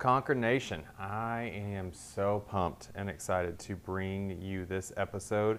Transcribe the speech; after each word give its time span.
Conquer 0.00 0.34
Nation? 0.34 0.82
I 0.98 1.52
am 1.54 1.92
so 1.92 2.42
pumped 2.48 2.88
and 2.94 3.10
excited 3.10 3.58
to 3.58 3.76
bring 3.76 4.40
you 4.40 4.64
this 4.64 4.94
episode. 4.96 5.58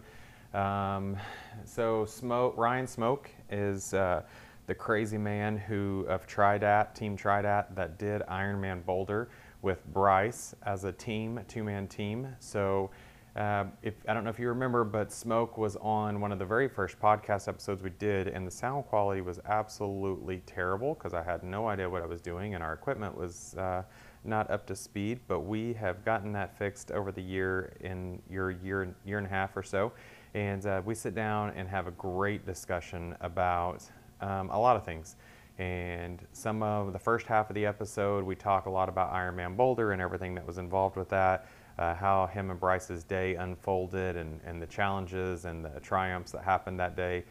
Um, 0.55 1.15
so, 1.63 2.05
Smoke, 2.05 2.57
Ryan 2.57 2.87
Smoke 2.87 3.29
is 3.51 3.93
uh, 3.93 4.23
the 4.65 4.73
crazy 4.73 5.19
man 5.19 5.57
who 5.57 6.07
of 6.09 6.25
Tridat, 6.25 6.95
Team 6.95 7.15
Tridat, 7.15 7.75
that 7.75 7.99
did 7.99 8.23
Ironman 8.23 8.83
Boulder 8.83 9.29
with 9.61 9.85
Bryce 9.93 10.55
as 10.63 10.85
a 10.85 10.91
team, 10.91 11.37
a 11.37 11.43
two-man 11.43 11.87
team. 11.87 12.27
So, 12.39 12.89
uh, 13.35 13.65
if 13.83 13.93
I 14.07 14.13
don't 14.15 14.23
know 14.23 14.31
if 14.31 14.39
you 14.39 14.47
remember, 14.47 14.83
but 14.83 15.11
Smoke 15.11 15.59
was 15.59 15.75
on 15.75 16.19
one 16.19 16.31
of 16.31 16.39
the 16.39 16.45
very 16.45 16.67
first 16.67 16.99
podcast 16.99 17.47
episodes 17.47 17.83
we 17.83 17.91
did, 17.91 18.27
and 18.27 18.47
the 18.47 18.51
sound 18.51 18.85
quality 18.85 19.21
was 19.21 19.39
absolutely 19.45 20.41
terrible 20.47 20.95
because 20.95 21.13
I 21.13 21.21
had 21.21 21.43
no 21.43 21.67
idea 21.67 21.87
what 21.87 22.01
I 22.01 22.07
was 22.07 22.21
doing, 22.21 22.55
and 22.55 22.63
our 22.63 22.73
equipment 22.73 23.15
was 23.15 23.55
uh, 23.55 23.83
not 24.23 24.49
up 24.49 24.65
to 24.67 24.75
speed. 24.75 25.19
But 25.27 25.41
we 25.41 25.73
have 25.73 26.03
gotten 26.05 26.31
that 26.33 26.57
fixed 26.57 26.91
over 26.91 27.11
the 27.11 27.21
year 27.21 27.73
in 27.81 28.21
your 28.29 28.51
year 28.51 28.93
year 29.05 29.17
and 29.17 29.27
a 29.27 29.29
half 29.29 29.55
or 29.55 29.63
so, 29.63 29.91
and 30.33 30.65
uh, 30.65 30.81
we 30.85 30.95
sit 30.95 31.15
down 31.15 31.51
and 31.55 31.67
have 31.67 31.87
a 31.87 31.91
great 31.91 32.45
discussion 32.45 33.15
about 33.21 33.83
um, 34.21 34.49
a 34.49 34.59
lot 34.59 34.75
of 34.75 34.85
things. 34.85 35.15
And 35.57 36.25
some 36.33 36.63
of 36.63 36.93
the 36.93 36.99
first 36.99 37.27
half 37.27 37.49
of 37.49 37.55
the 37.55 37.65
episode, 37.65 38.23
we 38.23 38.35
talk 38.35 38.65
a 38.65 38.69
lot 38.69 38.89
about 38.89 39.13
Ironman 39.13 39.55
Boulder 39.55 39.91
and 39.91 40.01
everything 40.01 40.33
that 40.35 40.47
was 40.47 40.57
involved 40.57 40.95
with 40.95 41.09
that 41.09 41.45
uh, 41.77 41.95
how 41.95 42.27
him 42.27 42.51
and 42.51 42.59
Bryce's 42.59 43.03
day 43.03 43.35
unfolded 43.35 44.15
and, 44.15 44.39
and 44.45 44.61
the 44.61 44.67
challenges 44.67 45.45
and 45.45 45.65
the 45.65 45.79
triumphs 45.79 46.31
that 46.31 46.43
happened 46.43 46.79
that 46.79 46.95
day, 46.95 47.23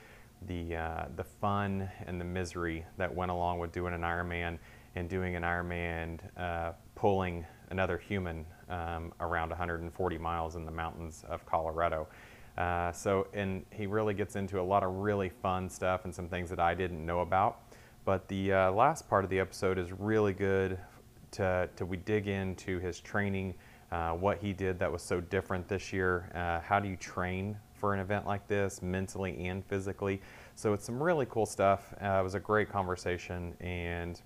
the, 0.48 0.76
uh, 0.76 1.04
the 1.16 1.24
fun 1.24 1.88
and 2.06 2.20
the 2.20 2.24
misery 2.24 2.84
that 2.96 3.14
went 3.14 3.30
along 3.30 3.58
with 3.58 3.72
doing 3.72 3.94
an 3.94 4.00
Ironman 4.00 4.58
and 4.96 5.08
doing 5.08 5.36
an 5.36 5.44
Ironman 5.44 6.18
uh, 6.36 6.72
pulling 7.00 7.46
another 7.70 7.96
human 7.96 8.44
um, 8.68 9.10
around 9.20 9.48
140 9.48 10.18
miles 10.18 10.54
in 10.54 10.66
the 10.66 10.70
mountains 10.70 11.24
of 11.30 11.46
Colorado. 11.46 12.06
Uh, 12.58 12.92
so, 12.92 13.26
and 13.32 13.64
he 13.70 13.86
really 13.86 14.12
gets 14.12 14.36
into 14.36 14.60
a 14.60 14.62
lot 14.62 14.82
of 14.82 14.92
really 14.96 15.30
fun 15.30 15.66
stuff 15.70 16.04
and 16.04 16.14
some 16.14 16.28
things 16.28 16.50
that 16.50 16.60
I 16.60 16.74
didn't 16.74 17.04
know 17.06 17.20
about. 17.20 17.62
But 18.04 18.28
the 18.28 18.52
uh, 18.52 18.72
last 18.72 19.08
part 19.08 19.24
of 19.24 19.30
the 19.30 19.40
episode 19.40 19.78
is 19.78 19.92
really 19.92 20.34
good 20.34 20.78
to, 21.30 21.70
to 21.76 21.86
we 21.86 21.96
dig 21.96 22.28
into 22.28 22.78
his 22.80 23.00
training 23.00 23.54
uh, 23.90 24.10
what 24.10 24.36
he 24.36 24.52
did 24.52 24.78
that 24.78 24.92
was 24.92 25.02
so 25.02 25.22
different 25.22 25.68
this 25.68 25.94
year. 25.94 26.30
Uh, 26.34 26.60
how 26.60 26.78
do 26.78 26.86
you 26.86 26.96
train 26.96 27.56
for 27.72 27.94
an 27.94 28.00
event 28.00 28.26
like 28.26 28.46
this, 28.46 28.82
mentally 28.82 29.46
and 29.46 29.64
physically? 29.64 30.20
So 30.54 30.74
it's 30.74 30.84
some 30.84 31.02
really 31.02 31.26
cool 31.30 31.46
stuff. 31.46 31.94
Uh, 32.02 32.18
it 32.20 32.22
was 32.22 32.34
a 32.34 32.40
great 32.40 32.68
conversation, 32.68 33.54
and 33.60 34.20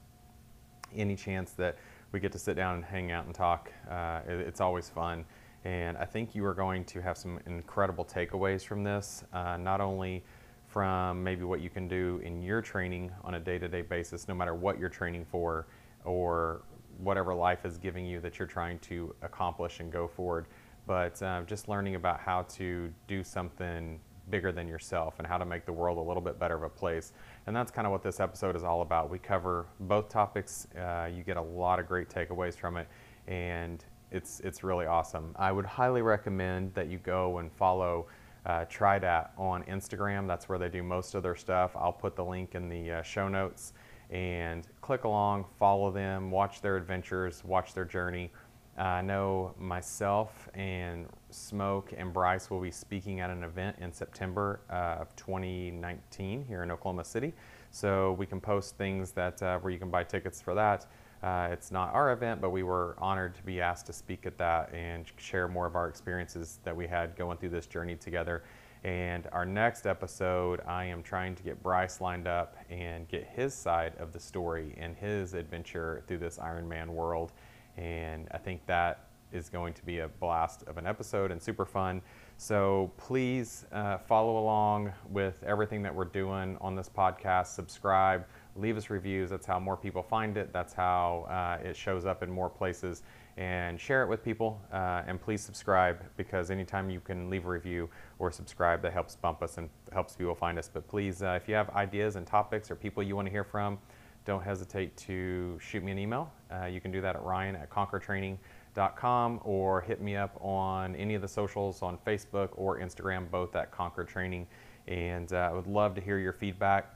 any 0.97 1.15
chance 1.15 1.53
that 1.53 1.77
we 2.15 2.21
get 2.21 2.31
to 2.31 2.39
sit 2.39 2.55
down 2.55 2.77
and 2.77 2.85
hang 2.85 3.11
out 3.11 3.27
and 3.27 3.35
talk, 3.35 3.73
uh, 3.91 4.21
it, 4.27 4.39
it's 4.47 4.61
always 4.61 4.89
fun. 4.89 5.25
And 5.65 5.99
I 5.99 6.05
think 6.05 6.35
you 6.35 6.45
are 6.47 6.55
going 6.55 6.85
to 6.85 7.03
have 7.03 7.19
some 7.19 7.41
incredible 7.45 8.05
takeaways 8.05 8.65
from 8.65 8.85
this, 8.85 9.25
uh, 9.33 9.57
not 9.57 9.81
only 9.81 10.23
from 10.69 11.25
maybe 11.25 11.43
what 11.43 11.61
you 11.61 11.69
can 11.69 11.89
do 11.89 12.21
in 12.25 12.41
your 12.41 12.63
training 12.63 13.11
on 13.25 13.35
a 13.35 13.41
day 13.41 13.59
to 13.59 13.67
day 13.67 13.83
basis, 13.83 14.29
no 14.29 14.35
matter 14.35 14.55
what 14.55 14.79
you're 14.79 14.89
training 14.89 15.27
for, 15.29 15.67
or 16.05 16.63
whatever 16.99 17.35
life 17.35 17.65
is 17.65 17.79
giving 17.79 18.07
you 18.07 18.21
that 18.21 18.39
you're 18.39 18.47
trying 18.47 18.79
to 18.79 19.13
accomplish 19.23 19.81
and 19.81 19.91
go 19.91 20.07
forward. 20.07 20.47
But 20.87 21.21
uh, 21.21 21.43
just 21.47 21.69
learning 21.69 21.97
about 21.97 22.21
how 22.21 22.43
to 22.43 22.93
do 23.09 23.25
something 23.25 23.99
bigger 24.31 24.53
than 24.53 24.67
yourself 24.69 25.15
and 25.19 25.27
how 25.27 25.39
to 25.39 25.45
make 25.45 25.67
the 25.67 25.73
world 25.73 25.99
a 25.99 26.01
little 26.01 26.23
bit 26.23 26.39
better 26.39 26.55
of 26.55 26.63
a 26.63 26.69
place. 26.69 27.13
And 27.47 27.55
that's 27.55 27.71
kind 27.71 27.87
of 27.87 27.93
what 27.93 28.03
this 28.03 28.21
episode 28.21 28.57
is 28.57 28.65
all 28.65 28.83
about. 28.83 29.11
We 29.11 29.19
cover 29.19 29.67
both 29.81 30.09
topics. 30.09 30.67
Uh, 30.79 31.09
you 31.15 31.23
get 31.23 31.37
a 31.37 31.43
lot 31.43 31.79
of 31.79 31.87
great 31.87 32.09
takeaways 32.09 32.55
from 32.55 32.77
it, 32.77 32.89
and 33.27 33.85
it's 34.11 34.41
it's 34.41 34.65
really 34.65 34.87
awesome. 34.87 35.35
I 35.37 35.53
would 35.53 35.67
highly 35.67 36.03
recommend 36.03 36.75
that 36.75 36.89
you 36.89 36.99
go 36.99 37.39
and 37.39 37.53
follow. 37.53 38.07
Uh, 38.47 38.67
Tridat 38.67 39.31
on 39.39 39.63
Instagram. 39.63 40.27
That's 40.27 40.51
where 40.51 40.59
they 40.59 40.69
do 40.69 40.83
most 40.83 41.15
of 41.15 41.23
their 41.23 41.35
stuff. 41.35 41.75
I'll 41.75 41.95
put 41.95 42.15
the 42.15 42.25
link 42.27 42.55
in 42.55 42.69
the 42.69 42.91
uh, 42.91 43.03
show 43.03 43.27
notes 43.27 43.73
and 44.11 44.67
click 44.81 45.05
along, 45.05 45.47
follow 45.59 45.91
them, 45.91 46.31
watch 46.31 46.61
their 46.61 46.77
adventures, 46.77 47.43
watch 47.45 47.75
their 47.75 47.85
journey. 47.85 48.31
Uh, 48.77 48.83
I 48.83 49.03
know 49.03 49.55
myself 49.57 50.49
and 50.55 51.07
Smoke 51.31 51.93
and 51.97 52.13
Bryce 52.13 52.51
will 52.51 52.61
be 52.61 52.73
speaking 52.73 53.21
at 53.21 53.31
an 53.31 53.45
event 53.45 53.77
in 53.81 53.93
September 53.93 54.61
uh, 54.69 55.01
of 55.01 55.15
2019 55.15 56.45
here 56.45 56.65
in 56.65 56.73
Oklahoma 56.73 57.05
City. 57.05 57.33
So 57.71 58.13
we 58.19 58.27
can 58.27 58.41
post 58.41 58.77
things 58.77 59.13
that 59.13 59.41
uh, 59.43 59.59
where 59.59 59.73
you 59.73 59.79
can 59.79 59.91
buy 59.91 60.03
tickets 60.03 60.41
for 60.43 60.55
that. 60.55 60.87
Uh, 61.23 61.49
it's 61.53 61.71
not 61.71 61.95
our 61.95 62.13
event, 62.13 62.41
but 62.41 62.51
we 62.51 62.65
were 62.65 62.97
honored 62.99 63.35
to 63.37 63.43
be 63.45 63.61
asked 63.61 63.87
to 63.87 63.93
speak 63.93 64.27
at 64.27 64.37
that 64.39 64.75
and 64.75 65.07
share 65.17 65.47
more 65.47 65.67
of 65.67 65.77
our 65.77 65.89
experiences 65.89 66.59
that 66.65 66.77
we 66.77 66.87
had 66.87 67.17
going 67.17 67.39
through 67.39 67.51
this 67.51 67.67
journey 67.67 67.95
together. 67.95 68.43
And 68.83 69.29
our 69.33 69.47
next 69.47 69.87
episode, 69.87 70.61
I 70.67 70.85
am 70.85 71.03
trying 71.03 71.35
to 71.37 71.43
get 71.43 71.63
Bryce 71.63 72.03
lined 72.03 72.27
up 72.27 72.57
and 72.69 73.09
get 73.09 73.25
his 73.25 73.55
side 73.55 73.95
of 73.99 74.13
the 74.13 74.21
story 74.21 74.75
and 74.77 74.95
his 74.95 75.33
adventure 75.33 76.03
through 76.07 76.19
this 76.19 76.39
Ironman 76.39 76.89
world. 76.89 77.33
And 77.77 78.29
I 78.31 78.39
think 78.39 78.65
that 78.67 79.07
is 79.33 79.49
going 79.49 79.75
to 79.75 79.85
be 79.85 79.99
a 79.99 80.09
blast 80.09 80.63
of 80.67 80.79
an 80.79 80.87
episode 80.87 81.31
and 81.31 81.43
super 81.43 81.67
fun. 81.67 82.01
So 82.37 82.93
please 82.97 83.67
uh, 83.73 83.99
follow 83.99 84.39
along 84.39 84.93
with 85.11 85.43
everything 85.45 85.83
that 85.83 85.95
we're 85.95 86.05
doing 86.05 86.57
on 86.61 86.75
this 86.75 86.89
podcast. 86.89 87.49
Subscribe, 87.49 88.25
leave 88.57 88.77
us 88.77 88.91
reviews. 88.91 89.31
That's 89.31 89.47
how 89.47 89.59
more 89.59 89.77
people 89.77 90.03
find 90.03 90.37
it. 90.37 90.53
That's 90.53 90.73
how 90.73 91.27
uh, 91.29 91.67
it 91.67 91.77
shows 91.77 92.07
up 92.07 92.23
in 92.23 92.31
more 92.31 92.49
places 92.49 93.03
and 93.37 93.81
share 93.81 94.03
it 94.05 94.09
with 94.09 94.25
people. 94.25 94.61
Uh, 94.73 95.03
and 95.07 95.21
please 95.21 95.41
subscribe 95.41 95.99
because 96.17 96.51
anytime 96.51 96.89
you 96.89 97.01
can 97.01 97.29
leave 97.29 97.47
a 97.47 97.49
review 97.49 97.89
or 98.19 98.31
subscribe, 98.31 98.83
that 98.83 98.93
helps 98.93 99.17
bump 99.17 99.43
us 99.43 99.59
and 99.59 99.69
helps 99.93 100.15
people 100.15 100.35
find 100.35 100.59
us. 100.59 100.71
But 100.73 100.87
please, 100.87 101.23
uh, 101.23 101.39
if 101.41 101.49
you 101.49 101.55
have 101.55 101.71
ideas 101.71 102.17
and 102.17 102.27
topics 102.27 102.71
or 102.71 102.77
people 102.77 103.03
you 103.03 103.17
want 103.17 103.27
to 103.27 103.33
hear 103.33 103.45
from, 103.45 103.79
don't 104.25 104.43
hesitate 104.43 104.97
to 104.97 105.59
shoot 105.61 105.83
me 105.83 105.93
an 105.93 105.99
email. 105.99 106.33
Uh, 106.51 106.67
you 106.67 106.81
can 106.81 106.91
do 106.91 107.01
that 107.01 107.17
at 107.17 107.23
ryan 107.23 107.57
at 107.57 107.71
conquertraining.com 107.71 109.41
or 109.45 109.81
hit 109.83 110.01
me 110.01 110.17
up 110.17 110.39
on 110.41 110.97
any 110.97 111.15
of 111.15 111.23
the 111.23 111.29
socials 111.29 111.83
on 111.83 111.99
Facebook 112.07 112.49
or 112.57 112.79
Instagram, 112.79 113.31
both 113.31 113.55
at 113.57 113.71
Conquer 113.71 114.05
Training. 114.05 114.47
And 114.89 115.33
uh, 115.33 115.49
I 115.51 115.53
would 115.53 115.67
love 115.67 115.95
to 115.95 116.01
hear 116.01 116.19
your 116.19 116.33
feedback. 116.33 116.95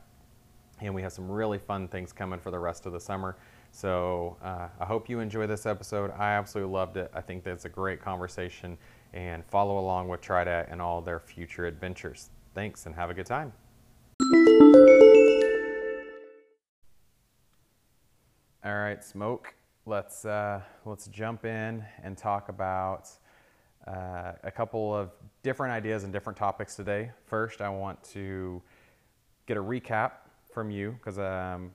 And 0.81 0.95
we 0.95 1.03
have 1.03 1.13
some 1.13 1.31
really 1.31 1.59
fun 1.59 1.89
things 1.89 2.13
coming 2.13 2.39
for 2.39 2.51
the 2.51 2.59
rest 2.59 2.87
of 2.87 2.93
the 2.93 3.01
summer. 3.01 3.37
So 3.73 4.37
uh, 4.43 4.69
I 4.81 4.85
hope 4.85 5.09
you 5.09 5.21
enjoy 5.21 5.47
this 5.47 5.67
episode. 5.67 6.11
I 6.17 6.33
absolutely 6.33 6.73
loved 6.73 6.97
it. 6.97 7.11
I 7.15 7.21
think 7.21 7.45
that's 7.45 7.65
a 7.65 7.69
great 7.69 8.01
conversation 8.01 8.79
and 9.13 9.45
follow 9.45 9.79
along 9.79 10.09
with 10.09 10.21
Tridat 10.21 10.71
and 10.71 10.81
all 10.81 11.01
their 11.01 11.21
future 11.21 11.67
adventures. 11.67 12.31
Thanks 12.55 12.87
and 12.87 12.95
have 12.95 13.11
a 13.11 13.15
good 13.15 13.27
time. 13.27 13.53
All 18.69 18.75
right, 18.75 19.03
Smoke. 19.03 19.55
Let's 19.87 20.27
uh, 20.27 20.61
let's 20.85 21.07
jump 21.07 21.47
in 21.47 21.83
and 22.03 22.19
talk 22.19 22.51
about 22.51 23.09
uh, 23.87 24.33
a 24.45 24.51
couple 24.51 24.95
of 24.95 25.11
different 25.43 25.73
ideas 25.73 26.05
and 26.05 26.13
different 26.13 26.39
topics 26.39 26.77
today. 26.77 27.11
First, 27.25 27.63
I 27.63 27.71
want 27.71 28.03
to 28.13 28.61
get 29.47 29.57
a 29.57 29.63
recap 29.63 30.11
from 30.53 30.71
you 30.71 30.91
because 30.91 31.19
um, 31.19 31.71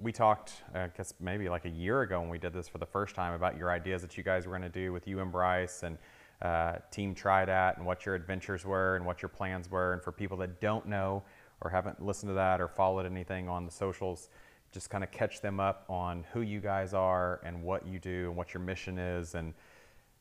we 0.00 0.10
talked, 0.10 0.64
I 0.74 0.88
guess 0.88 1.14
maybe 1.20 1.48
like 1.48 1.64
a 1.64 1.70
year 1.70 2.02
ago 2.02 2.20
when 2.20 2.28
we 2.28 2.38
did 2.38 2.52
this 2.52 2.66
for 2.66 2.78
the 2.78 2.86
first 2.86 3.14
time 3.14 3.32
about 3.32 3.56
your 3.56 3.70
ideas 3.70 4.02
that 4.02 4.16
you 4.16 4.24
guys 4.24 4.46
were 4.46 4.58
going 4.58 4.68
to 4.68 4.80
do 4.80 4.92
with 4.92 5.06
you 5.06 5.20
and 5.20 5.30
Bryce 5.30 5.84
and 5.84 5.96
uh, 6.42 6.78
Team 6.90 7.14
Tridat 7.14 7.76
and 7.76 7.86
what 7.86 8.04
your 8.04 8.16
adventures 8.16 8.64
were 8.64 8.96
and 8.96 9.06
what 9.06 9.22
your 9.22 9.28
plans 9.28 9.70
were. 9.70 9.92
And 9.92 10.02
for 10.02 10.10
people 10.10 10.38
that 10.38 10.60
don't 10.60 10.88
know 10.88 11.22
or 11.60 11.70
haven't 11.70 12.04
listened 12.04 12.30
to 12.30 12.34
that 12.34 12.60
or 12.60 12.66
followed 12.66 13.06
anything 13.06 13.48
on 13.48 13.64
the 13.64 13.70
socials, 13.70 14.28
just 14.74 14.90
kind 14.90 15.04
of 15.04 15.12
catch 15.12 15.40
them 15.40 15.60
up 15.60 15.84
on 15.88 16.24
who 16.32 16.40
you 16.40 16.60
guys 16.60 16.92
are 16.92 17.40
and 17.44 17.62
what 17.62 17.86
you 17.86 18.00
do 18.00 18.26
and 18.26 18.36
what 18.36 18.52
your 18.52 18.60
mission 18.60 18.98
is. 18.98 19.36
And 19.36 19.54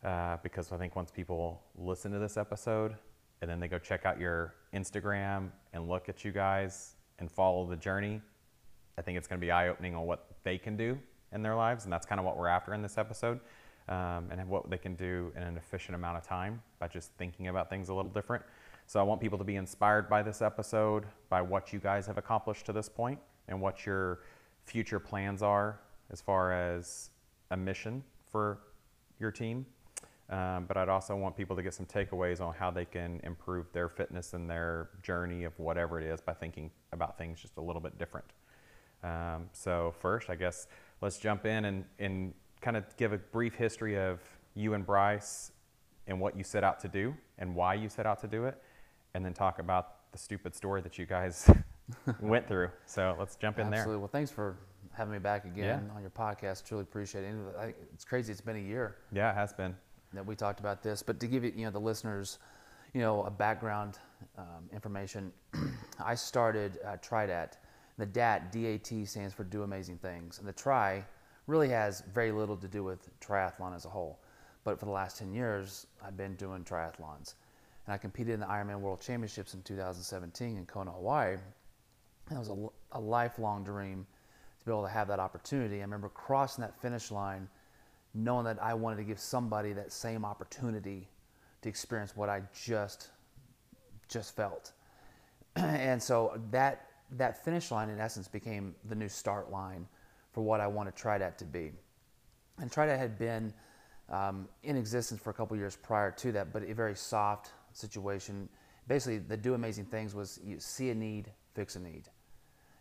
uh, 0.03 0.37
because 0.43 0.71
I 0.71 0.77
think 0.77 0.95
once 0.95 1.09
people 1.09 1.59
listen 1.75 2.11
to 2.11 2.19
this 2.19 2.37
episode 2.37 2.95
and 3.41 3.49
then 3.49 3.59
they 3.59 3.67
go 3.67 3.79
check 3.79 4.05
out 4.05 4.19
your 4.19 4.53
Instagram 4.71 5.49
and 5.73 5.89
look 5.89 6.07
at 6.07 6.23
you 6.23 6.31
guys 6.31 6.93
and 7.17 7.31
follow 7.31 7.67
the 7.67 7.75
journey, 7.75 8.21
I 8.95 9.01
think 9.01 9.17
it's 9.17 9.27
going 9.27 9.41
to 9.41 9.45
be 9.45 9.49
eye 9.49 9.69
opening 9.69 9.95
on 9.95 10.05
what 10.05 10.27
they 10.43 10.59
can 10.59 10.77
do 10.77 10.99
in 11.31 11.41
their 11.41 11.55
lives, 11.55 11.85
and 11.85 11.91
that's 11.91 12.05
kind 12.05 12.19
of 12.19 12.25
what 12.25 12.37
we're 12.37 12.47
after 12.47 12.75
in 12.75 12.83
this 12.83 12.99
episode, 12.99 13.39
um, 13.89 14.27
and 14.29 14.47
what 14.47 14.69
they 14.69 14.77
can 14.77 14.93
do 14.93 15.31
in 15.35 15.41
an 15.41 15.57
efficient 15.57 15.95
amount 15.95 16.15
of 16.15 16.23
time 16.23 16.61
by 16.79 16.87
just 16.87 17.11
thinking 17.17 17.47
about 17.47 17.71
things 17.71 17.89
a 17.89 17.93
little 17.93 18.11
different. 18.11 18.43
So 18.85 18.99
I 18.99 19.03
want 19.03 19.19
people 19.19 19.39
to 19.39 19.43
be 19.43 19.55
inspired 19.55 20.07
by 20.07 20.21
this 20.21 20.43
episode, 20.43 21.05
by 21.29 21.41
what 21.41 21.73
you 21.73 21.79
guys 21.79 22.05
have 22.05 22.19
accomplished 22.19 22.67
to 22.67 22.73
this 22.73 22.87
point, 22.87 23.19
and 23.47 23.59
what 23.59 23.85
your 23.85 24.19
future 24.65 24.99
plans 24.99 25.41
are 25.41 25.79
as 26.11 26.21
far 26.21 26.53
as 26.53 27.09
a 27.51 27.57
mission 27.57 28.03
for 28.31 28.59
your 29.19 29.31
team. 29.31 29.65
Um, 30.29 30.65
but 30.67 30.77
I'd 30.77 30.89
also 30.89 31.15
want 31.15 31.35
people 31.35 31.55
to 31.55 31.61
get 31.61 31.73
some 31.73 31.85
takeaways 31.85 32.39
on 32.39 32.53
how 32.53 32.71
they 32.71 32.85
can 32.85 33.19
improve 33.23 33.71
their 33.73 33.89
fitness 33.89 34.33
and 34.33 34.49
their 34.49 34.89
journey 35.01 35.43
of 35.43 35.57
whatever 35.59 35.99
it 35.99 36.05
is 36.05 36.21
by 36.21 36.33
thinking 36.33 36.71
about 36.91 37.17
things 37.17 37.41
just 37.41 37.57
a 37.57 37.61
little 37.61 37.81
bit 37.81 37.97
different. 37.99 38.25
Um, 39.03 39.49
so 39.51 39.93
first, 39.99 40.29
I 40.29 40.35
guess 40.35 40.67
let's 41.01 41.17
jump 41.17 41.45
in 41.45 41.65
and, 41.65 41.85
and 41.99 42.33
kind 42.61 42.77
of 42.77 42.85
give 42.95 43.11
a 43.11 43.17
brief 43.17 43.55
history 43.55 43.97
of 43.97 44.21
you 44.55 44.73
and 44.73 44.85
Bryce 44.85 45.51
and 46.07 46.19
what 46.19 46.37
you 46.37 46.43
set 46.43 46.63
out 46.63 46.79
to 46.79 46.87
do 46.87 47.13
and 47.37 47.53
why 47.53 47.73
you 47.73 47.89
set 47.89 48.05
out 48.05 48.19
to 48.21 48.27
do 48.27 48.45
it, 48.45 48.61
and 49.13 49.25
then 49.25 49.33
talk 49.33 49.59
about 49.59 50.11
the 50.11 50.17
stupid 50.17 50.55
story 50.55 50.81
that 50.81 50.97
you 50.97 51.05
guys 51.05 51.49
went 52.21 52.47
through. 52.47 52.69
So 52.85 53.15
let's 53.19 53.35
jump 53.35 53.57
in 53.59 53.67
Absolutely. 53.67 53.71
there. 53.71 53.79
Absolutely. 53.79 53.99
Well, 54.01 54.07
thanks 54.09 54.31
for 54.31 54.57
having 54.93 55.13
me 55.13 55.19
back 55.19 55.45
again 55.45 55.85
Yeah. 55.89 55.95
on 55.95 56.01
your 56.01 56.11
podcast. 56.11 56.65
Truly 56.65 56.83
appreciate 56.83 57.23
it. 57.23 57.27
And 57.27 57.73
it's 57.93 58.05
crazy. 58.05 58.31
It's 58.31 58.41
been 58.41 58.55
a 58.57 58.59
year 58.59 58.97
Yeah, 59.11 59.31
it 59.31 59.35
has 59.35 59.53
been. 59.53 59.75
that 60.13 60.25
we 60.25 60.35
talked 60.35 60.59
about 60.59 60.83
this, 60.83 61.01
but 61.03 61.19
to 61.19 61.27
give 61.27 61.43
it, 61.43 61.55
you 61.55 61.65
know, 61.65 61.71
the 61.71 61.79
listeners, 61.79 62.39
you 62.93 63.01
know, 63.01 63.23
a 63.23 63.31
background 63.31 63.97
um, 64.37 64.69
information, 64.71 65.31
I 66.03 66.15
started 66.15 66.79
uh, 66.85 66.97
TriDAT. 66.97 67.53
The 67.97 68.05
DAT, 68.07 68.51
D-A-T, 68.51 69.05
stands 69.05 69.33
for 69.35 69.43
Do 69.43 69.61
Amazing 69.63 69.97
Things, 69.99 70.39
and 70.39 70.47
the 70.47 70.53
Tri 70.53 71.05
really 71.45 71.69
has 71.69 72.01
very 72.13 72.31
little 72.31 72.57
to 72.57 72.67
do 72.67 72.83
with 72.83 73.07
triathlon 73.19 73.75
as 73.75 73.85
a 73.85 73.89
whole. 73.89 74.19
But 74.63 74.79
for 74.79 74.85
the 74.85 74.91
last 74.91 75.17
10 75.19 75.31
years, 75.31 75.85
I've 76.03 76.17
been 76.17 76.35
doing 76.35 76.63
triathlons, 76.63 77.35
and 77.85 77.93
I 77.93 77.97
competed 77.99 78.33
in 78.33 78.39
the 78.39 78.45
Ironman 78.47 78.79
World 78.79 78.99
Championships 79.01 79.53
in 79.53 79.61
2017 79.61 80.57
in 80.57 80.65
Kona, 80.65 80.89
Hawaii. 80.91 81.37
It 82.35 82.39
was 82.39 82.49
a, 82.49 82.97
a 82.97 82.99
lifelong 82.99 83.63
dream 83.63 84.05
to 84.59 84.65
be 84.65 84.71
able 84.71 84.83
to 84.83 84.89
have 84.89 85.07
that 85.09 85.19
opportunity. 85.19 85.77
I 85.77 85.81
remember 85.81 86.09
crossing 86.09 86.61
that 86.61 86.79
finish 86.81 87.11
line 87.11 87.47
knowing 88.13 88.45
that 88.45 88.61
I 88.61 88.73
wanted 88.73 88.97
to 88.97 89.03
give 89.03 89.19
somebody 89.19 89.73
that 89.73 89.91
same 89.91 90.23
opportunity 90.23 91.07
to 91.61 91.69
experience 91.69 92.15
what 92.15 92.29
I 92.29 92.43
just 92.53 93.09
just 94.07 94.35
felt. 94.35 94.73
and 95.55 96.01
so 96.01 96.39
that 96.51 96.87
that 97.11 97.43
finish 97.43 97.71
line 97.71 97.89
in 97.89 97.99
essence 97.99 98.27
became 98.27 98.75
the 98.85 98.95
new 98.95 99.09
start 99.09 99.51
line 99.51 99.87
for 100.31 100.41
what 100.41 100.59
I 100.59 100.67
wanted 100.67 100.95
TriDAT 100.95 101.37
to 101.37 101.45
be. 101.45 101.71
And 102.59 102.71
TriDAT 102.71 102.97
had 102.97 103.17
been 103.17 103.53
um, 104.09 104.47
in 104.63 104.77
existence 104.77 105.21
for 105.21 105.29
a 105.29 105.33
couple 105.33 105.55
years 105.57 105.75
prior 105.75 106.11
to 106.11 106.31
that, 106.33 106.51
but 106.51 106.63
a 106.63 106.73
very 106.73 106.95
soft 106.95 107.51
situation. 107.71 108.49
Basically, 108.87 109.19
the 109.19 109.37
do 109.37 109.53
amazing 109.53 109.85
things 109.85 110.13
was 110.13 110.39
you 110.43 110.59
see 110.59 110.89
a 110.89 110.95
need, 110.95 111.31
fix 111.53 111.75
a 111.75 111.79
need. 111.79 112.09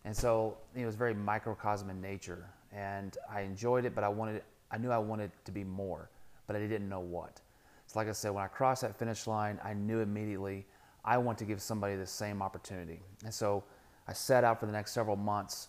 And 0.05 0.17
so 0.17 0.57
it 0.75 0.85
was 0.85 0.97
very 0.97 1.15
microcosm 1.15 1.89
in 1.91 2.01
nature, 2.01 2.49
and 2.73 3.17
I 3.31 3.43
enjoyed 3.43 3.85
it, 3.85 3.95
but 3.95 4.03
I 4.03 4.09
wanted, 4.09 4.43
I 4.71 4.79
knew 4.79 4.91
I 4.91 4.99
wanted 4.99 5.31
to 5.45 5.53
be 5.53 5.63
more, 5.63 6.11
but 6.47 6.57
I 6.57 6.59
didn't 6.59 6.89
know 6.89 7.01
what. 7.01 7.41
So, 7.87 7.99
like 7.99 8.09
I 8.09 8.13
said, 8.13 8.31
when 8.31 8.43
I 8.43 8.49
crossed 8.49 8.83
that 8.83 8.99
finish 8.99 9.27
line, 9.27 9.61
I 9.63 9.75
knew 9.75 10.01
immediately 10.01 10.67
I 11.05 11.19
want 11.19 11.39
to 11.39 11.45
give 11.45 11.61
somebody 11.61 11.97
the 11.97 12.07
same 12.07 12.43
opportunity. 12.43 13.01
And 13.25 13.33
so 13.33 13.65
I 14.09 14.13
set 14.13 14.45
out 14.45 14.61
for 14.61 14.67
the 14.67 14.73
next 14.73 14.93
several 14.93 15.17
months 15.17 15.69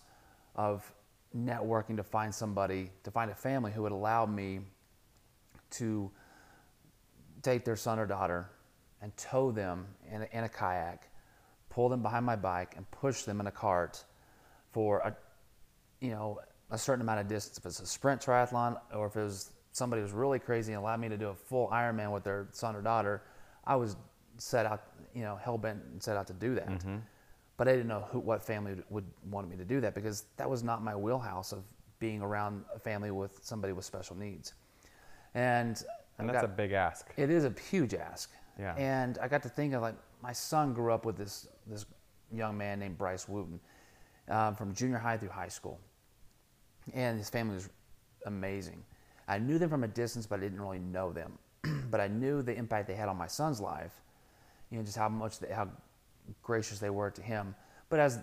of 0.56 0.90
networking 1.36 1.96
to 1.96 2.02
find 2.02 2.34
somebody, 2.34 2.90
to 3.02 3.10
find 3.10 3.30
a 3.30 3.34
family 3.34 3.72
who 3.72 3.82
would 3.82 3.92
allow 3.92 4.26
me 4.26 4.60
to 5.70 6.10
take 7.42 7.64
their 7.64 7.76
son 7.76 7.98
or 7.98 8.06
daughter 8.06 8.48
and 9.02 9.16
tow 9.16 9.50
them 9.50 9.86
in 10.10 10.22
a, 10.22 10.28
in 10.32 10.44
a 10.44 10.48
kayak, 10.48 11.10
pull 11.68 11.88
them 11.88 12.00
behind 12.00 12.24
my 12.24 12.36
bike, 12.36 12.74
and 12.76 12.88
push 12.90 13.22
them 13.22 13.40
in 13.40 13.46
a 13.48 13.50
cart 13.50 14.04
for 14.74 14.98
a, 14.98 15.16
you 16.00 16.10
know, 16.10 16.40
a 16.70 16.76
certain 16.76 17.00
amount 17.00 17.20
of 17.20 17.28
distance. 17.28 17.56
If 17.56 17.64
it's 17.64 17.80
a 17.80 17.86
sprint 17.86 18.20
triathlon 18.20 18.76
or 18.94 19.06
if 19.06 19.16
it 19.16 19.22
was 19.22 19.52
somebody 19.72 20.02
was 20.02 20.12
really 20.12 20.38
crazy 20.38 20.72
and 20.72 20.80
allowed 20.82 21.00
me 21.00 21.08
to 21.08 21.16
do 21.16 21.28
a 21.28 21.34
full 21.34 21.68
Ironman 21.68 22.12
with 22.12 22.24
their 22.24 22.48
son 22.50 22.74
or 22.76 22.82
daughter, 22.82 23.22
I 23.64 23.76
was 23.76 23.96
set 24.36 24.66
out, 24.66 24.82
you 25.14 25.22
know, 25.22 25.36
hell 25.36 25.56
bent 25.58 25.80
and 25.92 26.02
set 26.02 26.16
out 26.16 26.26
to 26.26 26.32
do 26.32 26.54
that. 26.56 26.68
Mm-hmm. 26.68 26.96
But 27.56 27.68
I 27.68 27.72
didn't 27.72 27.86
know 27.88 28.04
who, 28.10 28.18
what 28.18 28.42
family 28.42 28.72
would, 28.74 28.84
would 28.90 29.04
want 29.30 29.48
me 29.48 29.56
to 29.56 29.64
do 29.64 29.80
that 29.80 29.94
because 29.94 30.24
that 30.36 30.50
was 30.50 30.62
not 30.64 30.82
my 30.82 30.94
wheelhouse 30.96 31.52
of 31.52 31.62
being 32.00 32.20
around 32.20 32.64
a 32.74 32.78
family 32.80 33.12
with 33.12 33.38
somebody 33.42 33.72
with 33.72 33.84
special 33.84 34.16
needs. 34.16 34.54
And, 35.34 35.82
And 36.18 36.28
I 36.30 36.32
that's 36.32 36.42
got- 36.42 36.50
a 36.52 36.56
big 36.56 36.72
ask. 36.72 37.06
it 37.16 37.30
is 37.30 37.44
a 37.44 37.54
huge 37.70 37.94
ask. 37.94 38.30
Yeah. 38.58 38.74
And 38.76 39.18
I 39.18 39.28
got 39.28 39.42
to 39.44 39.48
think 39.48 39.74
of 39.74 39.82
like 39.82 39.96
my 40.22 40.32
son 40.32 40.72
grew 40.74 40.92
up 40.92 41.04
with 41.04 41.16
this 41.16 41.48
this 41.66 41.86
young 42.32 42.56
man 42.56 42.78
named 42.78 42.96
Bryce 42.96 43.28
Wooten 43.28 43.58
um, 44.28 44.54
from 44.54 44.74
junior 44.74 44.98
high 44.98 45.16
through 45.16 45.30
high 45.30 45.48
school, 45.48 45.78
and 46.92 47.18
his 47.18 47.30
family 47.30 47.54
was 47.54 47.68
amazing. 48.26 48.82
I 49.26 49.38
knew 49.38 49.58
them 49.58 49.70
from 49.70 49.84
a 49.84 49.88
distance, 49.88 50.26
but 50.26 50.40
I 50.40 50.42
didn't 50.42 50.60
really 50.60 50.78
know 50.78 51.12
them. 51.12 51.38
but 51.90 52.00
I 52.00 52.08
knew 52.08 52.42
the 52.42 52.54
impact 52.54 52.88
they 52.88 52.94
had 52.94 53.08
on 53.08 53.16
my 53.16 53.26
son's 53.26 53.60
life. 53.60 53.92
You 54.70 54.78
know, 54.78 54.84
just 54.84 54.96
how 54.96 55.08
much 55.08 55.38
they, 55.38 55.52
how 55.52 55.68
gracious 56.42 56.78
they 56.78 56.90
were 56.90 57.10
to 57.10 57.22
him. 57.22 57.54
But 57.88 58.00
as 58.00 58.18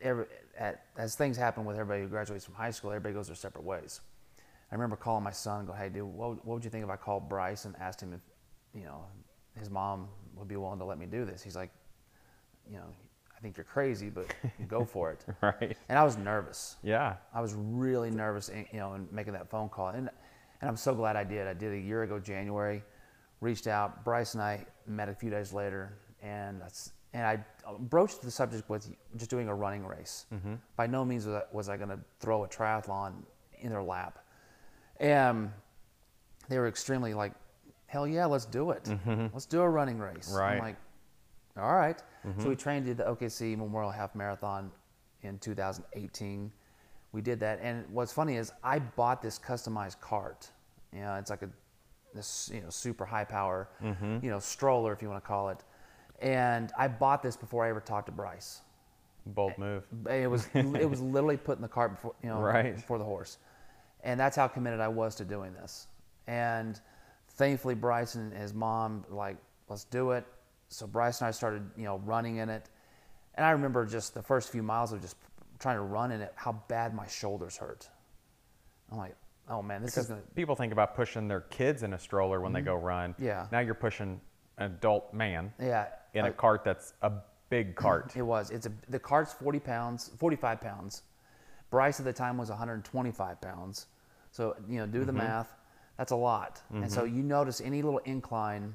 every, 0.00 0.26
at, 0.58 0.84
as 0.96 1.14
things 1.14 1.36
happen 1.36 1.64
with 1.64 1.76
everybody 1.76 2.02
who 2.02 2.08
graduates 2.08 2.44
from 2.44 2.54
high 2.54 2.70
school, 2.70 2.90
everybody 2.90 3.14
goes 3.14 3.28
their 3.28 3.36
separate 3.36 3.64
ways. 3.64 4.00
I 4.70 4.74
remember 4.74 4.96
calling 4.96 5.24
my 5.24 5.30
son 5.30 5.60
and 5.60 5.68
go, 5.68 5.72
"Hey, 5.72 5.88
dude, 5.88 6.04
what, 6.04 6.44
what 6.44 6.54
would 6.54 6.64
you 6.64 6.70
think 6.70 6.84
if 6.84 6.90
I 6.90 6.96
called 6.96 7.28
Bryce 7.28 7.64
and 7.64 7.74
asked 7.76 8.02
him 8.02 8.12
if, 8.12 8.20
you 8.78 8.84
know, 8.84 9.04
his 9.58 9.70
mom 9.70 10.08
would 10.36 10.48
be 10.48 10.56
willing 10.56 10.78
to 10.78 10.84
let 10.84 10.98
me 10.98 11.06
do 11.06 11.24
this?" 11.24 11.42
He's 11.42 11.56
like, 11.56 11.70
"You 12.70 12.76
know, 12.76 12.94
I 13.38 13.40
think 13.40 13.56
you're 13.56 13.64
crazy, 13.64 14.10
but 14.10 14.34
go 14.68 14.84
for 14.84 15.12
it." 15.12 15.24
Right. 15.42 15.76
And 15.88 15.96
I 15.98 16.04
was 16.04 16.16
nervous. 16.16 16.76
Yeah. 16.82 17.16
I 17.32 17.40
was 17.40 17.54
really 17.54 18.10
nervous, 18.10 18.48
in, 18.48 18.66
you 18.72 18.80
know, 18.80 18.94
in 18.94 19.08
making 19.12 19.34
that 19.34 19.48
phone 19.48 19.68
call, 19.68 19.88
and 19.88 20.10
and 20.60 20.68
I'm 20.68 20.76
so 20.76 20.94
glad 20.94 21.16
I 21.16 21.24
did. 21.24 21.46
I 21.46 21.54
did 21.54 21.72
a 21.72 21.78
year 21.78 22.02
ago, 22.02 22.18
January. 22.18 22.82
Reached 23.40 23.68
out. 23.68 24.04
Bryce 24.04 24.34
and 24.34 24.42
I 24.42 24.66
met 24.86 25.08
a 25.08 25.14
few 25.14 25.30
days 25.30 25.52
later, 25.52 25.96
and 26.22 26.60
that's 26.60 26.92
and 27.14 27.24
I 27.24 27.38
broached 27.78 28.22
the 28.22 28.30
subject 28.30 28.68
with 28.68 28.90
just 29.16 29.30
doing 29.30 29.48
a 29.48 29.54
running 29.54 29.86
race. 29.86 30.26
Mm-hmm. 30.34 30.54
By 30.76 30.86
no 30.86 31.04
means 31.04 31.26
was 31.26 31.36
I, 31.36 31.42
was 31.52 31.68
I 31.68 31.76
going 31.76 31.90
to 31.90 31.98
throw 32.20 32.44
a 32.44 32.48
triathlon 32.48 33.22
in 33.60 33.70
their 33.70 33.82
lap, 33.82 34.18
and 34.98 35.50
they 36.48 36.58
were 36.58 36.66
extremely 36.66 37.14
like, 37.14 37.32
"Hell 37.86 38.06
yeah, 38.06 38.26
let's 38.26 38.44
do 38.44 38.72
it. 38.72 38.84
Mm-hmm. 38.84 39.26
Let's 39.32 39.46
do 39.46 39.60
a 39.60 39.68
running 39.68 39.98
race." 39.98 40.32
Right. 40.34 40.54
I'm 40.54 40.58
like, 40.58 40.76
all 41.56 41.74
right. 41.74 42.00
So 42.38 42.48
we 42.48 42.56
trained 42.56 42.86
do 42.86 42.94
the 42.94 43.04
OKC 43.04 43.56
Memorial 43.56 43.90
Half 43.90 44.14
Marathon 44.14 44.70
in 45.22 45.38
2018. 45.38 46.52
We 47.12 47.20
did 47.22 47.40
that, 47.40 47.58
and 47.62 47.84
what's 47.90 48.12
funny 48.12 48.36
is 48.36 48.52
I 48.62 48.78
bought 48.78 49.22
this 49.22 49.38
customized 49.38 50.00
cart. 50.00 50.50
You 50.92 51.00
know, 51.00 51.14
it's 51.14 51.30
like 51.30 51.42
a 51.42 51.48
this 52.14 52.50
you 52.52 52.60
know 52.60 52.70
super 52.70 53.04
high 53.04 53.24
power, 53.24 53.68
mm-hmm. 53.82 54.18
you 54.22 54.30
know 54.30 54.38
stroller 54.38 54.92
if 54.92 55.02
you 55.02 55.08
want 55.08 55.22
to 55.22 55.26
call 55.26 55.48
it. 55.48 55.62
And 56.20 56.72
I 56.76 56.88
bought 56.88 57.22
this 57.22 57.36
before 57.36 57.64
I 57.64 57.70
ever 57.70 57.80
talked 57.80 58.06
to 58.06 58.12
Bryce. 58.12 58.60
Bold 59.26 59.56
move. 59.58 59.84
It 60.10 60.28
was 60.28 60.48
it 60.54 60.88
was 60.88 61.00
literally 61.16 61.36
put 61.36 61.56
in 61.56 61.62
the 61.62 61.68
cart 61.68 61.92
before 61.92 62.14
you 62.22 62.28
know 62.28 62.40
Right. 62.40 62.74
before 62.76 62.98
the 62.98 63.04
horse, 63.04 63.38
and 64.02 64.18
that's 64.18 64.36
how 64.36 64.48
committed 64.48 64.80
I 64.80 64.88
was 64.88 65.14
to 65.16 65.24
doing 65.24 65.52
this. 65.54 65.86
And 66.26 66.80
thankfully, 67.30 67.74
Bryce 67.74 68.14
and 68.14 68.32
his 68.32 68.54
mom 68.54 69.04
like 69.10 69.36
let's 69.68 69.84
do 69.84 70.12
it. 70.12 70.26
So 70.68 70.86
Bryce 70.86 71.20
and 71.20 71.28
I 71.28 71.30
started 71.30 71.62
you 71.76 71.84
know 71.84 71.98
running 72.04 72.36
in 72.36 72.48
it, 72.48 72.68
and 73.34 73.44
I 73.46 73.50
remember 73.50 73.84
just 73.86 74.14
the 74.14 74.22
first 74.22 74.50
few 74.50 74.62
miles 74.62 74.92
of 74.92 75.00
just 75.00 75.16
trying 75.58 75.76
to 75.76 75.82
run 75.82 76.12
in 76.12 76.20
it, 76.20 76.32
how 76.36 76.52
bad 76.68 76.94
my 76.94 77.06
shoulders 77.06 77.56
hurt. 77.56 77.88
I'm 78.92 78.98
like, 78.98 79.16
oh 79.48 79.62
man, 79.62 79.82
this 79.82 79.92
Because 79.92 80.04
is 80.04 80.10
gonna 80.10 80.22
people 80.34 80.54
think 80.54 80.72
about 80.72 80.94
pushing 80.94 81.28
their 81.28 81.40
kids 81.42 81.82
in 81.82 81.92
a 81.94 81.98
stroller 81.98 82.40
when 82.40 82.52
they 82.52 82.60
go 82.60 82.74
run. 82.74 83.12
Mm-hmm. 83.14 83.24
Yeah. 83.24 83.46
Now 83.50 83.60
you're 83.60 83.74
pushing 83.74 84.20
an 84.58 84.72
adult 84.72 85.14
man 85.14 85.52
yeah 85.60 85.86
in 86.14 86.24
I- 86.24 86.28
a 86.28 86.32
cart 86.32 86.64
that's 86.64 86.94
a 87.02 87.12
big 87.50 87.74
cart. 87.76 88.12
It 88.16 88.22
was. 88.22 88.50
It's 88.50 88.66
a 88.66 88.72
the 88.88 88.98
cart's 88.98 89.32
forty 89.32 89.60
pounds, 89.60 90.10
forty 90.18 90.36
five 90.36 90.60
pounds. 90.60 91.02
Bryce 91.70 91.98
at 92.00 92.06
the 92.06 92.14
time 92.14 92.38
was 92.38 92.48
125 92.48 93.40
pounds. 93.42 93.88
So 94.30 94.56
you 94.68 94.78
know, 94.78 94.86
do 94.86 95.04
the 95.04 95.12
math. 95.12 95.54
That's 95.98 96.12
a 96.12 96.16
lot. 96.16 96.62
And 96.72 96.90
so 96.90 97.04
you 97.04 97.22
notice 97.22 97.60
any 97.60 97.82
little 97.82 98.00
incline, 98.06 98.72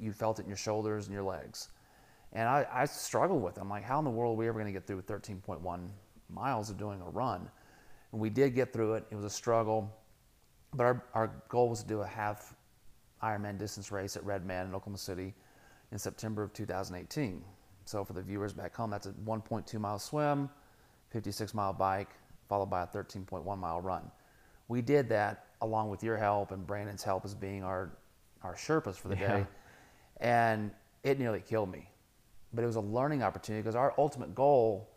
you 0.00 0.12
felt 0.12 0.38
it 0.38 0.42
in 0.42 0.48
your 0.48 0.56
shoulders 0.56 1.06
and 1.06 1.14
your 1.14 1.22
legs. 1.22 1.68
And 2.32 2.48
I, 2.48 2.66
I 2.72 2.84
struggled 2.86 3.42
with. 3.42 3.58
it. 3.58 3.60
I'm 3.60 3.68
like, 3.68 3.84
how 3.84 3.98
in 3.98 4.04
the 4.04 4.10
world 4.10 4.36
are 4.36 4.38
we 4.38 4.48
ever 4.48 4.58
going 4.58 4.72
to 4.72 4.78
get 4.78 4.86
through 4.86 5.02
13.1 5.02 5.88
miles 6.30 6.70
of 6.70 6.78
doing 6.78 7.00
a 7.02 7.10
run? 7.10 7.48
And 8.12 8.20
we 8.20 8.30
did 8.30 8.54
get 8.54 8.72
through 8.72 8.94
it. 8.94 9.04
It 9.10 9.16
was 9.16 9.24
a 9.24 9.30
struggle, 9.30 9.90
but 10.74 10.84
our, 10.84 11.04
our 11.14 11.30
goal 11.48 11.68
was 11.68 11.82
to 11.82 11.88
do 11.88 12.00
a 12.00 12.06
half 12.06 12.54
Ironman 13.22 13.58
distance 13.58 13.92
race 13.92 14.16
at 14.16 14.24
Redman 14.24 14.66
in 14.66 14.74
Oklahoma 14.74 14.98
City 14.98 15.34
in 15.92 15.98
September 15.98 16.42
of 16.42 16.52
2018. 16.52 17.42
So 17.84 18.04
for 18.04 18.12
the 18.14 18.22
viewers 18.22 18.52
back 18.52 18.74
home, 18.74 18.90
that's 18.90 19.06
a 19.06 19.12
1.2 19.12 19.78
mile 19.78 19.98
swim, 19.98 20.48
56 21.10 21.52
mile 21.54 21.72
bike, 21.72 22.08
followed 22.48 22.70
by 22.70 22.82
a 22.82 22.86
13.1 22.86 23.58
mile 23.58 23.80
run. 23.80 24.10
We 24.68 24.80
did 24.82 25.08
that 25.10 25.46
along 25.60 25.90
with 25.90 26.02
your 26.02 26.16
help 26.16 26.50
and 26.50 26.66
Brandon's 26.66 27.02
help 27.02 27.24
as 27.24 27.34
being 27.34 27.62
our, 27.62 27.90
our 28.42 28.54
Sherpas 28.54 28.96
for 28.96 29.08
the 29.08 29.16
Yeah. 29.16 29.38
day. 29.38 29.46
And 30.20 30.70
it 31.02 31.18
nearly 31.18 31.40
killed 31.40 31.70
me. 31.70 31.88
But 32.54 32.64
it 32.64 32.66
was 32.66 32.76
a 32.76 32.80
learning 32.80 33.22
opportunity 33.22 33.62
because 33.62 33.74
our 33.76 33.94
ultimate 33.98 34.34
goal 34.34 34.88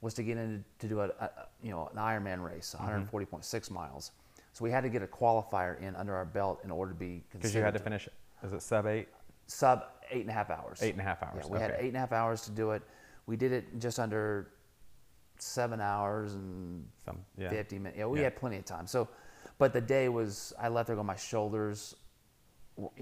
was 0.00 0.14
to 0.14 0.22
get 0.22 0.36
into 0.36 0.62
to 0.80 0.88
do 0.88 1.00
a, 1.00 1.08
a 1.20 1.30
you 1.62 1.70
know 1.70 1.88
an 1.92 1.98
Ironman 1.98 2.42
race, 2.44 2.74
Mm-hmm. 2.78 3.16
140.6 3.16 3.70
miles. 3.70 4.10
So 4.52 4.62
we 4.64 4.70
had 4.70 4.82
to 4.82 4.88
get 4.88 5.02
a 5.02 5.06
qualifier 5.06 5.80
in 5.80 5.96
under 5.96 6.14
our 6.14 6.24
belt 6.24 6.60
in 6.64 6.70
order 6.70 6.92
to 6.92 6.98
be 6.98 7.22
Because 7.32 7.54
you 7.54 7.60
had 7.62 7.74
to 7.74 7.80
finish, 7.80 8.08
is 8.42 8.52
it 8.52 8.62
sub 8.62 8.86
eight? 8.86 9.08
sub 9.46 9.84
eight 10.10 10.20
and 10.22 10.30
a 10.30 10.32
half 10.32 10.50
hours. 10.50 10.82
Eight 10.82 10.92
and 10.92 11.00
a 11.00 11.04
half 11.04 11.22
hours, 11.22 11.44
Yeah, 11.46 11.52
we 11.52 11.58
had 11.58 11.74
eight 11.78 11.88
and 11.88 11.96
a 11.96 12.00
half 12.00 12.12
hours 12.12 12.42
to 12.42 12.50
do 12.50 12.70
it. 12.72 12.82
We 13.26 13.36
did 13.36 13.52
it 13.52 13.78
just 13.80 13.98
under 13.98 14.50
seven 15.38 15.80
hours 15.80 16.34
and 16.34 16.86
Some, 17.04 17.18
yeah. 17.36 17.50
50 17.50 17.78
minutes. 17.78 17.98
Yeah, 17.98 18.06
we 18.06 18.18
Yeah. 18.18 18.24
had 18.24 18.36
plenty 18.36 18.56
of 18.58 18.64
time. 18.64 18.86
So, 18.86 19.08
But 19.58 19.72
the 19.72 19.80
day 19.80 20.08
was, 20.08 20.52
I 20.58 20.68
let 20.68 20.86
there 20.86 20.96
go. 20.96 21.02
My 21.02 21.16
shoulders, 21.16 21.94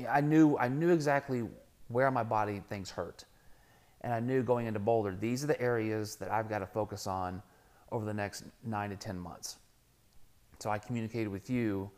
I 0.09 0.21
knew, 0.21 0.57
I 0.59 0.69
knew 0.69 0.91
exactly 0.91 1.49
where 1.92 2.11
my 2.11 2.22
body 2.22 2.62
things 2.68 2.90
hurt, 2.90 3.25
and 4.00 4.12
I 4.12 4.20
knew 4.20 4.42
going 4.42 4.66
into 4.66 4.80
Boulder, 4.80 5.16
these 5.18 5.44
are 5.44 5.46
the 5.46 5.61
areas 5.61 6.16
that 6.16 6.30
I've 6.30 6.49
got 6.49 6.58
to 6.61 6.66
focus 6.66 7.06
on 7.06 7.42
over 7.90 8.04
the 8.04 8.14
next 8.14 8.44
nine 8.64 8.90
to 8.90 8.96
ten 8.96 9.18
months. 9.18 9.58
So 10.58 10.70
I 10.70 10.78
communicated 10.78 11.28
with 11.28 11.50
you, 11.50 11.90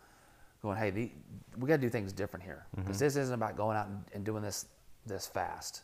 going, 0.63 0.79
hey, 0.79 0.91
the, 0.91 1.11
we 1.59 1.69
got 1.69 1.77
to 1.77 1.83
do 1.83 1.91
things 1.91 2.13
different 2.13 2.43
here 2.43 2.67
mm-hmm. 2.73 2.83
because 2.83 2.99
this 2.99 3.17
isn't 3.17 3.35
about 3.35 3.57
going 3.57 3.77
out 3.77 3.87
and, 3.87 4.03
and 4.15 4.25
doing 4.25 4.43
this 4.43 4.67
this 5.07 5.27
fast. 5.27 5.83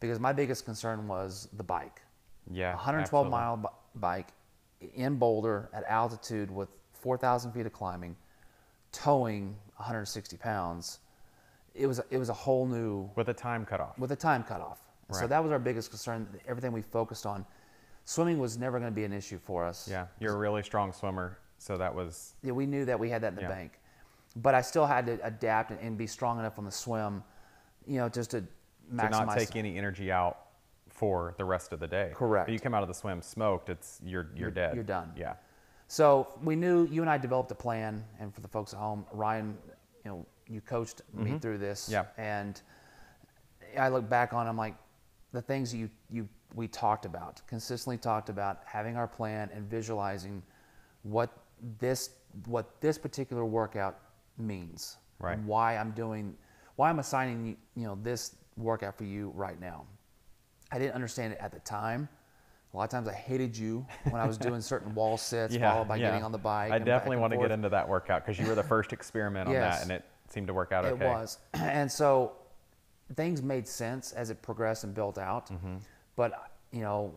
Because 0.00 0.18
my 0.18 0.32
biggest 0.32 0.64
concern 0.64 1.06
was 1.06 1.48
the 1.56 1.62
bike. 1.62 2.02
Yeah. 2.50 2.74
112 2.74 3.26
absolutely. 3.26 3.30
mile 3.30 3.56
b- 3.56 4.00
bike 4.00 4.28
in 4.94 5.16
Boulder 5.16 5.68
at 5.72 5.84
altitude 5.84 6.50
with 6.50 6.68
4,000 6.92 7.52
feet 7.52 7.66
of 7.66 7.72
climbing, 7.72 8.16
towing 8.92 9.56
160 9.76 10.36
pounds. 10.36 11.00
It 11.76 11.86
was 11.86 12.00
it 12.10 12.18
was 12.18 12.28
a 12.28 12.34
whole 12.34 12.66
new 12.66 13.10
With 13.16 13.28
a 13.28 13.34
time 13.34 13.64
cutoff. 13.66 13.98
with 13.98 14.12
a 14.12 14.16
time 14.16 14.42
cutoff. 14.42 14.80
So 15.12 15.26
that 15.28 15.40
was 15.42 15.52
our 15.52 15.58
biggest 15.60 15.90
concern. 15.90 16.26
Everything 16.48 16.72
we 16.72 16.82
focused 16.82 17.26
on, 17.26 17.46
swimming 18.04 18.38
was 18.40 18.58
never 18.58 18.78
going 18.80 18.90
to 18.90 18.94
be 18.94 19.04
an 19.04 19.12
issue 19.12 19.38
for 19.38 19.64
us. 19.64 19.86
Yeah. 19.88 20.06
You're 20.18 20.34
a 20.34 20.38
really 20.38 20.64
strong 20.64 20.92
swimmer, 20.92 21.38
so 21.58 21.76
that 21.78 21.94
was 21.94 22.34
Yeah, 22.42 22.52
we 22.52 22.66
knew 22.66 22.84
that 22.86 22.98
we 22.98 23.08
had 23.08 23.22
that 23.22 23.28
in 23.28 23.36
the 23.36 23.42
Yeah. 23.42 23.48
bank, 23.48 23.78
but 24.34 24.54
I 24.56 24.62
still 24.62 24.84
had 24.86 25.06
to 25.06 25.18
adapt 25.24 25.70
and, 25.70 25.78
and 25.80 25.96
be 25.96 26.08
strong 26.08 26.40
enough 26.40 26.58
on 26.58 26.64
the 26.64 26.72
swim, 26.72 27.22
you 27.86 27.98
know, 27.98 28.08
just 28.08 28.30
to 28.32 28.40
to 28.40 28.46
not 29.10 29.36
take 29.36 29.54
any 29.56 29.76
energy 29.78 30.10
out 30.12 30.38
for 30.88 31.34
the 31.38 31.44
rest 31.44 31.72
of 31.72 31.78
the 31.80 31.86
day. 31.88 32.10
Correct. 32.14 32.46
But 32.46 32.52
you 32.52 32.58
come 32.60 32.74
out 32.74 32.82
of 32.82 32.88
the 32.88 32.94
swim 32.94 33.20
smoked, 33.22 33.68
it's 33.68 34.00
you're 34.02 34.24
you're, 34.34 34.48
You're- 34.48 34.52
dead. 34.52 34.74
you're 34.74 34.84
done. 34.84 35.12
Yeah. 35.16 35.34
So 35.88 36.28
we 36.42 36.56
knew 36.56 36.86
you 36.86 37.00
and 37.02 37.10
I 37.10 37.16
developed 37.18 37.50
a 37.52 37.54
plan, 37.54 38.04
and 38.18 38.34
for 38.34 38.40
the 38.40 38.48
folks 38.48 38.72
at 38.74 38.80
home, 38.80 39.06
Ryan, 39.12 39.56
you 40.04 40.10
know, 40.10 40.26
you 40.48 40.60
coached 40.60 41.02
me 41.12 41.38
through 41.38 41.58
this. 41.58 41.84
Mm-hmm. 41.84 41.92
Yeah. 41.92 42.04
And 42.16 42.60
I 43.78 43.88
look 43.88 44.08
back 44.08 44.32
on, 44.32 44.46
I'm 44.46 44.56
like, 44.56 44.74
the 45.32 45.42
things 45.42 45.74
you 45.74 45.90
you 46.10 46.28
we 46.54 46.68
talked 46.68 47.04
about, 47.04 47.42
consistently 47.46 47.98
talked 47.98 48.28
about, 48.28 48.60
having 48.64 48.96
our 48.96 49.08
plan 49.08 49.50
and 49.52 49.68
visualizing 49.68 50.42
what 51.02 51.30
this 51.78 52.10
what 52.46 52.80
this 52.80 52.96
particular 52.98 53.44
workout 53.44 53.98
means, 54.38 54.96
Right. 55.18 55.38
why 55.40 55.76
I'm 55.76 55.90
doing, 55.92 56.36
why 56.76 56.90
I'm 56.90 56.98
assigning 56.98 57.46
you, 57.46 57.56
you 57.74 57.84
know 57.86 57.98
this 58.02 58.36
workout 58.56 58.96
for 58.96 59.04
you 59.04 59.32
right 59.34 59.60
now. 59.60 59.84
I 60.72 60.78
didn't 60.78 60.94
understand 60.94 61.32
it 61.32 61.38
at 61.40 61.52
the 61.52 61.60
time. 61.60 62.08
A 62.72 62.76
lot 62.76 62.84
of 62.84 62.90
times 62.90 63.08
I 63.08 63.14
hated 63.14 63.56
you 63.56 63.86
when 64.10 64.20
I 64.20 64.26
was 64.26 64.36
doing 64.36 64.60
certain 64.74 64.94
wall 64.94 65.16
sits, 65.16 65.56
followed 65.56 65.88
by 65.88 65.96
yeah. 65.96 66.10
getting 66.10 66.24
on 66.24 66.32
the 66.32 66.38
bike. 66.38 66.72
I 66.72 66.78
definitely 66.78 67.16
want 67.18 67.32
to 67.32 67.38
get 67.38 67.50
into 67.50 67.68
that 67.70 67.88
workout 67.88 68.24
because 68.24 68.38
you 68.38 68.46
were 68.46 68.54
the 68.54 68.62
first 68.62 68.92
experiment 68.92 69.48
on 69.48 69.54
Yes. 69.54 69.76
that, 69.76 69.82
and 69.82 69.92
it 69.92 70.04
seemed 70.28 70.46
to 70.46 70.54
work 70.54 70.72
out 70.72 70.84
okay. 70.84 71.04
It 71.04 71.08
was, 71.08 71.38
and 71.54 71.90
so 71.90 72.32
things 73.14 73.42
made 73.42 73.66
sense 73.68 74.12
as 74.12 74.30
it 74.30 74.42
progressed 74.42 74.84
and 74.84 74.94
built 74.94 75.18
out. 75.18 75.50
Mm-hmm. 75.50 75.76
But 76.16 76.50
you 76.72 76.80
know, 76.80 77.14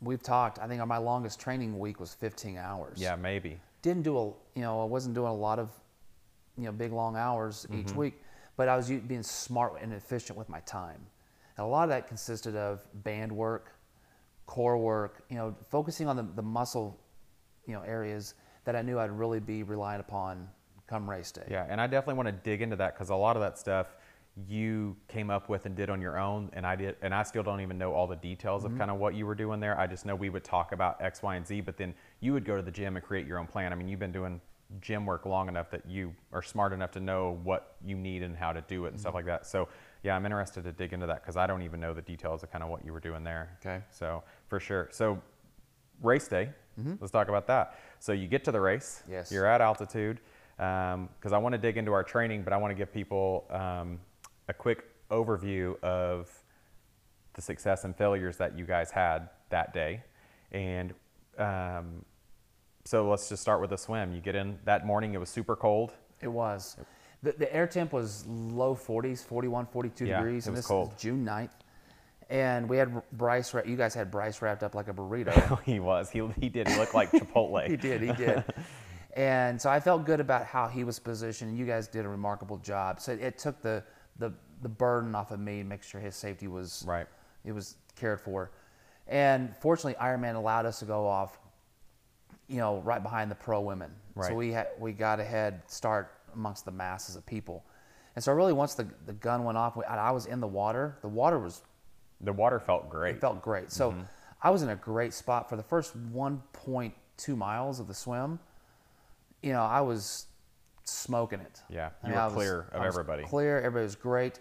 we've 0.00 0.22
talked. 0.22 0.58
I 0.58 0.66
think 0.66 0.84
my 0.86 0.98
longest 0.98 1.40
training 1.40 1.78
week 1.78 2.00
was 2.00 2.14
15 2.14 2.56
hours. 2.56 3.00
Yeah, 3.00 3.16
maybe. 3.16 3.58
Didn't 3.82 4.02
do 4.02 4.18
a, 4.18 4.24
you 4.54 4.62
know, 4.62 4.80
I 4.80 4.84
wasn't 4.84 5.14
doing 5.14 5.28
a 5.30 5.34
lot 5.34 5.58
of, 5.58 5.70
you 6.58 6.64
know, 6.64 6.72
big 6.72 6.92
long 6.92 7.16
hours 7.16 7.66
Mm-hmm. 7.70 7.80
each 7.80 7.94
week, 7.94 8.22
but 8.56 8.68
I 8.68 8.76
was 8.76 8.88
being 8.90 9.22
smart 9.22 9.74
and 9.80 9.92
efficient 9.92 10.38
with 10.38 10.48
my 10.48 10.60
time. 10.60 11.00
And 11.56 11.64
a 11.64 11.68
lot 11.68 11.84
of 11.84 11.88
that 11.90 12.08
consisted 12.08 12.56
of 12.56 12.86
band 13.02 13.32
work, 13.32 13.72
core 14.46 14.78
work, 14.78 15.24
you 15.28 15.36
know, 15.36 15.54
focusing 15.70 16.08
on 16.08 16.16
the, 16.16 16.26
the 16.34 16.42
muscle, 16.42 16.98
you 17.66 17.74
know, 17.74 17.82
areas 17.82 18.34
that 18.64 18.76
I 18.76 18.82
knew 18.82 18.98
I'd 18.98 19.10
really 19.10 19.40
be 19.40 19.62
reliant 19.62 20.00
upon 20.00 20.48
come 20.90 21.08
race 21.08 21.30
day. 21.32 21.44
Yeah, 21.48 21.66
and 21.68 21.80
I 21.80 21.86
definitely 21.86 22.14
want 22.22 22.26
to 22.26 22.32
dig 22.50 22.60
into 22.60 22.76
that 22.76 22.94
because 22.94 23.08
a 23.10 23.14
lot 23.14 23.36
of 23.36 23.42
that 23.42 23.58
stuff 23.58 23.86
you 24.48 24.96
came 25.08 25.30
up 25.30 25.48
with 25.48 25.66
and 25.66 25.74
did 25.76 25.88
on 25.90 26.00
your 26.00 26.18
own, 26.18 26.50
and 26.52 26.66
I 26.66 26.76
did, 26.76 26.96
and 27.02 27.14
I 27.14 27.22
still 27.22 27.42
don't 27.42 27.60
even 27.60 27.78
know 27.78 27.92
all 27.92 28.06
the 28.06 28.16
details 28.16 28.64
Mm-hmm. 28.64 28.74
of 28.74 28.78
kind 28.78 28.90
of 28.90 28.98
what 28.98 29.14
you 29.14 29.26
were 29.26 29.34
doing 29.34 29.60
there. 29.60 29.78
I 29.78 29.86
just 29.86 30.04
know 30.06 30.14
we 30.14 30.28
would 30.30 30.44
talk 30.44 30.72
about 30.72 31.00
X, 31.00 31.22
Y, 31.22 31.36
and 31.36 31.46
Z, 31.46 31.60
but 31.62 31.76
then 31.76 31.94
you 32.20 32.32
would 32.32 32.44
go 32.44 32.56
to 32.56 32.62
the 32.62 32.70
gym 32.70 32.96
and 32.96 33.04
create 33.04 33.26
your 33.26 33.38
own 33.38 33.46
plan. 33.46 33.72
I 33.72 33.76
mean, 33.76 33.88
you've 33.88 33.98
been 34.00 34.12
doing 34.12 34.40
gym 34.80 35.04
work 35.04 35.26
long 35.26 35.48
enough 35.48 35.68
that 35.70 35.84
you 35.84 36.14
are 36.32 36.42
smart 36.42 36.72
enough 36.72 36.92
to 36.92 37.00
know 37.00 37.38
what 37.42 37.74
you 37.84 37.96
need 37.96 38.22
and 38.22 38.36
how 38.36 38.52
to 38.52 38.60
do 38.62 38.84
it 38.84 38.88
and 38.88 38.96
Mm-hmm. 38.96 39.00
stuff 39.00 39.14
like 39.14 39.26
that. 39.26 39.46
So 39.46 39.68
yeah, 40.04 40.14
I'm 40.16 40.24
interested 40.24 40.62
to 40.64 40.72
dig 40.72 40.92
into 40.92 41.06
that 41.06 41.22
because 41.22 41.36
I 41.36 41.46
don't 41.46 41.62
even 41.62 41.80
know 41.80 41.92
the 41.92 42.02
details 42.02 42.42
of 42.44 42.50
kind 42.52 42.62
of 42.64 42.70
what 42.70 42.84
you 42.84 42.92
were 42.92 43.00
doing 43.00 43.24
there. 43.24 43.58
Okay. 43.60 43.82
So 43.90 44.22
for 44.48 44.60
sure. 44.60 44.88
So 44.92 45.20
race 46.02 46.28
day. 46.28 46.50
Let's 46.98 47.10
talk 47.10 47.28
about 47.28 47.46
that. 47.48 47.78
So 47.98 48.12
you 48.12 48.26
get 48.26 48.42
to 48.44 48.52
the 48.52 48.60
race. 48.60 49.00
Mm-hmm. 49.02 49.12
Yes. 49.12 49.30
You're 49.32 49.44
at 49.44 49.60
altitude 49.60 50.20
because 50.60 51.32
I 51.32 51.38
want 51.38 51.54
to 51.54 51.58
dig 51.58 51.78
into 51.78 51.92
our 51.92 52.04
training, 52.04 52.42
but 52.42 52.52
I 52.52 52.58
want 52.58 52.70
to 52.70 52.74
give 52.74 52.92
people 52.92 53.46
um, 53.48 53.98
a 54.48 54.52
quick 54.52 54.84
overview 55.10 55.82
of 55.82 56.30
the 57.32 57.40
success 57.40 57.84
and 57.84 57.96
failures 57.96 58.36
that 58.36 58.58
you 58.58 58.66
guys 58.66 58.90
had 58.90 59.30
that 59.48 59.72
day. 59.72 60.02
And 60.52 60.92
um, 61.38 62.04
so 62.84 63.08
let's 63.08 63.28
just 63.30 63.40
start 63.40 63.62
with 63.62 63.70
the 63.70 63.78
swim. 63.78 64.12
You 64.14 64.20
get 64.20 64.34
in 64.34 64.58
that 64.64 64.86
morning, 64.86 65.14
it 65.14 65.20
was 65.20 65.30
super 65.30 65.56
cold. 65.56 65.94
It 66.20 66.28
was. 66.28 66.76
The, 67.22 67.32
the 67.32 67.54
air 67.54 67.66
temp 67.66 67.94
was 67.94 68.26
low 68.26 68.74
40s, 68.74 69.24
41, 69.24 69.66
42 69.66 70.04
Yeah, 70.04 70.18
degrees. 70.18 70.46
it 70.46 70.50
and 70.50 70.56
this 70.58 70.66
cold. 70.66 70.92
is 70.94 71.00
June 71.00 71.24
9th. 71.24 71.50
And 72.28 72.68
we 72.68 72.76
had 72.76 73.02
Bryce, 73.12 73.52
you 73.66 73.76
guys 73.76 73.94
had 73.94 74.10
Bryce 74.10 74.40
wrapped 74.42 74.62
up 74.62 74.74
like 74.74 74.88
a 74.88 74.92
burrito. 74.92 75.60
he 75.64 75.80
was. 75.80 76.10
He, 76.10 76.22
he 76.38 76.48
did. 76.48 76.68
He 76.68 76.76
looked 76.76 76.94
like 76.94 77.10
Chipotle. 77.10 77.66
he 77.68 77.76
did, 77.76 78.02
he 78.02 78.12
did. 78.12 78.44
And 79.16 79.60
so 79.60 79.68
I 79.70 79.80
felt 79.80 80.04
good 80.04 80.20
about 80.20 80.44
how 80.46 80.68
he 80.68 80.84
was 80.84 80.98
positioned. 80.98 81.58
You 81.58 81.66
guys 81.66 81.88
did 81.88 82.04
a 82.04 82.08
remarkable 82.08 82.58
job. 82.58 83.00
So 83.00 83.12
it 83.12 83.38
took 83.38 83.60
the, 83.60 83.82
the, 84.18 84.32
the 84.62 84.68
burden 84.68 85.14
off 85.14 85.30
of 85.32 85.40
me, 85.40 85.62
make 85.62 85.82
sure 85.82 86.00
his 86.00 86.14
safety 86.14 86.46
was 86.46 86.84
Right. 86.86 87.06
it 87.44 87.52
was 87.52 87.76
cared 87.96 88.20
for. 88.20 88.50
And 89.08 89.54
fortunately, 89.60 89.94
Ironman 90.00 90.36
allowed 90.36 90.64
us 90.66 90.78
to 90.78 90.84
go 90.84 91.06
off, 91.06 91.38
you 92.48 92.58
know, 92.58 92.78
right 92.82 93.02
behind 93.02 93.30
the 93.30 93.34
pro 93.34 93.60
women. 93.60 93.90
Right. 94.14 94.28
So 94.28 94.34
we 94.34 94.52
had 94.52 94.68
we 94.78 94.92
got 94.92 95.18
a 95.18 95.24
head 95.24 95.62
start 95.66 96.12
amongst 96.34 96.64
the 96.64 96.70
masses 96.70 97.16
of 97.16 97.26
people. 97.26 97.64
And 98.14 98.22
so 98.22 98.32
really, 98.32 98.52
once 98.52 98.74
the, 98.74 98.86
the 99.06 99.12
gun 99.14 99.42
went 99.44 99.58
off, 99.58 99.76
we, 99.76 99.84
I 99.84 100.10
was 100.12 100.26
in 100.26 100.40
the 100.40 100.46
water. 100.46 100.96
The 101.02 101.08
water 101.08 101.38
was 101.40 101.62
The 102.20 102.32
water 102.32 102.60
felt 102.60 102.88
great. 102.88 103.16
it 103.16 103.20
felt 103.20 103.42
great. 103.42 103.72
So 103.72 103.90
Mm-hmm. 103.90 104.02
I 104.42 104.50
was 104.50 104.62
in 104.62 104.68
a 104.70 104.76
great 104.76 105.12
spot 105.12 105.48
for 105.50 105.56
the 105.56 105.62
first 105.62 105.94
1.2 106.14 107.36
miles 107.36 107.78
of 107.80 107.88
the 107.88 107.94
swim. 107.94 108.38
You 109.42 109.52
know, 109.52 109.62
I 109.62 109.80
was 109.80 110.26
smoking 110.84 111.40
it. 111.40 111.62
Yeah, 111.70 111.90
I 112.02 112.06
you 112.08 112.12
mean, 112.12 112.14
were 112.16 112.20
I 112.20 112.24
was- 112.26 112.34
clear 112.34 112.60
of 112.72 112.82
I 112.82 112.86
was 112.86 112.94
everybody. 112.94 113.24
Clear, 113.24 113.58
everybody 113.58 113.84
was 113.84 113.96
great. 113.96 114.40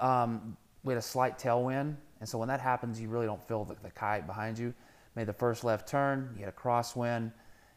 Um, 0.00 0.56
we 0.82 0.92
had 0.94 0.98
a 0.98 1.02
slight 1.02 1.38
tailwind, 1.38 1.96
and 2.20 2.28
so 2.28 2.38
when 2.38 2.48
that 2.48 2.60
happens, 2.60 3.00
you 3.00 3.08
really 3.08 3.26
don't 3.26 3.42
feel 3.46 3.64
the, 3.64 3.76
the 3.82 3.90
kayak 3.90 4.26
behind 4.26 4.58
you. 4.58 4.72
Made 5.16 5.26
the 5.26 5.32
first 5.32 5.64
left 5.64 5.88
turn, 5.88 6.32
you 6.36 6.44
had 6.44 6.48
a 6.54 6.56
crosswind, 6.56 7.32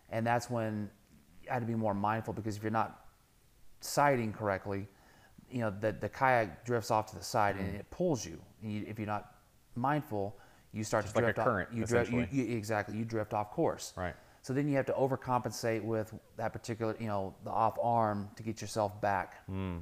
and 0.10 0.25
that's 0.25 0.50
when 0.50 0.89
I 1.50 1.53
had 1.55 1.60
to 1.62 1.65
be 1.65 1.75
more 1.75 1.93
mindful 1.93 2.34
because 2.34 2.55
if 2.55 2.63
you're 2.63 2.72
not 2.72 3.05
sighting 3.82 4.32
correctly, 4.32 4.88
you 5.50 5.60
know 5.62 5.74
the 5.82 5.91
the 5.91 6.08
kayak 6.10 6.63
drifts 6.65 6.91
off 6.91 7.08
to 7.08 7.15
the 7.17 7.24
side 7.24 7.55
Mm-hmm. 7.55 7.65
and 7.65 7.75
it 7.75 7.89
pulls 7.91 8.25
you. 8.25 8.39
And 8.62 8.72
you 8.72 8.86
if 8.88 8.98
you're 9.00 9.08
not 9.08 9.36
mindful, 9.75 10.38
you 10.72 10.84
start 10.84 11.03
Just 11.05 11.15
to 11.15 11.22
like 11.22 11.32
a 11.32 11.34
drift 11.34 11.48
current, 11.48 11.70
off. 11.72 11.75
You 11.77 11.86
drift, 11.86 12.12
you, 12.12 12.27
you, 12.32 12.55
exactly. 12.55 12.96
You 12.98 13.03
drift 13.05 13.34
off 13.34 13.51
course. 13.51 13.93
Right. 13.98 14.15
So 14.43 14.53
then 14.53 14.67
you 14.67 14.75
have 14.75 14.85
to 14.88 14.93
overcompensate 14.93 15.83
with 15.83 16.13
that 16.38 16.51
particular, 16.53 16.95
you 17.00 17.07
know, 17.07 17.33
the 17.43 17.50
off 17.50 17.77
arm 17.81 18.29
to 18.35 18.43
get 18.43 18.62
yourself 18.62 19.00
back. 19.01 19.43
Hmm. 19.47 19.77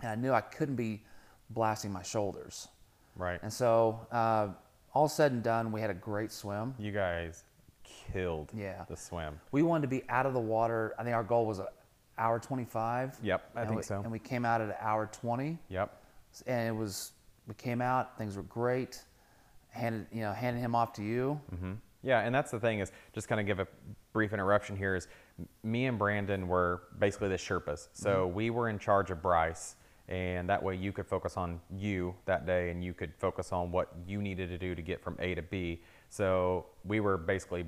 And 0.00 0.10
I 0.10 0.14
knew 0.14 0.32
I 0.32 0.42
couldn't 0.42 0.76
be 0.76 1.02
blasting 1.50 1.90
my 1.92 2.02
shoulders. 2.02 2.68
Right. 3.16 3.40
And 3.42 3.52
so, 3.52 4.06
uh, 4.12 4.48
all 4.94 5.08
said 5.08 5.32
and 5.32 5.42
done, 5.42 5.72
we 5.72 5.80
had 5.80 5.88
a 5.90 5.94
great 5.94 6.30
swim. 6.30 6.74
You 6.78 6.92
guys 6.92 7.44
killed 7.84 8.50
Yeah. 8.54 8.84
the 8.86 8.96
swim. 8.96 9.40
We 9.50 9.62
wanted 9.62 9.82
to 9.82 9.88
be 9.88 10.02
out 10.10 10.26
of 10.26 10.34
the 10.34 10.40
water. 10.40 10.94
I 10.98 11.04
think 11.04 11.14
our 11.16 11.24
goal 11.24 11.46
was 11.46 11.58
an 11.58 11.66
hour 12.18 12.38
25. 12.38 13.18
Yep, 13.22 13.50
I 13.56 13.64
think 13.64 13.76
we- 13.78 13.82
so. 13.82 14.00
And 14.02 14.12
we 14.12 14.18
came 14.18 14.44
out 14.44 14.60
at 14.60 14.68
an 14.68 14.76
hour 14.78 15.06
20. 15.06 15.58
Yep. 15.68 15.90
And 16.46 16.68
it 16.68 16.78
was, 16.78 17.12
we 17.46 17.54
came 17.54 17.80
out, 17.80 18.18
things 18.18 18.36
were 18.36 18.42
great. 18.44 19.02
Handed, 19.70 20.06
you 20.12 20.20
know, 20.20 20.32
handed 20.32 20.60
him 20.60 20.74
off 20.74 20.92
to 20.94 21.02
you. 21.02 21.40
hmm 21.58 21.72
Yeah, 22.02 22.20
and 22.20 22.34
that's 22.34 22.50
the 22.50 22.58
thing 22.58 22.80
is 22.80 22.90
just 23.12 23.28
kind 23.28 23.40
of 23.40 23.46
give 23.46 23.60
a 23.60 23.66
brief 24.12 24.32
interruption 24.32 24.76
here 24.76 24.96
is 24.96 25.08
me 25.62 25.86
and 25.86 25.98
Brandon 25.98 26.48
were 26.48 26.82
basically 26.98 27.28
the 27.28 27.36
Sherpas. 27.36 27.88
So 27.92 28.26
mm-hmm. 28.26 28.34
we 28.34 28.50
were 28.50 28.68
in 28.68 28.78
charge 28.78 29.10
of 29.10 29.22
Bryce, 29.22 29.76
and 30.08 30.48
that 30.48 30.62
way 30.62 30.74
you 30.74 30.92
could 30.92 31.06
focus 31.06 31.36
on 31.36 31.60
you 31.76 32.14
that 32.26 32.44
day 32.44 32.70
and 32.70 32.82
you 32.82 32.92
could 32.92 33.14
focus 33.18 33.52
on 33.52 33.70
what 33.70 33.94
you 34.06 34.20
needed 34.20 34.48
to 34.48 34.58
do 34.58 34.74
to 34.74 34.82
get 34.82 35.02
from 35.02 35.16
A 35.20 35.34
to 35.34 35.42
B. 35.42 35.80
So 36.08 36.66
we 36.84 37.00
were 37.00 37.16
basically 37.16 37.64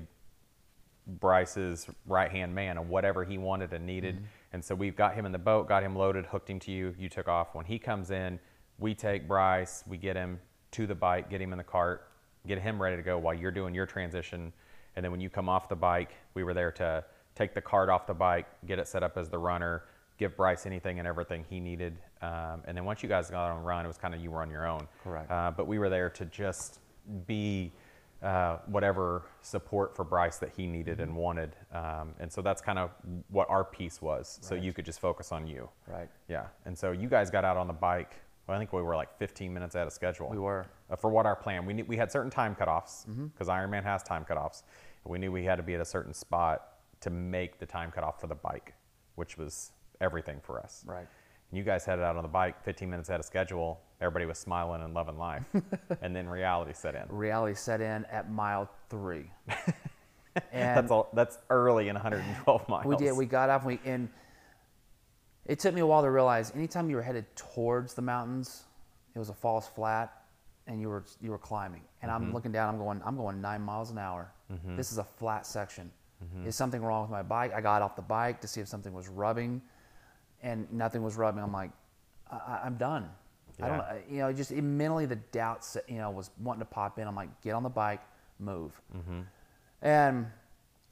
Bryce's 1.07 1.87
right 2.05 2.31
hand 2.31 2.53
man 2.53 2.77
of 2.77 2.89
whatever 2.89 3.23
he 3.23 3.37
wanted 3.37 3.73
and 3.73 3.85
needed. 3.85 4.15
Mm-hmm. 4.15 4.25
And 4.53 4.65
so 4.65 4.75
we've 4.75 4.95
got 4.95 5.15
him 5.15 5.25
in 5.25 5.31
the 5.31 5.39
boat, 5.39 5.67
got 5.67 5.83
him 5.83 5.95
loaded, 5.95 6.25
hooked 6.25 6.49
him 6.49 6.59
to 6.61 6.71
you. 6.71 6.93
You 6.97 7.09
took 7.09 7.27
off. 7.27 7.55
When 7.55 7.65
he 7.65 7.79
comes 7.79 8.11
in, 8.11 8.39
we 8.77 8.93
take 8.93 9.27
Bryce, 9.27 9.83
we 9.87 9.97
get 9.97 10.15
him 10.15 10.39
to 10.71 10.85
the 10.85 10.95
bike, 10.95 11.29
get 11.29 11.41
him 11.41 11.53
in 11.53 11.57
the 11.57 11.63
cart, 11.63 12.09
get 12.47 12.59
him 12.59 12.81
ready 12.81 12.95
to 12.95 13.01
go 13.03 13.17
while 13.17 13.33
you're 13.33 13.51
doing 13.51 13.73
your 13.73 13.85
transition. 13.85 14.53
And 14.95 15.03
then 15.03 15.11
when 15.11 15.21
you 15.21 15.29
come 15.29 15.49
off 15.49 15.67
the 15.67 15.75
bike, 15.75 16.11
we 16.33 16.43
were 16.43 16.53
there 16.53 16.71
to 16.73 17.03
take 17.35 17.53
the 17.53 17.61
cart 17.61 17.89
off 17.89 18.07
the 18.07 18.13
bike, 18.13 18.47
get 18.65 18.79
it 18.79 18.87
set 18.87 19.03
up 19.03 19.17
as 19.17 19.29
the 19.29 19.37
runner, 19.37 19.83
give 20.17 20.35
Bryce 20.37 20.65
anything 20.65 20.99
and 20.99 21.07
everything 21.07 21.45
he 21.49 21.59
needed. 21.59 21.97
Um, 22.21 22.61
and 22.65 22.77
then 22.77 22.85
once 22.85 23.03
you 23.03 23.09
guys 23.09 23.29
got 23.29 23.51
on 23.51 23.63
run, 23.63 23.85
it 23.85 23.87
was 23.87 23.97
kind 23.97 24.13
of 24.15 24.21
you 24.21 24.31
were 24.31 24.41
on 24.41 24.49
your 24.49 24.65
own. 24.65 24.87
Correct. 25.03 25.29
Uh, 25.29 25.51
but 25.55 25.67
we 25.67 25.77
were 25.77 25.89
there 25.89 26.09
to 26.11 26.25
just 26.25 26.79
be 27.27 27.73
uh, 28.23 28.57
whatever 28.67 29.23
support 29.41 29.95
for 29.95 30.03
Bryce 30.03 30.37
that 30.37 30.51
he 30.55 30.65
needed 30.65 30.99
and 30.99 31.15
wanted. 31.15 31.55
Um, 31.73 32.13
and 32.19 32.31
so 32.31 32.41
that's 32.41 32.61
kind 32.61 32.79
of 32.79 32.91
what 33.29 33.49
our 33.49 33.63
piece 33.63 34.01
was. 34.01 34.39
So 34.41 34.55
you 34.55 34.73
could 34.73 34.85
just 34.85 34.99
focus 34.99 35.31
on 35.31 35.45
you. 35.45 35.69
Right. 35.87 36.09
Yeah. 36.27 36.45
And 36.65 36.77
so 36.77 36.91
you 36.91 37.07
guys 37.09 37.29
got 37.29 37.45
out 37.45 37.57
on 37.57 37.67
the 37.67 37.73
bike. 37.73 38.15
Well, 38.47 38.55
I 38.55 38.59
think 38.59 38.73
we 38.73 38.81
were 38.81 38.95
like 38.95 39.17
15 39.17 39.53
minutes 39.53 39.75
out 39.75 39.87
of 39.87 39.93
schedule. 39.93 40.29
We 40.29 40.37
were. 40.37 40.67
Uh, 40.89 40.95
for 40.95 41.09
what 41.09 41.25
our 41.25 41.35
plan. 41.35 41.65
We 41.65 41.73
knew, 41.73 41.85
we 41.85 41.97
had 41.97 42.11
certain 42.11 42.29
time 42.29 42.55
cutoffs 42.55 43.05
because 43.33 43.47
Ironman 43.47 43.83
has 43.83 44.03
time 44.03 44.25
cutoffs. 44.29 44.63
We 45.03 45.17
knew 45.17 45.31
we 45.31 45.43
had 45.43 45.55
to 45.55 45.63
be 45.63 45.75
at 45.75 45.81
a 45.81 45.85
certain 45.85 46.13
spot 46.13 46.73
to 47.01 47.09
make 47.09 47.59
the 47.59 47.65
time 47.65 47.91
cutoff 47.91 48.21
for 48.21 48.27
the 48.27 48.35
bike, 48.35 48.73
which 49.15 49.37
was 49.37 49.71
everything 50.01 50.39
for 50.43 50.59
us. 50.59 50.83
Right. 50.85 51.07
And 51.51 51.57
you 51.57 51.63
guys 51.63 51.85
headed 51.85 52.03
out 52.03 52.15
on 52.17 52.23
the 52.23 52.27
bike 52.27 52.63
15 52.63 52.89
minutes 52.89 53.09
out 53.09 53.19
of 53.19 53.25
schedule. 53.25 53.79
Everybody 54.01 54.25
was 54.25 54.37
smiling 54.37 54.81
and 54.81 54.93
loving 54.93 55.17
life. 55.17 55.43
and 56.01 56.15
then 56.15 56.27
reality 56.27 56.73
set 56.73 56.95
in. 56.95 57.03
Reality 57.09 57.55
set 57.55 57.81
in 57.81 58.05
at 58.05 58.31
mile 58.31 58.69
three. 58.89 59.31
and 60.51 60.77
That's 60.77 60.91
all. 60.91 61.09
That's 61.13 61.37
early 61.49 61.87
in 61.87 61.95
112 61.95 62.67
miles. 62.69 62.85
we 62.85 62.95
did. 62.97 63.15
We 63.15 63.25
got 63.25 63.49
up. 63.49 63.65
We 63.65 63.79
and 63.85 64.09
it 65.45 65.59
took 65.59 65.73
me 65.73 65.81
a 65.81 65.85
while 65.85 66.01
to 66.01 66.09
realize. 66.09 66.51
Anytime 66.55 66.89
you 66.89 66.95
were 66.95 67.01
headed 67.01 67.25
towards 67.35 67.93
the 67.93 68.01
mountains, 68.01 68.63
it 69.13 69.19
was 69.19 69.29
a 69.29 69.33
false 69.33 69.67
flat, 69.67 70.23
and 70.67 70.81
you 70.81 70.89
were 70.89 71.03
you 71.21 71.31
were 71.31 71.37
climbing. 71.37 71.81
And 72.01 72.11
I'm 72.11 72.23
mm-hmm. 72.23 72.33
looking 72.33 72.51
down. 72.51 72.73
I'm 72.73 72.79
going. 72.79 73.01
I'm 73.05 73.17
going 73.17 73.41
nine 73.41 73.61
miles 73.61 73.91
an 73.91 73.97
hour. 73.97 74.31
Mm-hmm. 74.51 74.75
This 74.75 74.91
is 74.91 74.97
a 74.97 75.03
flat 75.03 75.45
section. 75.45 75.91
Mm-hmm. 76.23 76.47
Is 76.47 76.55
something 76.55 76.81
wrong 76.81 77.03
with 77.03 77.11
my 77.11 77.23
bike? 77.23 77.53
I 77.53 77.61
got 77.61 77.81
off 77.81 77.95
the 77.95 78.01
bike 78.01 78.41
to 78.41 78.47
see 78.47 78.61
if 78.61 78.67
something 78.67 78.93
was 78.93 79.07
rubbing, 79.07 79.61
and 80.41 80.71
nothing 80.71 81.03
was 81.03 81.15
rubbing. 81.15 81.43
I'm 81.43 81.53
like, 81.53 81.71
I, 82.31 82.61
I'm 82.65 82.75
done. 82.75 83.09
I 83.61 83.67
don't. 83.67 83.83
You 84.09 84.17
know, 84.19 84.33
just 84.33 84.51
mentally 84.51 85.05
the 85.05 85.15
doubts. 85.15 85.77
You 85.87 85.97
know, 85.97 86.09
was 86.09 86.31
wanting 86.39 86.59
to 86.59 86.65
pop 86.65 86.99
in. 86.99 87.07
I'm 87.07 87.15
like, 87.15 87.29
get 87.41 87.53
on 87.53 87.63
the 87.63 87.69
bike, 87.69 88.01
move. 88.39 88.71
And 89.81 90.25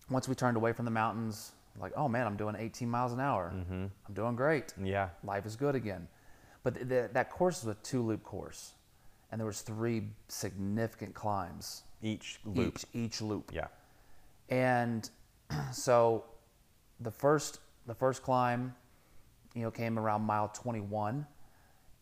once 0.09 0.27
we 0.27 0.35
turned 0.35 0.57
away 0.57 0.73
from 0.73 0.85
the 0.85 0.91
mountains, 0.91 1.53
like, 1.79 1.93
oh 1.95 2.07
man, 2.07 2.27
I'm 2.27 2.37
doing 2.37 2.55
18 2.57 2.89
miles 2.89 3.13
an 3.13 3.19
hour. 3.19 3.51
Mm-hmm. 3.55 3.85
I'm 4.07 4.13
doing 4.13 4.35
great. 4.35 4.73
Yeah. 4.81 5.09
Life 5.23 5.45
is 5.45 5.55
good 5.55 5.75
again. 5.75 6.07
But 6.63 6.75
th- 6.75 6.87
th- 6.89 7.11
that 7.13 7.29
course 7.29 7.63
was 7.63 7.75
a 7.75 7.79
two 7.81 8.01
loop 8.01 8.23
course, 8.23 8.73
and 9.31 9.39
there 9.39 9.45
was 9.47 9.61
three 9.61 10.03
significant 10.27 11.13
climbs 11.13 11.83
Each 12.01 12.39
loop. 12.45 12.75
each 12.75 12.85
each 12.93 13.21
loop. 13.21 13.51
Yeah. 13.53 13.67
And 14.49 15.09
so 15.71 16.25
the 16.99 17.11
first 17.11 17.59
the 17.87 17.95
first 17.95 18.23
climb, 18.23 18.73
you 19.55 19.63
know, 19.63 19.71
came 19.71 19.99
around 19.99 20.21
mile 20.21 20.47
21, 20.53 21.25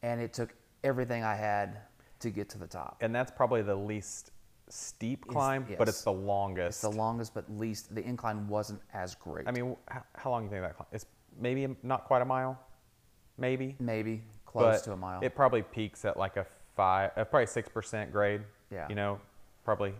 and 0.04 0.22
it 0.22 0.34
took 0.34 0.54
everything 0.84 1.24
I 1.24 1.36
had 1.36 1.78
to 2.20 2.30
get 2.30 2.50
to 2.50 2.58
the 2.60 2.68
top. 2.68 2.98
And 3.02 3.16
that's 3.16 3.32
probably 3.32 3.62
the 3.64 3.76
least 3.76 4.31
steep 4.72 5.28
climb, 5.28 5.66
but 5.78 5.88
it's 5.88 6.04
the 6.04 6.12
longest. 6.12 6.84
It's 6.84 6.94
the 6.94 6.98
longest, 6.98 7.34
but 7.34 7.50
least 7.58 7.94
the 7.94 8.02
incline 8.04 8.48
wasn't 8.48 8.82
as 8.94 9.16
great. 9.16 9.48
I 9.48 9.52
mean, 9.52 9.76
how, 9.88 10.04
how 10.16 10.30
long 10.32 10.42
do 10.42 10.46
you 10.46 10.52
think 10.52 10.64
that 10.64 10.76
climb? 10.76 10.88
It's 10.92 11.06
maybe 11.40 11.68
not 11.84 12.06
quite 12.06 12.22
a 12.22 12.26
mile, 12.26 12.60
maybe. 13.38 13.76
maybe 13.80 14.22
close 14.46 14.78
but 14.80 14.84
to 14.86 14.92
a 14.94 14.98
mile. 14.98 15.22
It 15.22 15.36
probably 15.36 15.62
peaks 15.62 16.06
at 16.06 16.18
like 16.18 16.38
a 16.38 16.46
five, 16.76 17.12
uh, 17.18 17.24
probably 17.26 17.48
six 17.48 17.70
percent 17.70 18.12
grade. 18.12 18.42
Yeah. 18.72 18.88
You 18.90 18.96
know, 18.96 19.20
probably 19.66 19.94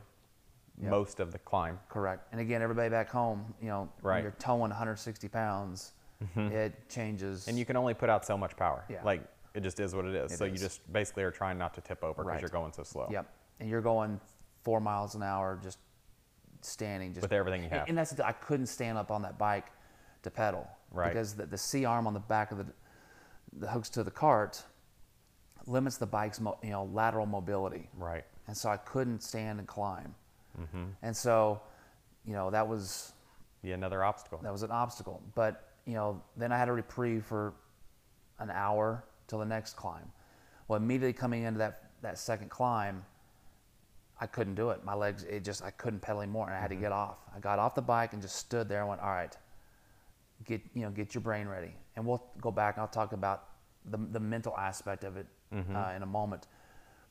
most 0.82 1.20
of 1.20 1.32
the 1.32 1.38
climb. 1.40 1.78
Correct. 1.90 2.28
And 2.32 2.42
again, 2.42 2.62
everybody 2.62 2.90
back 2.90 3.10
home, 3.10 3.54
you 3.62 3.68
know, 3.68 3.90
Right. 4.02 4.16
when 4.16 4.24
you're 4.24 4.36
towing 4.40 4.62
160 4.62 5.28
pounds, 5.28 5.92
it 6.36 6.74
changes. 6.90 7.48
And 7.48 7.58
you 7.60 7.66
can 7.66 7.76
only 7.76 7.94
put 7.94 8.10
out 8.10 8.26
so 8.26 8.36
much 8.38 8.56
power. 8.56 8.84
Yeah. 8.90 9.04
Like 9.04 9.22
it 9.54 9.62
just 9.62 9.80
is 9.80 9.94
what 9.94 10.06
it 10.06 10.16
is. 10.16 10.32
It 10.32 10.38
so 10.38 10.46
you 10.46 10.58
just 10.58 10.92
basically 10.92 11.24
are 11.24 11.32
trying 11.32 11.58
not 11.58 11.74
to 11.76 11.82
tip 11.82 12.04
over 12.04 12.24
because 12.24 12.28
Right. 12.28 12.42
you're 12.42 12.50
going 12.50 12.72
so 12.74 12.84
slow. 12.84 13.08
Yep. 13.12 13.28
And 13.60 13.70
you're 13.70 13.82
going 13.82 14.20
four 14.64 14.80
miles 14.80 15.16
an 15.16 15.24
hour, 15.24 15.60
just 15.64 15.80
standing, 16.62 17.14
just 17.14 17.24
With 17.24 17.34
everything 17.34 17.64
you 17.64 17.70
have. 17.70 17.88
And, 17.90 17.98
that's 17.98 18.20
I 18.20 18.32
couldn't 18.34 18.68
stand 18.68 18.98
up 18.98 19.12
on 19.12 19.22
that 19.24 19.38
bike 19.38 19.68
to 20.24 20.32
pedal, 20.32 20.68
Right. 20.92 21.10
Because 21.10 21.34
the, 21.34 21.46
the 21.46 21.58
C 21.58 21.86
arm 21.86 22.06
on 22.08 22.14
the 22.14 22.20
back 22.20 22.52
of 22.52 22.58
the 22.60 22.66
the 23.60 23.68
hooks 23.68 23.90
to 23.90 24.04
the 24.04 24.12
cart 24.12 24.64
limits 25.68 25.98
the 25.98 26.06
bike's 26.06 26.40
mo, 26.40 26.58
you 26.64 26.70
know 26.70 26.86
lateral 26.94 27.26
mobility. 27.26 27.90
Right. 27.98 28.24
and 28.48 28.56
so 28.56 28.70
I 28.70 28.78
couldn't 28.78 29.22
stand 29.22 29.60
and 29.60 29.68
climb. 29.68 30.16
Mm-hmm. 30.60 30.84
And 31.02 31.16
so, 31.16 31.62
you 32.26 32.34
know, 32.34 32.50
that 32.52 32.68
was 32.68 33.14
Be 33.64 33.72
another 33.72 34.04
obstacle. 34.04 34.40
that 34.44 34.52
was 34.52 34.64
an 34.64 34.72
obstacle. 34.72 35.22
But 35.36 35.70
you 35.86 35.94
know, 35.96 36.22
then 36.38 36.52
I 36.52 36.58
had 36.58 36.70
a 36.70 36.74
reprieve 36.74 37.26
for 37.26 37.54
an 38.40 38.50
hour 38.52 39.04
till 39.28 39.40
the 39.40 39.46
next 39.46 39.76
climb. 39.76 40.12
Well, 40.68 40.78
immediately 40.78 41.14
coming 41.14 41.44
into 41.44 41.58
that 41.60 41.92
that 42.02 42.18
second 42.18 42.50
climb, 42.50 43.04
I 44.22 44.28
couldn't 44.28 44.56
do 44.56 44.70
it. 44.70 44.86
My 44.86 44.94
legs, 44.94 45.24
it 45.24 45.44
just 45.44 45.64
I 45.64 45.72
couldn't 45.72 46.00
pedal 46.02 46.22
anymore, 46.22 46.46
and 46.48 46.56
I 46.56 46.60
had 46.62 46.70
to 46.70 46.76
get 46.76 46.92
off. 46.92 47.18
I 47.36 47.40
got 47.40 47.58
off 47.60 47.74
the 47.76 47.82
bike 47.82 48.14
and 48.14 48.22
just 48.22 48.36
stood 48.38 48.70
there 48.70 48.80
and 48.82 48.88
went, 48.90 49.02
"All 49.02 49.10
right, 49.10 49.36
get 50.46 50.62
you 50.76 50.84
know, 50.84 50.92
get 50.92 51.14
your 51.16 51.22
brain 51.22 51.48
ready." 51.48 51.74
And 51.96 52.06
we'll 52.06 52.24
go 52.40 52.52
back 52.52 52.76
and 52.76 52.82
I'll 52.84 52.88
talk 52.88 53.14
about 53.14 53.46
the 53.86 53.98
the 53.98 54.20
mental 54.20 54.56
aspect 54.58 55.04
of 55.04 55.18
it 55.18 55.26
uh, 55.76 55.92
in 55.96 56.04
a 56.04 56.06
moment. 56.06 56.48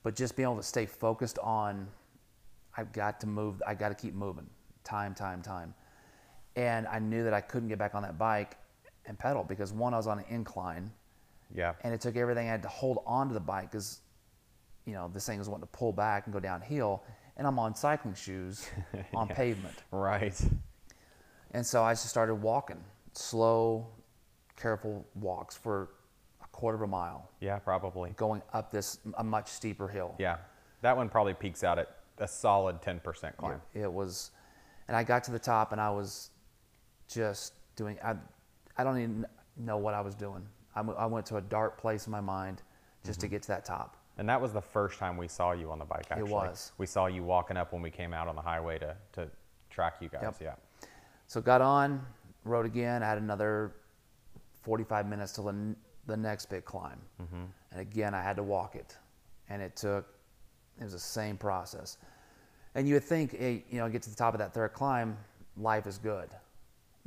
But 0.02 0.14
just 0.14 0.36
being 0.36 0.46
able 0.48 0.56
to 0.56 0.62
stay 0.62 0.86
focused 0.86 1.38
on, 1.40 1.88
I've 2.76 2.92
got 2.92 3.20
to 3.20 3.26
move. 3.26 3.60
I 3.66 3.74
got 3.74 3.88
to 3.90 3.94
keep 3.94 4.14
moving, 4.14 4.48
time, 4.84 5.12
time, 5.14 5.42
time. 5.42 5.74
And 6.56 6.86
I 6.86 6.98
knew 7.00 7.24
that 7.24 7.34
I 7.34 7.40
couldn't 7.40 7.68
get 7.68 7.78
back 7.78 7.94
on 7.94 8.02
that 8.02 8.16
bike 8.18 8.56
and 9.06 9.18
pedal 9.18 9.44
because 9.44 9.72
one, 9.72 9.94
I 9.94 9.96
was 9.96 10.06
on 10.06 10.18
an 10.20 10.24
incline, 10.28 10.90
Yeah. 11.54 11.74
and 11.82 11.92
it 11.92 12.00
took 12.00 12.16
everything 12.16 12.46
I 12.48 12.50
had 12.50 12.62
to 12.62 12.68
hold 12.68 13.02
onto 13.06 13.34
the 13.34 13.40
bike 13.40 13.70
because, 13.70 14.00
you 14.86 14.94
know, 14.94 15.10
this 15.12 15.26
thing 15.26 15.38
was 15.38 15.48
wanting 15.48 15.66
to 15.66 15.78
pull 15.78 15.92
back 15.92 16.26
and 16.26 16.32
go 16.32 16.40
downhill, 16.40 17.02
and 17.36 17.46
I'm 17.46 17.58
on 17.58 17.74
cycling 17.74 18.14
shoes 18.14 18.68
on 19.14 19.28
pavement, 19.28 19.82
Right. 19.90 20.38
and 21.52 21.64
so 21.64 21.82
I 21.82 21.92
just 21.92 22.08
started 22.08 22.36
walking, 22.36 22.82
slow, 23.12 23.86
careful 24.56 25.06
walks 25.14 25.56
for 25.56 25.90
a 26.42 26.46
quarter 26.48 26.76
of 26.76 26.82
a 26.82 26.86
mile, 26.86 27.30
Yeah, 27.40 27.58
probably. 27.58 28.10
going 28.16 28.42
up 28.52 28.70
this 28.70 28.98
a 29.16 29.24
much 29.24 29.48
steeper 29.48 29.88
hill. 29.88 30.14
Yeah. 30.18 30.38
That 30.82 30.96
one 30.96 31.08
probably 31.08 31.34
peaks 31.34 31.62
out 31.62 31.78
at 31.78 31.96
a 32.18 32.28
solid 32.28 32.80
10% 32.82 33.36
climb. 33.36 33.60
It, 33.74 33.82
it 33.82 33.92
was, 33.92 34.30
and 34.88 34.96
I 34.96 35.02
got 35.02 35.24
to 35.24 35.30
the 35.30 35.38
top 35.38 35.72
and 35.72 35.80
I 35.80 35.90
was 35.90 36.30
just 37.08 37.54
doing. 37.76 37.98
I, 38.04 38.14
I 38.76 38.84
don't 38.84 38.98
even 38.98 39.26
know 39.56 39.76
what 39.76 39.94
I 39.94 40.00
was 40.00 40.14
doing. 40.14 40.46
I, 40.74 40.80
I 40.80 41.06
went 41.06 41.26
to 41.26 41.36
a 41.36 41.40
dark 41.40 41.78
place 41.78 42.06
in 42.06 42.12
my 42.12 42.20
mind 42.20 42.62
just 43.04 43.20
to 43.20 43.26
mm-hmm. 43.26 43.34
get 43.34 43.42
to 43.42 43.48
that 43.48 43.64
top. 43.64 43.96
And 44.20 44.28
that 44.28 44.38
was 44.38 44.52
the 44.52 44.60
first 44.60 44.98
time 44.98 45.16
we 45.16 45.28
saw 45.28 45.52
you 45.52 45.70
on 45.70 45.78
the 45.78 45.86
bike, 45.86 46.08
actually. 46.10 46.30
was. 46.30 46.72
We 46.76 46.84
saw 46.84 47.06
you 47.06 47.24
walking 47.24 47.56
up 47.56 47.72
when 47.72 47.80
we 47.80 47.90
came 47.90 48.12
out 48.12 48.28
on 48.28 48.36
the 48.36 48.42
highway 48.42 48.78
to, 48.78 48.94
to 49.14 49.30
track 49.70 49.94
you 50.02 50.10
guys. 50.10 50.20
Yep. 50.22 50.36
Yeah. 50.42 50.88
So 51.26 51.40
got 51.40 51.62
on, 51.62 52.04
rode 52.44 52.66
again. 52.66 53.02
I 53.02 53.08
had 53.08 53.16
another 53.16 53.72
45 54.60 55.08
minutes 55.08 55.32
till 55.32 55.44
the, 55.44 55.74
the 56.06 56.18
next 56.18 56.50
big 56.50 56.66
climb, 56.66 56.98
mm-hmm. 57.20 57.44
and 57.72 57.80
again 57.80 58.12
I 58.12 58.20
had 58.22 58.36
to 58.36 58.42
walk 58.42 58.76
it, 58.76 58.94
and 59.48 59.62
it 59.62 59.74
took. 59.74 60.06
It 60.78 60.84
was 60.84 60.92
the 60.92 60.98
same 60.98 61.38
process, 61.38 61.96
and 62.74 62.86
you 62.86 62.94
would 62.94 63.04
think, 63.04 63.38
hey, 63.38 63.64
you 63.70 63.78
know, 63.78 63.88
get 63.88 64.02
to 64.02 64.10
the 64.10 64.16
top 64.16 64.34
of 64.34 64.38
that 64.40 64.52
third 64.52 64.74
climb, 64.74 65.16
life 65.56 65.86
is 65.86 65.96
good. 65.96 66.28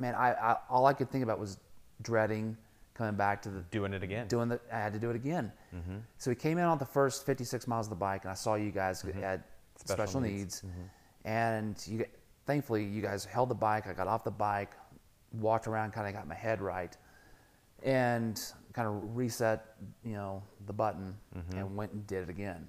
Man, 0.00 0.16
I, 0.16 0.32
I 0.32 0.56
all 0.68 0.86
I 0.86 0.92
could 0.92 1.10
think 1.10 1.22
about 1.22 1.38
was 1.38 1.58
dreading 2.02 2.56
coming 2.94 3.14
back 3.16 3.42
to 3.42 3.50
the 3.50 3.60
Doing 3.70 3.92
it 3.92 4.02
again. 4.02 4.28
doing 4.28 4.48
the 4.48 4.60
I 4.72 4.78
had 4.78 4.92
to 4.92 4.98
do 4.98 5.10
it 5.10 5.16
again. 5.16 5.52
Mm-hmm. 5.74 5.96
So 6.18 6.30
we 6.30 6.34
came 6.36 6.58
in 6.58 6.64
on 6.64 6.78
the 6.78 6.86
first 6.86 7.26
56 7.26 7.66
miles 7.66 7.86
of 7.86 7.90
the 7.90 7.96
bike, 7.96 8.22
and 8.22 8.30
I 8.30 8.34
saw 8.34 8.54
you 8.54 8.70
guys 8.70 9.02
mm-hmm. 9.02 9.20
had 9.20 9.42
Special 9.76 10.06
special, 10.06 10.20
needs. 10.20 10.62
needs, 10.62 10.62
mm-hmm. 10.62 11.28
and 11.28 11.84
you 11.86 12.06
thankfully 12.46 12.84
you 12.84 13.02
guys 13.02 13.24
held 13.24 13.48
the 13.48 13.54
bike. 13.56 13.86
I 13.88 13.92
got 13.92 14.06
off 14.06 14.22
the 14.22 14.30
bike, 14.30 14.72
walked 15.32 15.66
around, 15.66 15.92
kind 15.92 16.06
of 16.06 16.14
got 16.14 16.28
my 16.28 16.34
head 16.34 16.60
right, 16.62 16.96
and 17.82 18.40
kind 18.72 18.86
of 18.88 19.16
reset, 19.16 19.74
you 20.04 20.12
know, 20.12 20.42
the 20.66 20.72
button, 20.72 21.16
and 21.56 21.76
went 21.76 21.92
and 21.92 22.06
did 22.06 22.22
it 22.22 22.28
again. 22.30 22.68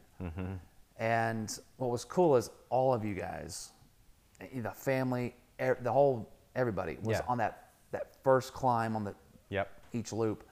And 0.97 1.59
what 1.77 1.89
was 1.91 2.05
cool 2.05 2.35
is 2.37 2.49
all 2.69 2.93
of 2.93 3.03
you 3.03 3.13
guys, 3.15 3.73
eh, 4.41 4.61
the 4.61 4.71
family, 4.71 5.35
the 5.59 5.91
whole 5.91 6.31
everybody 6.55 6.97
was 7.03 7.17
Yeah. 7.17 7.25
on 7.27 7.37
that 7.37 7.61
that 7.91 8.15
first 8.23 8.53
climb 8.53 8.95
on 8.95 9.03
the. 9.03 9.13
Each 9.95 10.11
loop 10.13 10.43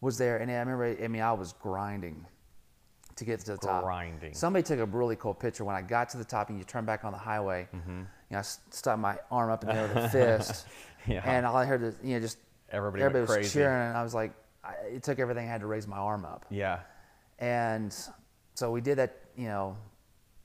was 0.00 0.16
there 0.18 0.36
and 0.38 0.50
i 0.50 0.54
remember 0.54 0.96
i 1.02 1.08
mean 1.08 1.22
i 1.22 1.32
was 1.32 1.52
grinding 1.54 2.24
to 3.16 3.24
get 3.24 3.40
to 3.40 3.52
the 3.52 3.56
top 3.58 3.82
Grinding. 3.82 4.34
somebody 4.34 4.62
took 4.62 4.78
a 4.78 4.84
really 4.84 5.16
cool 5.16 5.34
picture 5.34 5.64
when 5.64 5.74
i 5.74 5.82
got 5.82 6.08
to 6.10 6.18
the 6.18 6.24
top 6.24 6.50
and 6.50 6.58
you 6.58 6.64
turn 6.64 6.84
back 6.84 7.04
on 7.04 7.12
the 7.12 7.18
highway 7.18 7.66
Mm-hmm. 7.74 7.98
you 8.00 8.06
know 8.30 8.38
i 8.38 8.42
stuck 8.42 8.98
my 8.98 9.18
arm 9.30 9.50
up 9.50 9.62
in 9.64 9.68
the 9.70 9.74
air 9.74 9.88
with 9.88 9.96
a 10.04 10.08
fist 10.38 10.66
Yeah. 11.06 11.22
and 11.24 11.44
all 11.46 11.56
i 11.56 11.64
heard 11.64 11.82
is 11.82 11.94
you 12.02 12.14
know 12.14 12.20
just 12.20 12.38
Everybody 12.70 13.02
everybody 13.04 13.20
was 13.22 13.30
crazy. 13.30 13.52
cheering 13.58 13.88
and 13.88 13.96
i 13.96 14.02
was 14.02 14.14
like 14.14 14.32
I, 14.64 14.72
it 14.96 15.02
took 15.02 15.18
everything 15.18 15.46
i 15.48 15.50
had 15.50 15.60
to 15.60 15.66
raise 15.66 15.86
my 15.86 15.96
arm 15.96 16.24
up 16.24 16.44
Yeah. 16.50 16.80
and 17.38 17.94
so 18.54 18.70
we 18.70 18.80
did 18.80 18.98
that 18.98 19.16
you 19.36 19.46
know 19.48 19.76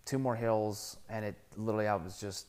two 0.05 0.17
more 0.19 0.35
hills 0.35 0.97
and 1.09 1.25
it 1.25 1.35
literally 1.57 1.87
i 1.87 1.95
was 1.95 2.19
just 2.19 2.47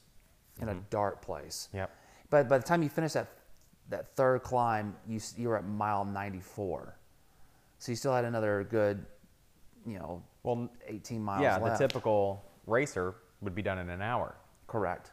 in 0.61 0.68
a 0.68 0.74
dark 0.90 1.20
place 1.22 1.68
Yep. 1.72 1.90
but 2.31 2.48
by 2.48 2.59
the 2.59 2.64
time 2.64 2.83
you 2.83 2.88
finish 2.88 3.12
that 3.14 3.28
that 3.90 4.14
third 4.16 4.42
climb, 4.42 4.95
you 5.07 5.21
you 5.37 5.49
were 5.49 5.57
at 5.59 5.64
mile 5.66 6.05
94, 6.05 6.97
so 7.79 7.92
you 7.92 7.97
still 7.97 8.14
had 8.14 8.25
another 8.25 8.64
good, 8.71 9.05
you 9.87 9.99
know, 9.99 10.23
Well, 10.42 10.68
18 10.87 11.23
miles 11.23 11.42
yeah, 11.42 11.57
left. 11.59 11.79
the 11.79 11.87
typical 11.88 12.45
racer 12.66 13.14
would 13.40 13.55
be 13.55 13.62
done 13.62 13.79
in 13.79 13.90
an 13.90 14.03
hour. 14.03 14.35
Correct. 14.66 15.11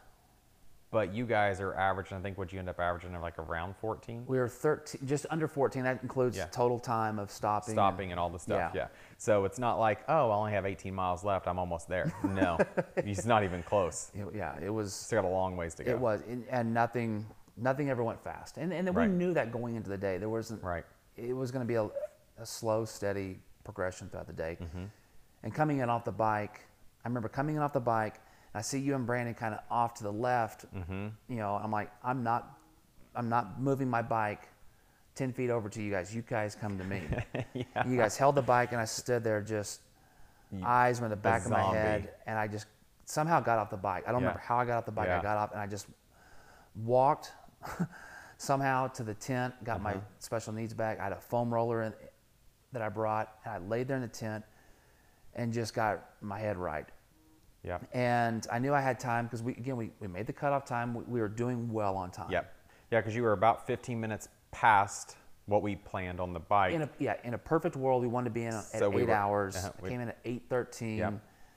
But 0.92 1.14
you 1.14 1.24
guys 1.24 1.60
are 1.60 1.72
averaging, 1.74 2.18
I 2.18 2.20
think, 2.20 2.36
what 2.36 2.52
you 2.52 2.58
end 2.58 2.68
up 2.68 2.80
averaging 2.80 3.14
are 3.14 3.20
like 3.20 3.38
around 3.38 3.76
14? 3.76 4.24
We 4.26 4.38
were 4.38 4.48
13, 4.48 5.06
just 5.06 5.24
under 5.30 5.46
14. 5.46 5.84
That 5.84 6.02
includes 6.02 6.36
Yeah. 6.36 6.46
total 6.46 6.80
time 6.80 7.20
of 7.20 7.30
stopping. 7.30 7.74
stopping 7.74 8.10
and 8.10 8.18
all 8.18 8.28
the 8.28 8.40
stuff. 8.40 8.72
Yeah. 8.74 8.88
So 9.16 9.44
it's 9.44 9.60
not 9.60 9.78
like, 9.78 10.00
oh, 10.08 10.30
I 10.30 10.34
only 10.34 10.50
have 10.52 10.66
18 10.66 10.92
miles 10.92 11.22
left. 11.22 11.46
I'm 11.46 11.60
almost 11.60 11.88
there. 11.88 12.12
No, 12.24 12.58
he's 13.04 13.24
not 13.24 13.44
even 13.44 13.62
close. 13.62 14.10
It- 14.14 14.34
yeah, 14.34 14.58
it 14.60 14.70
was. 14.70 14.92
Still 14.92 15.22
got 15.22 15.28
a 15.28 15.30
long 15.30 15.56
ways 15.56 15.76
to 15.76 15.84
go. 15.84 15.92
It 15.92 15.98
was, 15.98 16.22
and- 16.22 16.44
and 16.50 16.74
nothing, 16.74 17.24
nothing 17.60 17.90
ever 17.90 18.02
went 18.02 18.22
fast. 18.22 18.56
And 18.56 18.72
and 18.72 18.94
Right. 18.94 19.08
we 19.08 19.14
knew 19.14 19.32
that 19.34 19.52
going 19.52 19.76
into 19.76 19.88
the 19.90 19.98
day, 19.98 20.18
there 20.18 20.28
wasn't. 20.28 20.62
Right. 20.62 20.84
It 21.16 21.34
was 21.34 21.50
going 21.50 21.64
to 21.64 21.68
be 21.68 21.74
a, 21.74 21.84
a 22.42 22.46
slow, 22.46 22.84
steady 22.84 23.40
progression 23.64 24.08
throughout 24.08 24.26
the 24.26 24.32
day. 24.32 24.56
Mm-hmm. 24.60 24.84
And 25.42 25.54
coming 25.54 25.78
in 25.78 25.90
off 25.90 26.04
the 26.04 26.12
bike, 26.12 26.60
I 27.04 27.08
remember 27.08 27.28
coming 27.28 27.56
in 27.56 27.62
off 27.62 27.72
the 27.72 27.80
bike. 27.80 28.14
And 28.52 28.58
I 28.58 28.62
see 28.62 28.78
you 28.78 28.94
and 28.94 29.06
Brandon 29.06 29.34
kind 29.34 29.54
of 29.54 29.60
off 29.70 29.94
to 29.94 30.02
the 30.02 30.12
left. 30.12 30.64
Mm-hmm. 30.74 31.08
You 31.28 31.36
know, 31.36 31.54
I'm 31.62 31.70
like, 31.70 31.90
I'm 32.02 32.22
not, 32.22 32.58
I'm 33.14 33.28
not 33.28 33.60
moving 33.60 33.88
my 33.88 34.02
bike. 34.02 34.48
10 35.16 35.32
feet 35.32 35.50
over 35.50 35.68
to 35.68 35.82
you 35.82 35.90
guys. 35.90 36.14
You 36.14 36.22
guys 36.22 36.54
come 36.54 36.78
to 36.78 36.84
me. 36.84 37.02
Yeah. 37.54 37.86
You 37.86 37.96
guys 37.96 38.16
held 38.16 38.36
the 38.36 38.42
bike, 38.42 38.72
and 38.72 38.80
I 38.80 38.84
stood 38.86 39.22
there 39.24 39.40
just 39.42 39.80
eyes 40.64 41.00
were 41.00 41.06
in 41.06 41.10
the 41.10 41.16
back 41.16 41.44
of 41.44 41.50
my 41.50 41.62
head, 41.74 42.10
and 42.26 42.38
I 42.38 42.46
just 42.48 42.66
somehow 43.04 43.40
got 43.40 43.58
off 43.58 43.70
the 43.70 43.76
bike. 43.76 44.04
I 44.06 44.12
don't 44.12 44.22
Yeah. 44.22 44.28
remember 44.28 44.40
how 44.40 44.56
I 44.58 44.64
got 44.64 44.78
off 44.78 44.86
the 44.86 44.92
bike. 44.92 45.08
I 45.08 45.20
got 45.20 45.36
off, 45.36 45.52
and 45.52 45.60
I 45.60 45.66
just 45.66 45.86
walked 46.76 47.32
somehow 48.38 48.88
to 48.88 49.02
the 49.02 49.14
tent, 49.14 49.54
got 49.64 49.82
my 49.82 49.92
Uh-huh. 49.92 50.00
special 50.18 50.52
needs 50.52 50.74
bag. 50.74 50.98
I 50.98 51.04
had 51.04 51.12
a 51.12 51.20
foam 51.20 51.52
roller 51.52 51.82
in, 51.82 51.92
that 52.72 52.82
I 52.82 52.88
brought, 52.88 53.34
and 53.44 53.52
I 53.54 53.58
laid 53.58 53.88
there 53.88 53.96
in 53.96 54.02
the 54.02 54.08
tent 54.08 54.44
and 55.34 55.52
just 55.52 55.74
got 55.74 56.04
my 56.20 56.38
head 56.38 56.56
right. 56.56 56.86
Yeah. 57.62 57.78
And 57.92 58.46
I 58.50 58.58
knew 58.58 58.72
I 58.72 58.80
had 58.80 58.98
time 58.98 59.26
because 59.26 59.42
we 59.42 59.52
again 59.52 59.76
we, 59.76 59.90
we 60.00 60.08
made 60.08 60.26
the 60.26 60.32
cutoff 60.32 60.64
time. 60.64 60.94
We, 60.94 61.04
we 61.04 61.20
were 61.20 61.28
doing 61.28 61.70
well 61.70 61.96
on 61.96 62.10
time. 62.10 62.30
Yep. 62.30 62.54
Yeah, 62.90 63.00
because 63.00 63.14
you 63.14 63.22
were 63.22 63.32
about 63.32 63.66
15 63.66 64.00
minutes 64.00 64.28
past 64.50 65.16
what 65.46 65.62
we 65.62 65.76
planned 65.76 66.20
on 66.20 66.32
the 66.32 66.40
bike. 66.40 66.72
In 66.72 66.82
a 66.82 66.88
yeah, 66.98 67.16
in 67.24 67.34
a 67.34 67.38
perfect 67.38 67.76
world, 67.76 68.00
we 68.02 68.08
wanted 68.08 68.30
to 68.30 68.34
be 68.34 68.44
in 68.44 68.54
at 68.54 68.64
So 68.64 68.88
we 68.88 69.02
eight 69.02 69.08
were- 69.08 69.14
hours. 69.14 69.56
uh-huh, 69.56 69.72
I 69.78 69.82
we- 69.82 69.88
came 69.90 70.00
in 70.00 70.08
at 70.08 70.18
eight 70.24 70.44
thirteen. 70.48 70.98
Yep. 70.98 71.14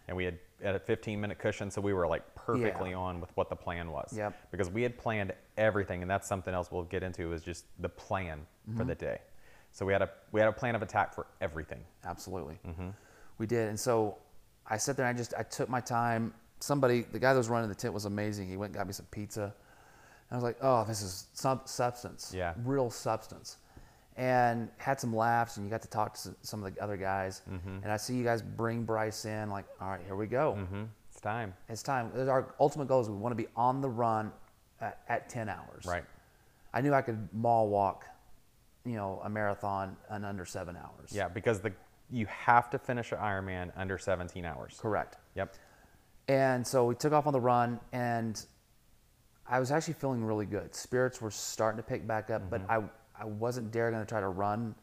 And 0.09 0.17
we 0.17 0.25
had, 0.25 0.37
had 0.61 0.75
a 0.75 0.79
15 0.79 1.21
minute 1.21 1.39
cushion, 1.39 1.71
so 1.71 1.79
we 1.79 1.93
were 1.93 2.05
like 2.05 2.32
perfectly 2.45 2.93
on 2.93 3.19
with 3.21 3.29
what 3.35 3.49
the 3.49 3.55
plan 3.55 3.91
was. 3.91 4.13
Yep. 4.15 4.33
Because 4.51 4.69
we 4.69 4.81
had 4.83 4.97
planned 4.97 5.33
everything, 5.57 6.01
and 6.01 6.09
that's 6.11 6.27
something 6.27 6.53
else 6.53 6.71
we'll 6.71 6.83
get 6.83 7.03
into 7.03 7.33
is 7.33 7.41
just 7.43 7.65
the 7.79 7.89
plan 7.89 8.39
Mm-hmm. 8.69 8.77
for 8.77 8.85
the 8.85 8.95
day. 8.95 9.17
So 9.73 9.85
we 9.85 9.91
had 9.91 10.01
a 10.01 10.09
we 10.31 10.39
had 10.39 10.47
a 10.47 10.53
plan 10.53 10.73
of 10.73 10.81
attack 10.81 11.13
for 11.13 11.27
everything. 11.41 11.83
Absolutely. 12.05 12.57
Mm-hmm. 12.65 12.89
We 13.39 13.45
did. 13.45 13.67
And 13.67 13.77
so 13.77 14.17
I 14.65 14.77
sat 14.77 14.95
there 14.95 15.05
and 15.05 15.13
I 15.13 15.17
just, 15.19 15.33
I 15.37 15.43
took 15.43 15.67
my 15.67 15.81
time. 15.81 16.33
Somebody, 16.61 17.01
the 17.11 17.19
guy 17.19 17.33
that 17.33 17.37
was 17.37 17.49
running 17.49 17.67
the 17.67 17.75
tent 17.75 17.93
was 17.93 18.05
amazing. 18.05 18.47
He 18.47 18.55
went 18.55 18.69
and 18.69 18.77
got 18.77 18.87
me 18.87 18.93
some 18.93 19.05
pizza. 19.11 19.53
I 20.31 20.35
was 20.35 20.45
like, 20.45 20.55
oh, 20.61 20.85
this 20.87 21.01
is 21.01 21.25
some 21.33 21.59
substance. 21.65 22.31
Yeah. 22.33 22.53
Real 22.63 22.89
substance. 22.89 23.57
And 24.15 24.69
had 24.77 24.97
some 25.01 25.13
laughs 25.13 25.57
and 25.57 25.65
you 25.65 25.69
got 25.69 25.81
to 25.81 25.89
talk 25.89 26.13
to 26.21 26.33
some 26.41 26.63
of 26.63 26.73
the 26.73 26.81
other 26.81 26.95
guys. 26.95 27.41
Mm-hmm. 27.51 27.79
And 27.83 27.91
I 27.91 27.97
see 27.97 28.13
you 28.15 28.23
guys 28.23 28.41
bring 28.41 28.83
Bryce 28.83 29.25
in, 29.25 29.49
like, 29.49 29.65
all 29.81 29.89
right, 29.89 30.01
here 30.05 30.15
we 30.15 30.27
go. 30.27 30.53
hmm 30.53 30.83
It's 30.83 31.02
time. 31.23 31.53
It's 31.69 31.81
time. 31.81 32.11
Our 32.15 32.53
ultimate 32.59 32.87
goal 32.87 33.01
is 33.01 33.09
we 33.09 33.15
want 33.15 33.31
to 33.31 33.41
be 33.41 33.49
on 33.55 33.81
the 33.81 33.89
run 33.89 34.31
at, 34.79 34.99
at 35.07 35.29
10 35.29 35.49
hours. 35.49 35.85
Right. 35.85 36.03
I 36.73 36.81
knew 36.81 36.93
I 36.93 37.01
could 37.01 37.29
mall 37.33 37.69
walk, 37.69 38.05
you 38.85 38.95
know, 38.95 39.21
a 39.23 39.29
marathon 39.29 39.95
in 40.13 40.23
under 40.25 40.45
seven 40.45 40.75
hours. 40.75 41.11
Yeah, 41.11 41.27
because 41.27 41.59
the 41.61 41.73
you 42.11 42.25
have 42.27 42.69
to 42.69 42.77
finish 42.77 43.11
an 43.11 43.17
Ironman 43.17 43.71
under 43.75 43.97
17 43.97 44.45
hours. 44.45 44.77
Correct. 44.79 45.17
Yep. 45.35 45.55
And 46.27 46.65
so 46.65 46.85
we 46.85 46.95
took 46.95 47.11
off 47.11 47.25
on 47.25 47.33
the 47.33 47.41
run, 47.41 47.79
and 47.91 48.43
I 49.47 49.59
was 49.59 49.71
actually 49.71 49.95
feeling 49.95 50.23
really 50.23 50.45
good. 50.45 50.75
Spirits 50.75 51.21
were 51.21 51.31
starting 51.31 51.77
to 51.77 51.83
pick 51.83 52.05
back 52.07 52.29
up, 52.29 52.49
but 52.49 52.61
mm-hmm. 52.67 52.85
I, 53.17 53.23
I 53.23 53.25
wasn't 53.25 53.71
dare 53.71 53.89
going 53.89 54.03
to 54.03 54.07
try 54.07 54.19
to 54.19 54.29
run 54.29 54.75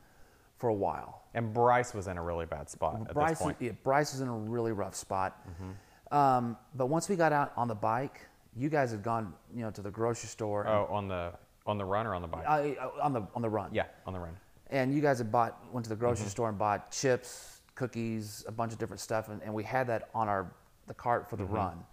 for 0.58 0.68
a 0.68 0.74
while. 0.74 1.22
And 1.34 1.54
Bryce 1.54 1.94
was 1.94 2.08
in 2.08 2.18
a 2.18 2.22
really 2.22 2.46
bad 2.46 2.68
spot 2.68 3.00
at 3.08 3.14
this 3.14 3.38
point. 3.38 3.56
yeah, 3.60 3.72
Bryce 3.84 4.12
was 4.12 4.20
in 4.20 4.28
a 4.28 4.36
really 4.36 4.72
rough 4.72 4.94
spot. 4.94 5.38
Mm-hmm. 5.48 5.70
Um, 6.10 6.56
but 6.74 6.86
once 6.86 7.08
we 7.08 7.16
got 7.16 7.32
out 7.32 7.52
on 7.56 7.68
the 7.68 7.74
bike, 7.74 8.26
you 8.56 8.68
guys 8.68 8.90
had 8.90 9.02
gone, 9.02 9.32
you 9.54 9.62
know, 9.62 9.70
to 9.70 9.80
the 9.82 9.90
grocery 9.90 10.28
store. 10.28 10.66
Oh, 10.66 10.86
on 10.92 11.08
the 11.08 11.32
on 11.66 11.78
the 11.78 11.84
run 11.84 12.06
or 12.06 12.14
on 12.14 12.22
the 12.22 12.28
bike? 12.28 12.44
uh, 12.48 12.88
on 13.02 13.12
the 13.12 13.22
on 13.34 13.42
the 13.42 13.48
run. 13.48 13.70
yeah, 13.72 13.84
on 14.06 14.12
the 14.12 14.18
run. 14.18 14.36
And 14.70 14.94
you 14.94 15.00
guys 15.00 15.18
had 15.18 15.30
bought, 15.32 15.58
went 15.72 15.84
to 15.84 15.90
the 15.90 15.96
grocery 15.96 16.22
Mm-hmm. 16.24 16.30
store 16.30 16.48
and 16.48 16.58
bought 16.58 16.90
chips, 16.92 17.60
cookies, 17.74 18.44
a 18.48 18.52
bunch 18.52 18.72
of 18.72 18.78
different 18.78 19.00
stuff, 19.00 19.28
and, 19.28 19.42
and 19.42 19.52
we 19.52 19.62
had 19.64 19.86
that 19.88 20.08
on 20.14 20.28
our 20.28 20.52
the 20.86 20.94
cart 20.94 21.28
for 21.30 21.36
the 21.36 21.44
Mm-hmm. 21.44 21.54
run. 21.54 21.84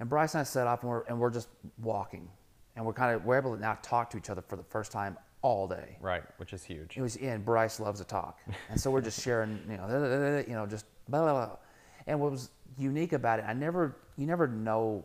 And 0.00 0.08
Bryce 0.08 0.34
and 0.34 0.40
I 0.40 0.44
set 0.44 0.66
off, 0.66 0.82
and 0.82 0.90
we're 0.90 1.02
and 1.04 1.18
we're 1.20 1.30
just 1.30 1.48
walking, 1.82 2.28
and 2.76 2.84
we're 2.86 2.92
kind 2.94 3.14
of 3.14 3.24
we're 3.24 3.36
able 3.38 3.54
to 3.54 3.60
now 3.60 3.78
talk 3.82 4.10
to 4.10 4.16
each 4.18 4.30
other 4.30 4.42
for 4.42 4.56
the 4.56 4.64
first 4.64 4.90
time 4.90 5.16
all 5.42 5.68
day. 5.68 5.98
Right, 6.00 6.22
which 6.38 6.52
is 6.54 6.64
huge. 6.64 6.96
It 6.96 7.02
was 7.02 7.16
and 7.16 7.44
Bryce 7.44 7.78
loves 7.78 8.00
to 8.00 8.06
talk, 8.06 8.38
and 8.70 8.80
so 8.80 8.90
we're 8.90 9.02
just 9.02 9.20
sharing, 9.22 9.60
you 9.68 9.76
know, 9.76 10.42
you 10.48 10.54
know, 10.54 10.66
just 10.66 10.86
blah 11.08 11.20
blah 11.22 11.32
blah. 11.46 11.56
And 12.06 12.20
what 12.20 12.30
was 12.30 12.50
unique 12.78 13.12
about 13.12 13.38
it, 13.38 13.44
I 13.46 13.52
never, 13.52 13.96
you 14.16 14.26
never 14.26 14.46
know 14.46 15.04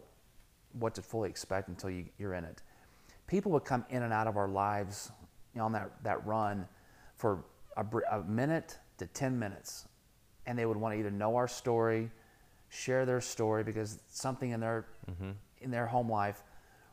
what 0.73 0.95
to 0.95 1.01
fully 1.01 1.29
expect 1.29 1.67
until 1.69 1.89
you, 1.89 2.05
you're 2.17 2.33
in 2.33 2.43
it. 2.43 2.61
People 3.27 3.51
would 3.53 3.65
come 3.65 3.85
in 3.89 4.03
and 4.03 4.11
out 4.13 4.27
of 4.27 4.37
our 4.37 4.47
lives 4.47 5.11
you 5.53 5.59
know, 5.59 5.65
on 5.65 5.71
that 5.73 5.91
that 6.03 6.25
run 6.25 6.67
for 7.15 7.43
a, 7.77 7.85
a 8.11 8.23
minute 8.23 8.77
to 8.97 9.05
ten 9.07 9.37
minutes, 9.37 9.87
and 10.45 10.57
they 10.57 10.65
would 10.65 10.77
want 10.77 10.93
to 10.93 10.99
either 10.99 11.11
know 11.11 11.35
our 11.35 11.47
story, 11.47 12.09
share 12.69 13.05
their 13.05 13.21
story 13.21 13.63
because 13.63 13.99
something 14.09 14.51
in 14.51 14.59
their 14.59 14.85
in 15.61 15.71
their 15.71 15.85
home 15.85 16.09
life 16.09 16.43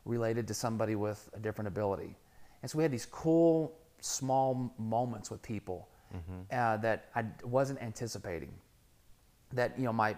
related 0.05 0.47
to 0.49 0.55
somebody 0.55 0.95
with 0.95 1.29
a 1.35 1.39
different 1.39 1.69
ability. 1.69 2.17
And 2.63 2.71
so 2.71 2.79
we 2.79 2.85
had 2.85 2.93
these 2.93 3.07
cool 3.07 3.77
small 4.01 4.73
moments 4.79 5.31
with 5.31 5.43
people 5.43 5.89
uh, 6.53 6.77
that 6.79 7.09
I 7.15 7.25
wasn't 7.45 7.81
anticipating. 7.83 8.53
That 9.57 9.79
you 9.79 9.85
know 9.85 9.93
my 9.93 10.17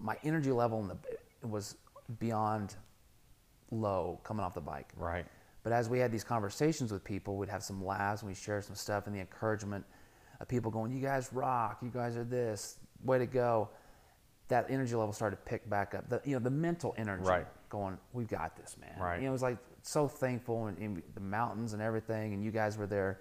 my 0.00 0.16
energy 0.24 0.52
level 0.52 0.80
in 0.80 0.88
the 0.88 0.96
was 1.46 1.76
beyond 2.18 2.76
low 3.70 4.20
coming 4.24 4.44
off 4.44 4.54
the 4.54 4.60
bike. 4.60 4.88
Right. 4.96 5.26
But 5.62 5.72
as 5.72 5.88
we 5.88 5.98
had 5.98 6.10
these 6.10 6.24
conversations 6.24 6.92
with 6.92 7.04
people, 7.04 7.36
we'd 7.36 7.48
have 7.50 7.62
some 7.62 7.84
laughs 7.84 8.22
and 8.22 8.28
we'd 8.28 8.36
share 8.36 8.62
some 8.62 8.74
stuff 8.74 9.06
and 9.06 9.14
the 9.14 9.20
encouragement 9.20 9.84
of 10.40 10.48
people 10.48 10.70
going, 10.70 10.92
You 10.92 11.02
guys 11.02 11.30
rock, 11.32 11.78
you 11.82 11.90
guys 11.90 12.16
are 12.16 12.24
this, 12.24 12.78
way 13.04 13.18
to 13.18 13.26
go. 13.26 13.68
That 14.48 14.66
energy 14.70 14.94
level 14.94 15.12
started 15.12 15.36
to 15.36 15.42
pick 15.42 15.68
back 15.68 15.94
up. 15.94 16.08
The 16.08 16.22
you 16.24 16.32
know, 16.32 16.38
the 16.38 16.50
mental 16.50 16.94
energy 16.96 17.24
Right. 17.24 17.46
going, 17.68 17.98
We've 18.12 18.28
got 18.28 18.56
this, 18.56 18.76
man. 18.80 18.98
Right. 18.98 19.16
You 19.16 19.24
know, 19.24 19.30
it 19.30 19.32
was 19.32 19.42
like 19.42 19.58
so 19.82 20.08
thankful 20.08 20.68
and, 20.68 20.78
and 20.78 21.02
the 21.14 21.20
mountains 21.20 21.74
and 21.74 21.82
everything, 21.82 22.32
and 22.32 22.42
you 22.42 22.50
guys 22.50 22.78
were 22.78 22.86
there 22.86 23.20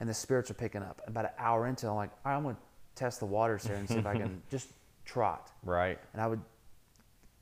and 0.00 0.08
the 0.08 0.14
spirits 0.14 0.50
are 0.50 0.54
picking 0.54 0.82
up. 0.82 1.00
About 1.06 1.24
an 1.24 1.30
hour 1.38 1.66
into 1.66 1.86
it, 1.86 1.90
I'm 1.90 1.96
like, 1.96 2.10
right, 2.24 2.36
I'm 2.36 2.42
gonna 2.42 2.56
test 2.94 3.20
the 3.20 3.26
waters 3.26 3.66
here 3.66 3.76
and 3.76 3.88
see 3.88 3.96
if 3.96 4.06
I 4.06 4.14
can 4.14 4.42
just 4.50 4.68
trot. 5.04 5.50
Right. 5.62 5.98
And 6.12 6.22
I 6.22 6.26
would 6.26 6.40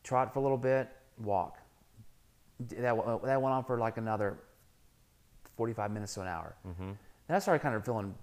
trot 0.02 0.32
for 0.32 0.40
a 0.40 0.42
little 0.42 0.58
bit, 0.58 0.88
walk. 1.22 1.58
That, 2.60 2.96
that 3.24 3.42
went 3.42 3.54
on 3.54 3.64
for 3.64 3.78
like 3.78 3.96
another 3.96 4.38
45 5.56 5.90
minutes 5.90 6.14
to 6.14 6.22
an 6.22 6.28
hour. 6.28 6.54
Mm-hmm. 6.66 6.90
Then 7.28 7.36
I 7.36 7.38
started 7.38 7.60
kind 7.60 7.74
of 7.74 7.84
feeling 7.84 8.14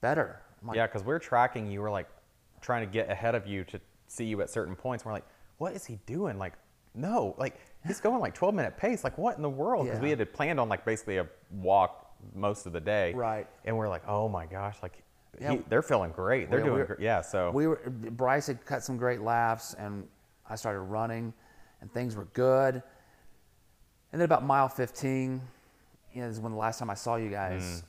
better. 0.00 0.40
Like, 0.62 0.76
yeah, 0.76 0.86
because 0.86 1.04
we're 1.04 1.18
tracking 1.18 1.70
you. 1.70 1.82
We're 1.82 1.90
like 1.90 2.08
trying 2.60 2.86
to 2.86 2.92
get 2.92 3.10
ahead 3.10 3.34
of 3.34 3.46
you 3.46 3.64
to 3.64 3.80
see 4.06 4.24
you 4.24 4.40
at 4.42 4.50
certain 4.50 4.74
points. 4.74 5.04
We're 5.04 5.12
like, 5.12 5.26
what 5.58 5.74
is 5.74 5.84
he 5.84 5.98
doing? 6.06 6.38
Like, 6.38 6.54
no, 6.94 7.34
like 7.38 7.58
he's 7.86 8.00
going 8.00 8.20
like 8.20 8.34
12 8.34 8.54
minute 8.54 8.76
pace. 8.76 9.04
Like, 9.04 9.18
what 9.18 9.36
in 9.36 9.42
the 9.42 9.50
world? 9.50 9.86
Because 9.86 10.00
we 10.00 10.10
had 10.10 10.32
planned 10.32 10.60
on 10.60 10.68
like 10.68 10.84
basically 10.84 11.18
a 11.18 11.28
walk 11.50 12.12
most 12.34 12.66
of 12.66 12.72
the 12.72 12.80
day. 12.80 13.12
Right. 13.12 13.46
And 13.64 13.76
we're 13.76 13.88
like, 13.88 14.06
oh 14.08 14.28
my 14.28 14.46
gosh, 14.46 14.76
like 14.82 15.03
Yeah. 15.40 15.52
he, 15.52 15.62
they're 15.68 15.82
feeling 15.82 16.12
great. 16.12 16.50
They're 16.50 16.58
Yeah, 16.60 16.64
doing 16.64 16.76
we're- 16.76 16.86
great. 16.86 17.00
Yeah. 17.00 17.20
So 17.20 17.50
we 17.50 17.66
were 17.66 17.76
Bryce 17.88 18.46
had 18.46 18.64
cut 18.64 18.82
some 18.82 18.96
great 18.96 19.20
laughs, 19.22 19.74
and 19.74 20.06
I 20.48 20.56
started 20.56 20.80
running, 20.80 21.32
and 21.80 21.92
things 21.92 22.16
were 22.16 22.26
good. 22.32 22.76
And 24.12 24.20
then 24.20 24.22
about 24.26 24.44
mile 24.44 24.68
15, 24.68 25.40
you 26.12 26.22
know, 26.22 26.28
is 26.28 26.38
when 26.40 26.52
the 26.52 26.58
last 26.58 26.78
time 26.78 26.90
I 26.90 26.94
saw 26.94 27.16
you 27.16 27.30
guys. 27.30 27.62
Mm. 27.62 27.82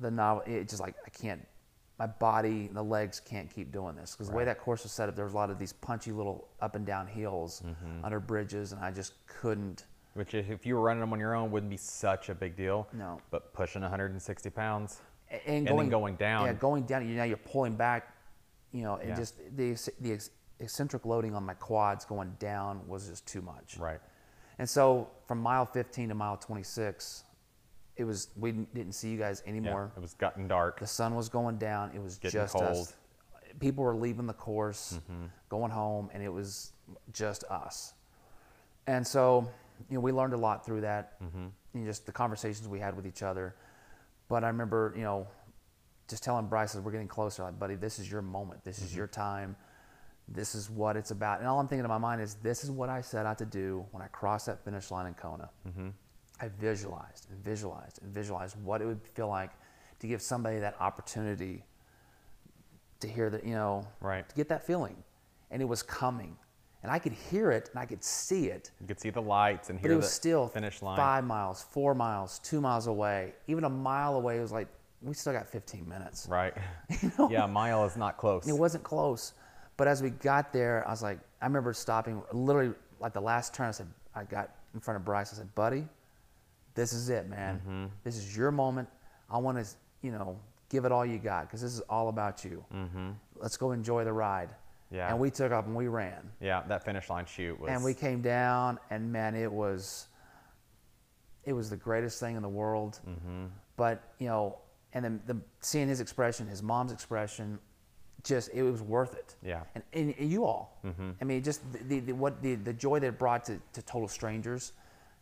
The 0.00 0.10
novel, 0.10 0.42
it 0.46 0.68
just 0.68 0.80
like 0.82 0.96
I 1.06 1.08
can't, 1.10 1.40
my 2.00 2.06
body, 2.08 2.68
the 2.72 2.82
legs 2.82 3.20
can't 3.20 3.48
keep 3.48 3.70
doing 3.70 3.94
this 3.94 4.12
because 4.12 4.28
the 4.28 4.34
way 4.34 4.44
that 4.44 4.58
course 4.58 4.82
was 4.82 4.90
set 4.90 5.08
up, 5.08 5.14
there 5.14 5.24
was 5.24 5.34
a 5.34 5.36
lot 5.36 5.50
of 5.50 5.58
these 5.60 5.72
punchy 5.72 6.10
little 6.10 6.48
up 6.60 6.74
and 6.74 6.84
down 6.84 7.06
hills 7.06 7.62
Mm-hmm. 7.64 8.04
under 8.04 8.18
bridges, 8.18 8.72
and 8.72 8.84
I 8.84 8.90
just 8.90 9.14
couldn't. 9.28 9.86
which 10.14 10.34
if 10.34 10.66
you 10.66 10.74
were 10.74 10.80
running 10.80 11.00
them 11.00 11.12
on 11.12 11.20
your 11.20 11.34
own 11.36 11.50
wouldn't 11.52 11.70
be 11.70 11.76
such 11.76 12.28
a 12.28 12.34
big 12.34 12.56
deal. 12.56 12.88
No. 12.92 13.20
But 13.30 13.52
pushing 13.52 13.82
160 13.82 14.50
pounds. 14.50 15.00
And 15.46 15.66
then 15.66 15.88
going 15.88 16.16
down. 16.16 16.46
Yeah, 16.46 16.52
going 16.54 16.84
down. 16.84 17.08
You 17.08 17.16
know, 17.16 17.24
you're 17.24 17.36
pulling 17.36 17.76
back. 17.76 18.12
You 18.72 18.82
know, 18.82 18.96
and 18.96 19.10
Yeah. 19.10 19.14
just 19.16 19.36
the 19.56 19.74
the 20.00 20.18
eccentric 20.60 21.04
loading 21.04 21.34
on 21.34 21.44
my 21.44 21.54
quads 21.54 22.04
going 22.04 22.34
down 22.38 22.86
was 22.88 23.08
just 23.08 23.26
too 23.26 23.42
much. 23.42 23.76
Right. 23.78 24.00
And 24.58 24.68
so 24.68 25.08
from 25.26 25.38
mile 25.38 25.66
15 25.66 26.08
to 26.10 26.14
mile 26.14 26.36
26, 26.36 27.24
it 27.96 28.04
was 28.04 28.28
we 28.36 28.52
didn't 28.52 28.92
see 28.92 29.10
you 29.10 29.18
guys 29.18 29.42
Yeah, 29.44 29.50
anymore. 29.50 29.92
it 29.96 30.00
was 30.00 30.14
gotten 30.14 30.48
dark. 30.48 30.80
The 30.80 30.86
sun 30.86 31.14
was 31.14 31.28
going 31.28 31.58
down. 31.58 31.90
It 31.94 32.02
was 32.02 32.18
Getting 32.18 32.40
just 32.40 32.54
cold. 32.54 32.64
us. 32.64 32.94
People 33.60 33.84
were 33.84 33.94
leaving 33.94 34.26
the 34.26 34.32
course, 34.34 34.94
Mm-hmm. 35.10 35.26
going 35.48 35.70
home, 35.70 36.10
and 36.12 36.22
it 36.22 36.28
was 36.32 36.72
just 37.12 37.44
us. 37.44 37.94
And 38.86 39.06
so, 39.06 39.48
you 39.88 39.94
know, 39.94 40.00
we 40.00 40.10
learned 40.12 40.34
a 40.34 40.36
lot 40.36 40.64
through 40.66 40.80
that. 40.82 41.22
Mm-hmm. 41.22 41.46
You 41.74 41.80
know, 41.80 41.86
just 41.86 42.06
the 42.06 42.12
conversations 42.12 42.66
we 42.68 42.80
had 42.80 42.96
with 42.96 43.06
each 43.06 43.22
other. 43.22 43.54
But 44.28 44.44
I 44.44 44.48
remember, 44.48 44.92
you 44.96 45.02
know, 45.02 45.26
just 46.08 46.22
telling 46.24 46.46
Bryce 46.46 46.74
we're 46.74 46.92
getting 46.92 47.08
closer, 47.08 47.42
like, 47.42 47.58
buddy, 47.58 47.74
this 47.76 47.98
is 47.98 48.10
your 48.10 48.22
moment. 48.22 48.64
This 48.64 48.76
Mm-hmm. 48.78 48.86
is 48.86 48.96
your 48.96 49.06
time. 49.06 49.56
This 50.28 50.54
is 50.54 50.70
what 50.70 50.96
it's 50.96 51.10
about. 51.10 51.40
And 51.40 51.48
all 51.48 51.60
I'm 51.60 51.68
thinking 51.68 51.84
in 51.84 51.88
my 51.90 51.98
mind 51.98 52.20
is, 52.22 52.34
this 52.36 52.64
is 52.64 52.70
what 52.70 52.88
I 52.88 53.00
set 53.02 53.26
out 53.26 53.38
to 53.38 53.44
do 53.44 53.84
when 53.90 54.02
I 54.02 54.06
crossed 54.06 54.46
that 54.46 54.64
finish 54.64 54.90
line 54.90 55.06
in 55.06 55.14
Kona. 55.14 55.50
Mm-hmm. 55.68 55.88
I 56.40 56.48
visualized 56.48 57.28
and 57.30 57.42
visualized 57.44 58.02
and 58.02 58.12
visualized 58.12 58.56
what 58.62 58.80
it 58.80 58.86
would 58.86 59.00
feel 59.14 59.28
like 59.28 59.50
to 60.00 60.06
give 60.06 60.20
somebody 60.22 60.58
that 60.60 60.76
opportunity 60.80 61.64
to 63.00 63.08
hear 63.08 63.28
that, 63.30 63.44
you 63.44 63.54
know, 63.54 63.86
Right. 64.00 64.26
to 64.28 64.34
get 64.34 64.48
that 64.48 64.66
feeling. 64.66 64.96
And 65.50 65.60
it 65.62 65.66
was 65.66 65.82
coming. 65.82 66.36
And 66.84 66.92
I 66.92 66.98
could 66.98 67.12
hear 67.12 67.50
it 67.50 67.70
and 67.72 67.80
I 67.80 67.86
could 67.86 68.04
see 68.04 68.48
it, 68.48 68.70
You 68.78 68.86
could 68.86 69.00
see 69.00 69.08
the 69.08 69.22
lights 69.22 69.70
and 69.70 69.80
but 69.80 69.88
hear 69.88 69.94
it 69.94 69.96
was 69.96 70.04
the 70.04 70.12
still 70.12 70.48
finish 70.48 70.82
line. 70.82 70.98
five 70.98 71.24
miles, 71.24 71.62
four 71.70 71.94
miles, 71.94 72.40
two 72.40 72.60
miles 72.60 72.88
away. 72.88 73.32
Even 73.46 73.64
a 73.64 73.70
mile 73.70 74.16
away, 74.16 74.36
it 74.36 74.42
was 74.42 74.52
like, 74.52 74.68
we 75.00 75.14
still 75.14 75.32
got 75.32 75.48
15 75.48 75.88
minutes. 75.88 76.26
Right. 76.30 76.54
You 77.02 77.10
know? 77.18 77.30
Yeah, 77.30 77.44
a 77.44 77.48
mile 77.48 77.86
is 77.86 77.96
not 77.96 78.18
close. 78.18 78.46
It 78.46 78.52
wasn't 78.52 78.84
close. 78.84 79.32
But 79.78 79.88
as 79.88 80.02
we 80.02 80.10
got 80.10 80.52
there, 80.52 80.86
I 80.86 80.90
was 80.90 81.02
like, 81.02 81.18
I 81.40 81.46
remember 81.46 81.72
stopping 81.72 82.22
literally 82.32 82.74
like 83.00 83.14
the 83.14 83.20
last 83.22 83.54
turn. 83.54 83.68
I 83.68 83.70
said, 83.70 83.88
I 84.14 84.24
got 84.24 84.50
in 84.74 84.80
front 84.80 84.96
of 84.96 85.06
Bryce. 85.06 85.32
I 85.32 85.36
said, 85.36 85.54
buddy, 85.54 85.88
this 86.74 86.92
is 86.92 87.08
it, 87.08 87.30
man. 87.30 87.60
Mm-hmm. 87.60 87.84
This 88.04 88.18
is 88.18 88.36
your 88.36 88.50
moment. 88.50 88.90
I 89.30 89.38
want 89.38 89.56
to, 89.58 89.66
you 90.02 90.12
know, 90.12 90.38
give 90.68 90.84
it 90.84 90.92
all 90.92 91.06
you 91.06 91.16
got 91.16 91.46
because 91.46 91.62
this 91.62 91.72
is 91.72 91.80
all 91.88 92.10
about 92.10 92.44
you. 92.44 92.62
Mm-hmm. 92.74 93.10
Let's 93.36 93.56
go 93.56 93.72
enjoy 93.72 94.04
the 94.04 94.12
ride. 94.12 94.50
Yeah. 94.94 95.10
And 95.10 95.18
we 95.18 95.30
took 95.30 95.50
off 95.52 95.66
and 95.66 95.74
we 95.74 95.88
ran. 95.88 96.30
Yeah, 96.40 96.62
that 96.68 96.84
finish 96.84 97.10
line 97.10 97.26
chute 97.26 97.58
was. 97.58 97.68
And 97.68 97.82
we 97.82 97.94
came 97.94 98.22
down, 98.22 98.78
and 98.90 99.12
man, 99.12 99.34
it 99.34 99.50
was, 99.50 100.06
it 101.44 101.52
was 101.52 101.68
the 101.68 101.76
greatest 101.76 102.20
thing 102.20 102.36
in 102.36 102.42
the 102.42 102.48
world. 102.48 103.00
Mm-hmm. 103.08 103.46
But 103.76 104.02
you 104.18 104.28
know, 104.28 104.58
and 104.92 105.04
then 105.04 105.20
the 105.26 105.36
seeing 105.60 105.88
his 105.88 106.00
expression, 106.00 106.46
his 106.46 106.62
mom's 106.62 106.92
expression, 106.92 107.58
just 108.22 108.50
it 108.54 108.62
was 108.62 108.82
worth 108.82 109.14
it. 109.14 109.34
Yeah. 109.44 109.62
And, 109.74 109.82
and, 109.92 110.14
and 110.16 110.30
you 110.30 110.44
all, 110.44 110.78
I 111.20 111.24
mean, 111.24 111.42
just 111.42 111.60
the, 111.72 111.78
the, 111.78 112.00
the 112.00 112.12
what 112.12 112.40
the, 112.40 112.54
the 112.54 112.72
joy 112.72 113.00
that 113.00 113.06
it 113.08 113.18
brought 113.18 113.44
to, 113.46 113.60
to 113.72 113.82
total 113.82 114.06
strangers, 114.08 114.72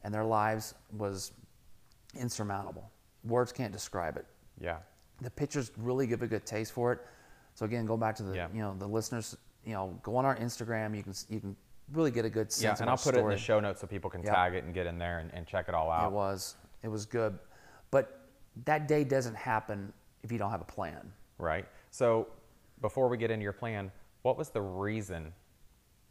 and 0.05 0.13
their 0.13 0.25
lives 0.25 0.75
was 0.99 1.33
insurmountable. 2.15 2.91
Words 3.25 3.53
can't 3.53 3.73
describe 3.73 4.17
it. 4.19 4.27
Yeah. 4.61 4.77
The 5.23 5.31
pictures 5.31 5.71
really 5.79 6.07
give 6.07 6.23
a 6.23 6.27
good 6.27 6.45
taste 6.45 6.73
for 6.73 6.93
it. 6.93 7.01
So 7.55 7.65
again, 7.65 7.87
go 7.87 7.97
back 7.97 8.17
to 8.17 8.23
the 8.23 8.35
Yeah. 8.35 8.49
you 8.53 8.61
know 8.61 8.75
the 8.79 8.87
listeners. 8.87 9.37
You 9.65 9.75
know, 9.75 9.99
go 10.03 10.17
on 10.17 10.25
our 10.25 10.37
Instagram. 10.37 10.97
You 10.97 11.03
can 11.03 11.15
you 11.29 11.41
can 11.41 11.57
really 11.93 12.11
get 12.11 12.25
a 12.25 12.31
good 12.31 12.51
sense. 12.51 12.79
Yeah, 12.79 12.83
and 12.83 12.91
I'll 12.91 12.97
put 12.97 13.15
it 13.17 13.21
in 13.21 13.29
the 13.29 13.37
show 13.37 13.61
notes 13.61 13.81
so 13.81 13.87
people 13.87 14.11
can 14.11 14.23
tag 14.23 14.55
it 14.55 14.65
and 14.65 14.75
get 14.75 14.87
in 14.87 14.99
there 14.99 15.19
and, 15.19 15.31
and 15.35 15.47
check 15.47 15.69
it 15.69 15.75
all 15.75 15.91
out. 15.91 16.07
It 16.07 16.13
was 16.13 16.57
it 16.83 16.89
was 16.89 17.07
good, 17.07 17.39
but 17.91 18.21
that 18.65 18.89
day 18.89 19.05
doesn't 19.05 19.37
happen 19.37 19.93
if 20.23 20.31
you 20.33 20.39
don't 20.39 20.51
have 20.51 20.61
a 20.61 20.65
plan. 20.65 21.13
Right. 21.39 21.67
So 21.91 22.29
before 22.81 23.09
we 23.09 23.17
get 23.17 23.31
into 23.31 23.45
your 23.45 23.53
plan, 23.53 23.91
what 24.23 24.37
was 24.37 24.51
the 24.51 24.61
reason 24.61 25.33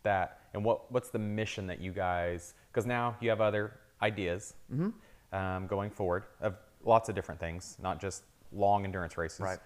that, 0.03 0.39
and 0.53 0.63
what 0.63 0.91
what's 0.91 1.09
the 1.09 1.19
mission 1.19 1.67
that 1.67 1.79
you 1.81 1.91
guys? 1.91 2.53
Because 2.71 2.85
now 2.85 3.15
you 3.19 3.29
have 3.29 3.41
other 3.41 3.73
ideas 4.01 4.53
Mm-hmm. 4.73 5.35
um, 5.35 5.67
going 5.67 5.89
forward 5.91 6.23
of 6.41 6.55
lots 6.83 7.09
of 7.09 7.15
different 7.15 7.39
things, 7.39 7.77
not 7.81 7.99
just 8.01 8.23
long 8.51 8.83
endurance 8.85 9.17
races. 9.17 9.41
Right. 9.41 9.59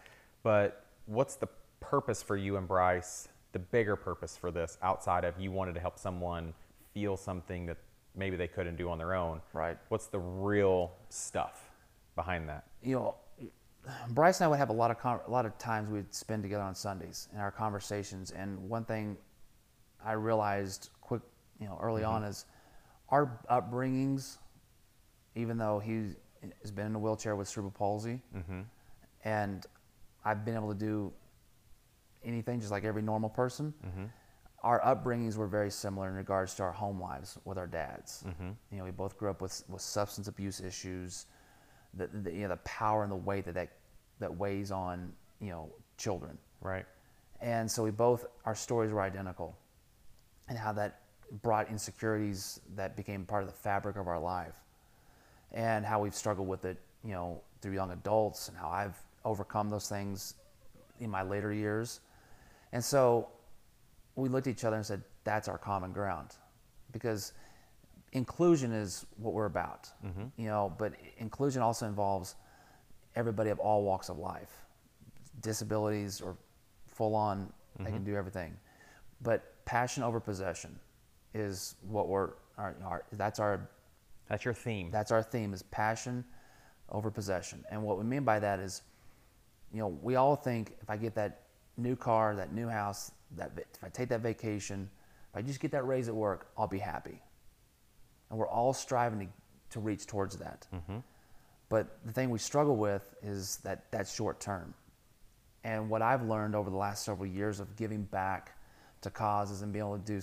But 0.43 0.85
what's 1.05 1.35
the 1.35 1.47
purpose 1.79 2.21
for 2.21 2.35
you 2.35 2.57
and 2.57 2.67
Bryce? 2.67 3.27
The 3.55 3.59
bigger 3.59 3.95
purpose 3.95 4.35
for 4.35 4.51
this, 4.51 4.77
outside 4.81 5.23
of 5.23 5.39
you 5.39 5.49
wanted 5.49 5.75
to 5.75 5.79
help 5.79 5.97
someone 5.97 6.53
feel 6.93 7.15
something 7.15 7.65
that 7.67 7.77
maybe 8.13 8.35
they 8.35 8.49
couldn't 8.49 8.75
do 8.75 8.89
on 8.89 8.97
their 8.97 9.15
own. 9.15 9.39
Right. 9.53 9.77
What's 9.87 10.07
the 10.07 10.19
real 10.19 10.91
stuff 11.07 11.69
behind 12.17 12.49
that? 12.49 12.65
you 12.85 12.95
know, 12.95 13.15
Bryce 14.09 14.39
and 14.39 14.45
I 14.45 14.47
would 14.49 14.59
have 14.59 14.69
a 14.69 14.73
lot 14.73 14.91
of 14.91 14.99
con- 14.99 15.21
a 15.25 15.31
lot 15.31 15.45
of 15.45 15.57
times 15.57 15.89
we'd 15.89 16.13
spend 16.13 16.43
together 16.43 16.63
on 16.63 16.75
Sundays 16.75 17.29
in 17.33 17.39
our 17.39 17.51
conversations. 17.51 18.31
And 18.31 18.69
one 18.69 18.85
thing 18.85 19.17
I 20.03 20.13
realized 20.13 20.89
quick, 21.01 21.21
you 21.59 21.67
know, 21.67 21.77
early 21.81 22.03
on 22.03 22.21
mm-hmm. 22.21 22.31
is 22.31 22.45
our 23.09 23.39
upbringings. 23.49 24.37
Even 25.35 25.57
though 25.57 25.79
he 25.79 26.11
has 26.61 26.71
been 26.71 26.87
in 26.87 26.95
a 26.95 26.99
wheelchair 26.99 27.35
with 27.35 27.47
cerebral 27.47 27.71
palsy, 27.71 28.21
mm-hmm. 28.35 28.61
and 29.25 29.65
I've 30.23 30.45
been 30.45 30.55
able 30.55 30.73
to 30.73 30.79
do 30.79 31.13
anything 32.25 32.59
just 32.59 32.71
like 32.71 32.83
every 32.83 33.01
normal 33.01 33.29
person. 33.29 33.73
Mm-hmm. 33.85 34.05
Our 34.63 34.81
upbringings 34.81 35.38
were 35.38 35.47
very 35.47 35.69
similar 35.69 36.09
in 36.09 36.15
regards 36.15 36.55
to 36.55 36.63
our 36.63 36.71
home 36.71 36.99
lives 36.99 37.38
with 37.45 37.57
our 37.57 37.67
dads. 37.67 38.23
Mm-hmm. 38.27 38.49
You 38.71 38.77
know, 38.79 38.83
we 38.83 38.91
both 38.91 39.17
grew 39.17 39.29
up 39.29 39.41
with, 39.41 39.63
with 39.69 39.81
substance 39.81 40.27
abuse 40.27 40.59
issues, 40.59 41.27
the, 41.93 42.07
the 42.07 42.31
you 42.31 42.41
know 42.41 42.49
the 42.49 42.57
power 42.57 43.03
and 43.03 43.11
the 43.11 43.15
weight 43.15 43.45
that, 43.45 43.53
that 43.53 43.69
that 44.19 44.35
weighs 44.35 44.71
on 44.71 45.13
you 45.39 45.49
know 45.51 45.69
children, 45.97 46.38
Right. 46.61 46.85
and 47.41 47.69
so 47.69 47.83
we 47.83 47.91
both 47.91 48.25
our 48.45 48.55
stories 48.55 48.91
were 48.91 49.01
identical, 49.01 49.55
and 50.49 50.57
how 50.57 50.73
that 50.73 51.01
brought 51.41 51.69
insecurities 51.69 52.59
that 52.75 52.95
became 52.95 53.25
part 53.25 53.43
of 53.43 53.49
the 53.49 53.55
fabric 53.55 53.97
of 53.97 54.07
our 54.07 54.19
life, 54.19 54.55
and 55.51 55.85
how 55.85 55.99
we've 56.01 56.15
struggled 56.15 56.47
with 56.47 56.65
it 56.65 56.77
you 57.03 57.13
know 57.13 57.41
through 57.61 57.73
young 57.73 57.91
adults, 57.91 58.49
and 58.49 58.57
how 58.57 58.69
I've 58.69 58.97
overcome 59.23 59.69
those 59.69 59.88
things 59.88 60.35
in 60.99 61.09
my 61.09 61.23
later 61.23 61.51
years, 61.53 61.99
and 62.75 62.83
so 62.83 63.29
we 64.15 64.27
looked 64.27 64.47
at 64.47 64.51
each 64.51 64.65
other 64.65 64.75
and 64.75 64.85
said, 64.85 65.01
that's 65.23 65.47
our 65.47 65.57
common 65.57 65.93
ground. 65.93 66.31
Because 66.91 67.31
inclusion 68.11 68.73
is 68.73 69.05
what 69.15 69.33
we're 69.33 69.45
about, 69.45 69.88
mm-hmm. 70.05 70.25
you 70.35 70.47
know, 70.47 70.73
but 70.77 70.91
inclusion 71.17 71.61
also 71.61 71.85
involves 71.85 72.35
everybody 73.15 73.49
of 73.49 73.59
all 73.59 73.83
walks 73.83 74.09
of 74.09 74.17
life, 74.17 74.51
disabilities 75.41 76.19
or 76.19 76.35
full 76.89 77.15
on, 77.15 77.49
they 77.79 77.85
can 77.85 77.93
mm-hmm. 77.93 78.11
do 78.11 78.15
everything. 78.17 78.53
But 79.21 79.53
passion 79.63 80.03
over 80.03 80.19
possession 80.19 80.77
is 81.33 81.75
what 81.88 82.09
we're, 82.09 82.31
our, 82.57 82.75
our, 82.83 83.03
that's 83.13 83.39
our 83.39 83.69
That's 84.27 84.43
your 84.43 84.53
theme. 84.53 84.91
that's 84.91 85.11
our 85.11 85.23
theme 85.23 85.53
is 85.53 85.63
passion 85.63 86.25
over 86.89 87.09
possession. 87.09 87.63
And 87.71 87.83
what 87.83 87.97
we 87.97 88.03
mean 88.03 88.25
by 88.25 88.39
that 88.39 88.59
is, 88.59 88.81
you 89.71 89.79
know, 89.79 89.97
we 90.01 90.15
all 90.15 90.35
think 90.35 90.75
if 90.81 90.89
I 90.89 90.97
get 90.97 91.15
that 91.15 91.44
new 91.77 91.95
car, 91.95 92.35
that 92.35 92.53
new 92.53 92.67
house, 92.67 93.11
that 93.38 93.51
if 93.57 93.83
I 93.83 93.89
take 93.89 94.09
that 94.09 94.21
vacation, 94.21 94.89
if 95.31 95.38
I 95.38 95.41
just 95.41 95.59
get 95.59 95.71
that 95.71 95.85
raise 95.85 96.07
at 96.07 96.15
work, 96.15 96.47
I'll 96.57 96.67
be 96.67 96.79
happy. 96.79 97.21
And 98.29 98.39
we're 98.39 98.47
all 98.47 98.73
striving 98.73 99.19
to, 99.19 99.27
to 99.71 99.79
reach 99.79 100.07
towards 100.07 100.38
that. 100.38 100.67
Mm-hmm. 100.73 100.97
But 101.69 101.97
the 102.05 102.11
thing 102.11 102.29
we 102.29 102.39
struggle 102.39 102.75
with 102.75 103.15
is 103.21 103.57
that 103.63 103.91
that's 103.91 104.13
short 104.13 104.39
term. 104.39 104.73
And 105.63 105.89
what 105.89 106.01
I've 106.01 106.23
learned 106.23 106.55
over 106.55 106.69
the 106.69 106.75
last 106.77 107.03
several 107.03 107.27
years 107.27 107.59
of 107.59 107.75
giving 107.75 108.03
back 108.03 108.55
to 109.01 109.09
causes 109.09 109.61
and 109.61 109.73
being 109.73 109.85
able 109.85 109.97
to 109.97 110.03
do, 110.03 110.21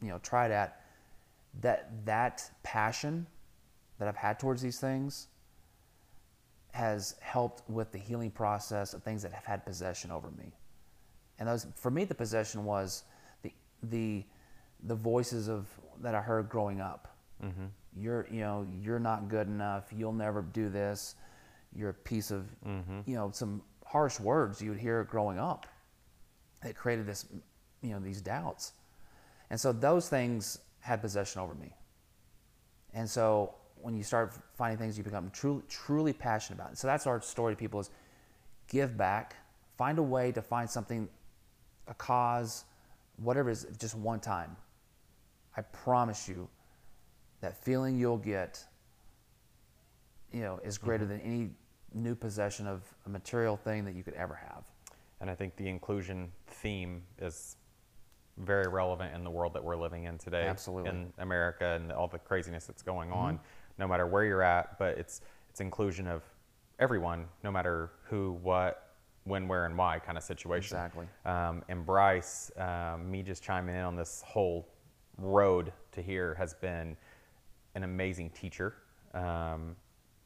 you 0.00 0.08
know, 0.08 0.18
TriDAT, 0.20 0.72
that 1.60 1.90
that 2.04 2.50
passion 2.62 3.26
that 3.98 4.08
I've 4.08 4.16
had 4.16 4.38
towards 4.38 4.62
these 4.62 4.78
things 4.78 5.28
has 6.72 7.16
helped 7.20 7.68
with 7.68 7.90
the 7.90 7.98
healing 7.98 8.30
process 8.30 8.94
of 8.94 9.02
things 9.02 9.22
that 9.22 9.32
have 9.32 9.44
had 9.44 9.64
possession 9.64 10.10
over 10.10 10.30
me. 10.32 10.52
And 11.38 11.48
those, 11.48 11.66
for 11.74 11.90
me, 11.90 12.04
the 12.04 12.14
possession 12.14 12.64
was 12.64 13.04
the 13.42 13.52
the 13.82 14.24
the 14.84 14.94
voices 14.94 15.48
of 15.48 15.66
that 16.00 16.14
I 16.14 16.20
heard 16.20 16.48
growing 16.48 16.80
up. 16.80 17.14
Mm-hmm. 17.42 17.66
You're 17.98 18.26
you 18.30 18.40
know 18.40 18.66
you're 18.80 18.98
not 18.98 19.28
good 19.28 19.46
enough. 19.46 19.84
You'll 19.96 20.12
never 20.12 20.42
do 20.42 20.68
this. 20.68 21.14
You're 21.74 21.90
a 21.90 21.94
piece 21.94 22.30
of 22.30 22.46
mm-hmm. 22.66 23.00
you 23.06 23.14
know 23.14 23.30
some 23.32 23.62
harsh 23.84 24.18
words 24.18 24.60
you 24.60 24.70
would 24.70 24.80
hear 24.80 25.04
growing 25.04 25.38
up 25.38 25.66
that 26.62 26.74
created 26.74 27.06
this 27.06 27.26
you 27.82 27.90
know 27.90 28.00
these 28.00 28.20
doubts. 28.20 28.72
And 29.50 29.60
so 29.60 29.72
those 29.72 30.08
things 30.08 30.58
had 30.80 31.00
possession 31.00 31.40
over 31.40 31.54
me. 31.54 31.72
And 32.94 33.08
so 33.08 33.54
when 33.82 33.96
you 33.96 34.02
start 34.02 34.32
finding 34.56 34.78
things 34.78 34.96
you 34.96 35.04
become 35.04 35.30
truly, 35.30 35.62
truly 35.68 36.12
passionate 36.12 36.60
about. 36.60 36.78
So 36.78 36.86
that's 36.86 37.06
our 37.06 37.20
story 37.20 37.54
to 37.54 37.58
people 37.58 37.80
is 37.80 37.90
give 38.68 38.96
back, 38.96 39.36
find 39.76 39.98
a 39.98 40.02
way 40.02 40.32
to 40.32 40.42
find 40.42 40.68
something, 40.68 41.08
a 41.88 41.94
cause, 41.94 42.64
whatever 43.16 43.50
it 43.50 43.52
is, 43.52 43.66
just 43.78 43.94
one 43.94 44.20
time. 44.20 44.56
I 45.56 45.62
promise 45.62 46.28
you 46.28 46.48
that 47.40 47.56
feeling 47.56 47.98
you'll 47.98 48.18
get, 48.18 48.64
you 50.32 50.40
know, 50.40 50.60
is 50.64 50.78
greater 50.78 51.04
mm-hmm. 51.04 51.12
than 51.12 51.20
any 51.20 51.50
new 51.94 52.14
possession 52.14 52.66
of 52.66 52.82
a 53.06 53.08
material 53.08 53.56
thing 53.56 53.84
that 53.84 53.94
you 53.94 54.02
could 54.02 54.14
ever 54.14 54.34
have. 54.34 54.64
And 55.20 55.30
I 55.30 55.34
think 55.34 55.56
the 55.56 55.68
inclusion 55.68 56.30
theme 56.46 57.02
is 57.18 57.56
very 58.38 58.68
relevant 58.68 59.14
in 59.14 59.24
the 59.24 59.30
world 59.30 59.54
that 59.54 59.64
we're 59.64 59.76
living 59.76 60.04
in 60.04 60.18
today. 60.18 60.46
Absolutely. 60.46 60.90
In 60.90 61.12
America 61.18 61.78
and 61.80 61.90
all 61.90 62.08
the 62.08 62.18
craziness 62.18 62.66
that's 62.66 62.82
going 62.82 63.08
mm-hmm. 63.08 63.18
on, 63.18 63.40
no 63.78 63.88
matter 63.88 64.06
where 64.06 64.24
you're 64.24 64.42
at. 64.42 64.78
But 64.78 64.98
it's 64.98 65.22
it's 65.48 65.60
inclusion 65.62 66.06
of 66.06 66.22
everyone, 66.78 67.26
no 67.42 67.50
matter 67.50 67.92
who, 68.10 68.32
what, 68.42 68.85
when, 69.26 69.46
where, 69.48 69.66
and 69.66 69.76
why 69.76 69.98
kind 69.98 70.16
of 70.16 70.24
situation. 70.24 70.76
Exactly. 70.76 71.06
Um, 71.24 71.62
and 71.68 71.84
Bryce, 71.84 72.50
um, 72.56 73.10
me 73.10 73.22
just 73.22 73.42
chiming 73.42 73.74
in 73.74 73.82
on 73.82 73.96
this 73.96 74.22
whole 74.24 74.66
road 75.18 75.72
to 75.92 76.00
here 76.00 76.34
has 76.36 76.54
been 76.54 76.96
an 77.74 77.82
amazing 77.82 78.30
teacher 78.30 78.74
um, 79.12 79.76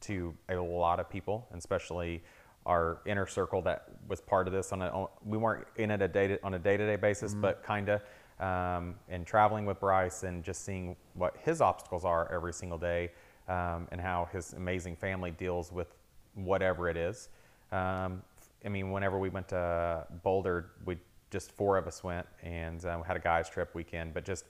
to 0.02 0.34
a 0.48 0.54
lot 0.54 1.00
of 1.00 1.10
people, 1.10 1.48
and 1.50 1.58
especially 1.58 2.22
our 2.66 3.00
inner 3.06 3.26
circle 3.26 3.62
that 3.62 3.88
was 4.06 4.20
part 4.20 4.46
of 4.46 4.52
this. 4.52 4.72
On 4.72 4.82
a, 4.82 5.06
we 5.24 5.38
weren't 5.38 5.66
in 5.76 5.90
it 5.90 6.02
a 6.02 6.08
day 6.08 6.38
on 6.42 6.54
a 6.54 6.58
day-to-day 6.58 6.96
basis, 6.96 7.34
but 7.34 7.66
kinda. 7.66 8.00
Um, 8.38 8.94
and 9.08 9.26
traveling 9.26 9.66
with 9.66 9.80
Bryce 9.80 10.22
and 10.22 10.42
just 10.42 10.64
seeing 10.64 10.96
what 11.14 11.36
his 11.42 11.60
obstacles 11.60 12.04
are 12.04 12.32
every 12.32 12.54
single 12.54 12.78
day, 12.78 13.10
um, 13.48 13.88
and 13.92 14.00
how 14.00 14.28
his 14.32 14.54
amazing 14.54 14.96
family 14.96 15.30
deals 15.30 15.72
with 15.72 15.94
whatever 16.34 16.88
it 16.88 16.96
is. 16.96 17.28
Um, 17.72 18.22
I 18.64 18.68
mean, 18.68 18.90
whenever 18.90 19.18
we 19.18 19.28
went 19.28 19.48
to 19.48 20.06
Boulder, 20.22 20.72
we 20.84 20.98
just 21.30 21.52
four 21.52 21.76
of 21.76 21.86
us 21.86 22.02
went 22.02 22.26
and 22.42 22.84
uh, 22.84 23.02
had 23.02 23.16
a 23.16 23.20
guys 23.20 23.48
trip 23.48 23.74
weekend, 23.74 24.14
but 24.14 24.24
just 24.24 24.44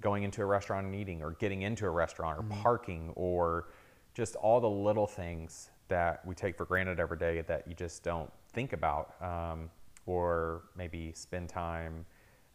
going 0.00 0.22
into 0.22 0.42
a 0.42 0.46
restaurant 0.46 0.86
and 0.86 0.94
eating 0.94 1.22
or 1.22 1.32
getting 1.32 1.62
into 1.62 1.84
a 1.86 1.90
restaurant 1.90 2.38
or 2.38 2.42
parking 2.62 3.10
or 3.16 3.68
just 4.14 4.36
all 4.36 4.60
the 4.60 4.70
little 4.70 5.06
things 5.06 5.70
that 5.88 6.24
we 6.24 6.34
take 6.34 6.56
for 6.56 6.64
granted 6.64 7.00
every 7.00 7.18
day 7.18 7.42
that 7.42 7.66
you 7.66 7.74
just 7.74 8.02
don't 8.02 8.30
think 8.52 8.72
about 8.72 9.14
um, 9.22 9.70
or 10.06 10.62
maybe 10.76 11.12
spend 11.14 11.48
time 11.48 12.04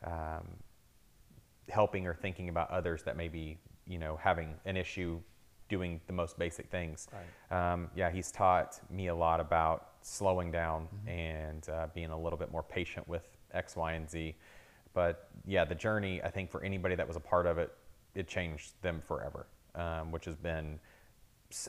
um, 0.06 0.48
helping 1.70 2.08
or 2.08 2.14
thinking 2.14 2.50
about 2.50 2.70
others 2.72 3.04
that 3.04 3.18
may 3.18 3.28
be 3.28 3.58
you 3.88 3.98
know 3.98 4.18
having 4.22 4.54
an 4.66 4.78
issue 4.78 5.20
doing 5.70 6.00
the 6.08 6.14
most 6.14 6.38
basic 6.38 6.70
things. 6.70 7.08
Um, 7.52 7.90
yeah 7.96 8.10
he's 8.10 8.32
taught 8.32 8.80
me 8.90 9.08
a 9.08 9.16
lot 9.16 9.40
about 9.40 9.93
slowing 10.06 10.52
down 10.52 10.88
and 11.08 11.68
uh, 11.70 11.88
being 11.94 12.10
a 12.10 12.20
little 12.20 12.38
bit 12.38 12.52
more 12.52 12.64
patient 12.64 13.08
with 13.08 13.28
x 13.54 13.76
y 13.76 13.94
and 13.94 14.10
z 14.10 14.36
but 14.94 15.30
yeah 15.46 15.64
the 15.64 15.76
journey 15.76 16.22
i 16.24 16.30
think 16.30 16.50
for 16.52 16.64
anybody 16.64 16.96
that 16.96 17.08
was 17.08 17.16
a 17.16 17.22
part 17.22 17.46
of 17.46 17.58
it 17.58 17.74
it 18.16 18.28
changed 18.28 18.74
them 18.82 19.02
forever 19.06 19.48
um, 19.76 20.12
which 20.12 20.26
has 20.26 20.36
been 20.36 20.80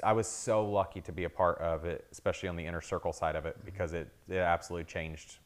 I 0.03 0.13
was 0.13 0.27
so 0.27 0.65
lucky 0.65 1.01
to 1.03 1.13
be 1.13 1.25
a 1.25 1.31
part 1.31 1.59
of 1.59 1.85
it, 1.85 2.07
especially 2.11 2.49
on 2.49 2.57
the 2.57 2.65
inner 2.65 2.81
circle 2.81 3.13
side 3.13 3.37
of 3.37 3.47
it, 3.47 3.57
because 3.65 3.93
it, 3.93 4.09
it 4.29 4.39
absolutely 4.39 4.85
changed 4.85 5.39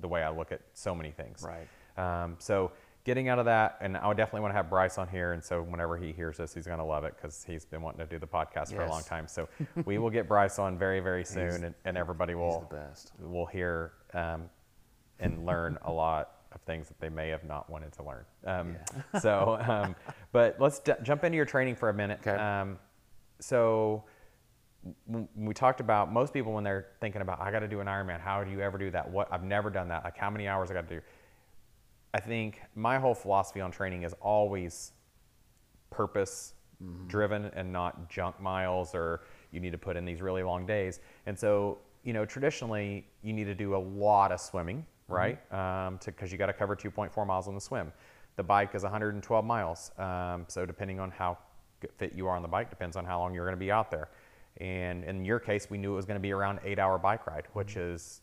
the 0.00 0.08
way 0.08 0.22
I 0.22 0.30
look 0.30 0.52
at 0.52 0.60
so 0.72 0.94
many 0.94 1.10
things. 1.10 1.44
Right. 1.46 1.68
Um, 1.98 2.36
so 2.38 2.72
getting 3.04 3.28
out 3.28 3.38
of 3.38 3.46
that, 3.46 3.78
and 3.80 3.96
I 3.96 4.06
would 4.06 4.16
definitely 4.16 4.42
want 4.42 4.52
to 4.52 4.56
have 4.56 4.70
Bryce 4.70 4.98
on 4.98 5.08
here, 5.08 5.32
and 5.32 5.42
so 5.42 5.62
whenever 5.62 5.96
he 5.96 6.12
hears 6.12 6.36
this, 6.36 6.54
he's 6.54 6.66
going 6.66 6.78
to 6.78 6.84
love 6.84 7.04
it 7.04 7.14
because 7.16 7.44
he's 7.44 7.64
been 7.64 7.82
wanting 7.82 8.00
to 8.00 8.06
do 8.06 8.18
the 8.18 8.26
podcast 8.26 8.74
for 8.74 8.82
a 8.82 8.88
long 8.88 9.02
time. 9.02 9.26
So 9.26 9.48
we 9.84 9.98
will 9.98 10.10
get 10.10 10.28
Bryce 10.28 10.58
on 10.58 10.78
very, 10.78 11.00
very 11.00 11.24
soon, 11.24 11.64
and, 11.64 11.74
and 11.84 11.96
everybody 11.96 12.34
will 12.34 12.66
the 12.70 12.76
best. 12.76 13.12
will 13.20 13.46
hear 13.46 13.92
um, 14.14 14.48
and 15.18 15.44
learn 15.44 15.78
a 15.82 15.92
lot 15.92 16.36
of 16.52 16.60
things 16.62 16.88
that 16.88 17.00
they 17.00 17.08
may 17.08 17.28
have 17.28 17.44
not 17.44 17.68
wanted 17.70 17.92
to 17.92 18.02
learn. 18.04 18.24
Um, 18.46 18.76
so, 19.20 19.58
um, 19.66 19.96
but 20.32 20.56
let's 20.60 20.78
d- 20.78 20.92
jump 21.02 21.24
into 21.24 21.36
your 21.36 21.46
training 21.46 21.76
for 21.76 21.88
a 21.88 21.94
minute. 21.94 22.20
Okay. 22.26 22.36
Um, 22.36 22.78
so 23.40 24.04
we 25.36 25.54
talked 25.54 25.80
about 25.80 26.12
most 26.12 26.32
people 26.32 26.52
when 26.52 26.64
they're 26.64 26.88
thinking 27.00 27.22
about 27.22 27.40
I 27.40 27.50
got 27.52 27.60
to 27.60 27.68
do 27.68 27.80
an 27.80 27.86
Ironman. 27.86 28.20
How 28.20 28.42
do 28.42 28.50
you 28.50 28.60
ever 28.60 28.78
do 28.78 28.90
that? 28.90 29.08
What 29.08 29.28
I've 29.32 29.44
never 29.44 29.70
done 29.70 29.88
that. 29.88 30.04
Like 30.04 30.16
how 30.16 30.30
many 30.30 30.48
hours 30.48 30.70
I 30.70 30.74
got 30.74 30.88
to 30.88 30.96
do? 30.96 31.00
I 32.14 32.20
think 32.20 32.60
my 32.74 32.98
whole 32.98 33.14
philosophy 33.14 33.60
on 33.60 33.70
training 33.70 34.02
is 34.02 34.14
always 34.20 34.92
purpose 35.90 36.54
driven 37.06 37.46
and 37.54 37.72
not 37.72 38.10
junk 38.10 38.40
miles 38.40 38.94
or 38.94 39.22
you 39.50 39.60
need 39.60 39.70
to 39.70 39.78
put 39.78 39.96
in 39.96 40.04
these 40.04 40.20
really 40.20 40.42
long 40.42 40.66
days. 40.66 41.00
And 41.26 41.38
so, 41.38 41.78
you 42.02 42.12
know, 42.12 42.24
traditionally 42.24 43.06
you 43.22 43.32
need 43.32 43.44
to 43.44 43.54
do 43.54 43.76
a 43.76 43.78
lot 43.78 44.32
of 44.32 44.40
swimming, 44.40 44.84
right? 45.08 45.38
Um, 45.52 45.98
because 46.04 46.32
you 46.32 46.38
got 46.38 46.46
to 46.46 46.52
cover 46.52 46.74
2.4 46.74 47.26
miles 47.26 47.48
on 47.48 47.54
the 47.54 47.60
swim. 47.60 47.92
The 48.36 48.42
bike 48.42 48.74
is 48.74 48.82
112 48.82 49.44
miles. 49.44 49.90
Um, 49.98 50.44
so 50.48 50.66
depending 50.66 51.00
on 51.00 51.10
how 51.10 51.38
fit 51.98 52.12
you 52.14 52.26
are 52.26 52.36
on 52.36 52.42
the 52.42 52.48
bike, 52.48 52.70
depends 52.70 52.96
on 52.96 53.04
how 53.04 53.20
long 53.20 53.34
you're 53.34 53.44
going 53.44 53.56
to 53.56 53.60
be 53.60 53.70
out 53.70 53.90
there. 53.90 54.08
And 54.58 55.04
in 55.04 55.24
your 55.24 55.38
case, 55.38 55.68
we 55.70 55.78
knew 55.78 55.92
it 55.92 55.96
was 55.96 56.04
going 56.04 56.18
to 56.18 56.22
be 56.22 56.32
around 56.32 56.60
eight 56.64 56.78
hour 56.78 56.98
bike 56.98 57.26
ride, 57.26 57.46
which 57.52 57.76
is 57.76 58.22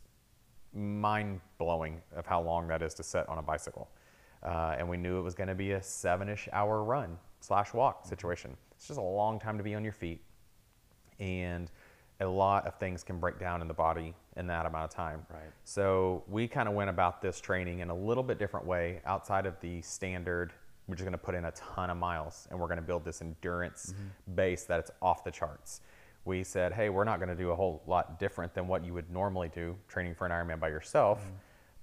mind 0.74 1.42
blowing 1.58 2.02
of 2.16 2.26
how 2.26 2.42
long 2.42 2.68
that 2.68 2.82
is 2.82 2.94
to 2.96 3.04
set 3.04 3.28
on 3.30 3.38
a 3.38 3.42
bicycle. 3.42 3.90
Uh, 4.44 4.76
and 4.78 4.88
we 4.88 4.98
knew 4.98 5.20
it 5.20 5.22
was 5.22 5.36
going 5.36 5.50
to 5.50 5.56
be 5.56 5.72
a 5.72 5.82
seven 5.82 6.30
ish 6.30 6.48
hour 6.54 6.84
run 6.84 7.18
slash 7.42 7.74
walk 7.74 8.06
situation. 8.06 8.56
It's 8.76 8.88
just 8.88 9.00
a 9.00 9.04
long 9.04 9.40
time 9.40 9.58
to 9.58 9.64
be 9.64 9.76
on 9.76 9.84
your 9.84 9.94
feet. 9.94 10.22
And 11.20 11.70
a 12.22 12.26
lot 12.26 12.66
of 12.66 12.76
things 12.76 13.04
can 13.04 13.20
break 13.20 13.40
down 13.40 13.62
in 13.62 13.68
the 13.68 13.74
body 13.74 14.14
in 14.38 14.48
that 14.48 14.66
amount 14.66 14.86
of 14.86 14.90
time. 14.90 15.26
Right. 15.30 15.42
So 15.64 16.24
we 16.28 16.48
kind 16.48 16.68
of 16.68 16.76
went 16.76 16.90
about 16.90 17.22
this 17.22 17.40
training 17.40 17.80
in 17.80 17.90
a 17.90 17.96
little 17.96 18.24
bit 18.24 18.40
different 18.40 18.66
way 18.66 19.02
outside 19.06 19.46
of 19.46 19.60
the 19.62 19.82
standard. 19.82 20.54
We're 20.88 20.96
just 20.96 21.06
going 21.06 21.12
to 21.12 21.18
put 21.18 21.36
in 21.36 21.46
a 21.46 21.52
ton 21.52 21.90
of 21.90 21.98
miles 21.98 22.48
and 22.50 22.60
we're 22.60 22.68
going 22.68 22.80
to 22.80 22.86
build 22.86 23.06
this 23.06 23.22
endurance 23.22 23.94
base 24.36 24.64
that 24.66 24.80
it's 24.80 24.92
off 25.02 25.24
the 25.24 25.32
charts. 25.32 25.82
We 26.26 26.44
said, 26.44 26.74
hey, 26.74 26.90
we're 26.90 27.06
not 27.06 27.18
going 27.20 27.30
to 27.30 27.36
do 27.36 27.52
a 27.52 27.56
whole 27.56 27.82
lot 27.88 28.20
different 28.20 28.54
than 28.54 28.68
what 28.68 28.86
you 28.86 28.94
would 28.94 29.10
normally 29.10 29.50
do 29.50 29.76
training 29.88 30.16
for 30.16 30.26
an 30.26 30.32
Ironman 30.32 30.60
by 30.60 30.68
yourself, 30.68 31.20
mm-hmm. 31.22 31.32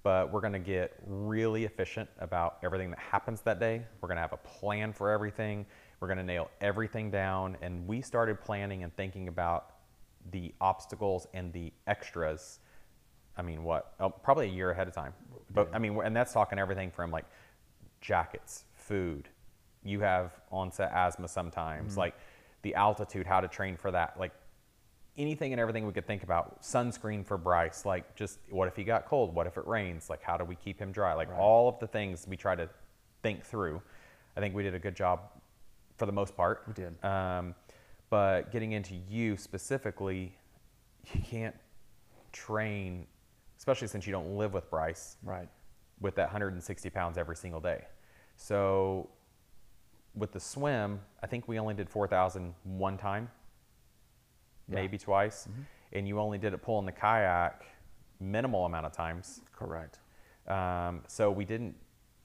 but 0.03 0.33
we're 0.33 0.41
going 0.41 0.53
to 0.53 0.59
get 0.59 0.95
really 1.07 1.65
efficient 1.65 2.09
about 2.21 2.59
everything 2.63 2.91
that 2.91 2.99
happens 2.99 3.41
that 3.43 3.59
day. 3.59 3.83
We're 4.01 4.09
going 4.09 4.17
to 4.17 4.23
have 4.23 4.33
a 4.33 4.37
plan 4.37 4.93
for 4.93 5.11
everything. 5.11 5.67
We're 6.01 6.09
going 6.09 6.19
to 6.19 6.25
nail 6.25 6.51
everything 6.61 7.11
down. 7.11 7.57
And 7.63 7.87
we 7.89 8.03
started 8.03 8.41
planning 8.41 8.85
and 8.85 8.95
thinking 8.97 9.29
about 9.29 9.73
the 10.31 10.53
obstacles 10.61 11.27
and 11.35 11.53
the 11.53 11.73
extras. 11.87 12.61
I 13.37 13.43
mean, 13.43 13.65
what? 13.65 13.95
Oh, 14.01 14.11
probably 14.11 14.47
a 14.47 14.53
year 14.53 14.71
ahead 14.71 14.89
of 14.89 14.95
time. 14.95 15.13
But 15.53 15.71
I 15.73 15.79
mean, 15.79 15.99
and 16.05 16.15
that's 16.15 16.33
talking 16.33 16.59
everything 16.59 16.91
from 16.91 17.11
like 17.11 17.25
jackets, 18.01 18.65
food. 18.75 19.29
You 19.85 20.01
have 20.01 20.33
onset 20.51 20.91
asthma 20.93 21.29
sometimes, 21.29 21.93
mm-hmm. 21.93 22.01
like 22.01 22.15
the 22.67 22.75
altitude, 22.75 23.27
how 23.29 23.41
to 23.41 23.47
train 23.47 23.77
for 23.77 23.93
that, 23.93 24.19
like 24.19 24.33
anything 25.17 25.53
and 25.53 25.61
everything 25.61 25.87
we 25.87 25.93
could 25.93 26.07
think 26.07 26.25
about. 26.25 26.63
Sunscreen 26.63 27.25
for 27.25 27.39
Bryce, 27.39 27.85
like 27.87 28.17
just 28.17 28.41
what 28.51 28.67
if 28.67 28.75
he 28.75 28.83
got 28.83 29.07
cold? 29.07 29.33
What 29.33 29.47
if 29.47 29.57
it 29.57 29.65
rains? 29.69 30.11
Like 30.11 30.21
how 30.21 30.37
do 30.37 30.45
we 30.45 30.57
keep 30.57 30.81
him 30.81 30.91
dry? 30.91 31.15
Like 31.15 31.29
all 31.39 31.69
of 31.69 31.79
the 31.79 31.87
things 31.87 32.27
we 32.27 32.37
try 32.37 32.57
to 32.57 32.69
think 33.23 33.45
through. 33.45 33.81
I 34.37 34.41
think 34.41 34.53
we 34.53 34.65
did 34.65 34.75
a 34.75 34.81
good 34.81 34.97
job 34.97 35.21
for 35.97 36.07
the 36.07 36.13
most 36.13 36.37
part. 36.37 36.65
We 36.67 36.73
did. 36.75 37.03
Um, 37.05 37.55
but 38.11 38.51
getting 38.51 38.73
into 38.73 38.95
you 39.09 39.37
specifically, 39.37 40.37
you 41.15 41.21
can't 41.23 41.55
train, 42.33 43.07
especially 43.59 43.87
since 43.87 44.09
you 44.09 44.13
don't 44.13 44.37
live 44.37 44.53
with 44.53 44.69
Bryce, 44.71 45.19
Right. 45.23 45.49
with 46.01 46.17
that 46.17 46.27
160 46.27 46.91
pounds 46.91 47.17
every 47.17 47.37
single 47.37 47.61
day. 47.61 47.85
So 48.35 49.09
with 50.17 50.33
the 50.33 50.41
swim, 50.41 51.01
I 51.23 51.27
think 51.27 51.47
we 51.47 51.59
only 51.59 51.75
did 51.75 51.89
4,000 51.91 52.55
one 52.65 52.97
time, 52.97 53.31
Yeah. 54.69 54.77
maybe 54.77 54.99
twice, 54.99 55.49
and 55.93 56.09
you 56.09 56.19
only 56.19 56.39
did 56.39 56.53
it 56.55 56.63
pulling 56.63 56.87
the 56.87 56.93
kayak 56.93 57.65
minimal 58.19 58.65
amount 58.65 58.87
of 58.87 58.93
times. 58.93 59.43
Correct. 59.53 60.01
Um, 60.47 61.03
so 61.07 61.31
we 61.31 61.45
didn't. 61.45 61.77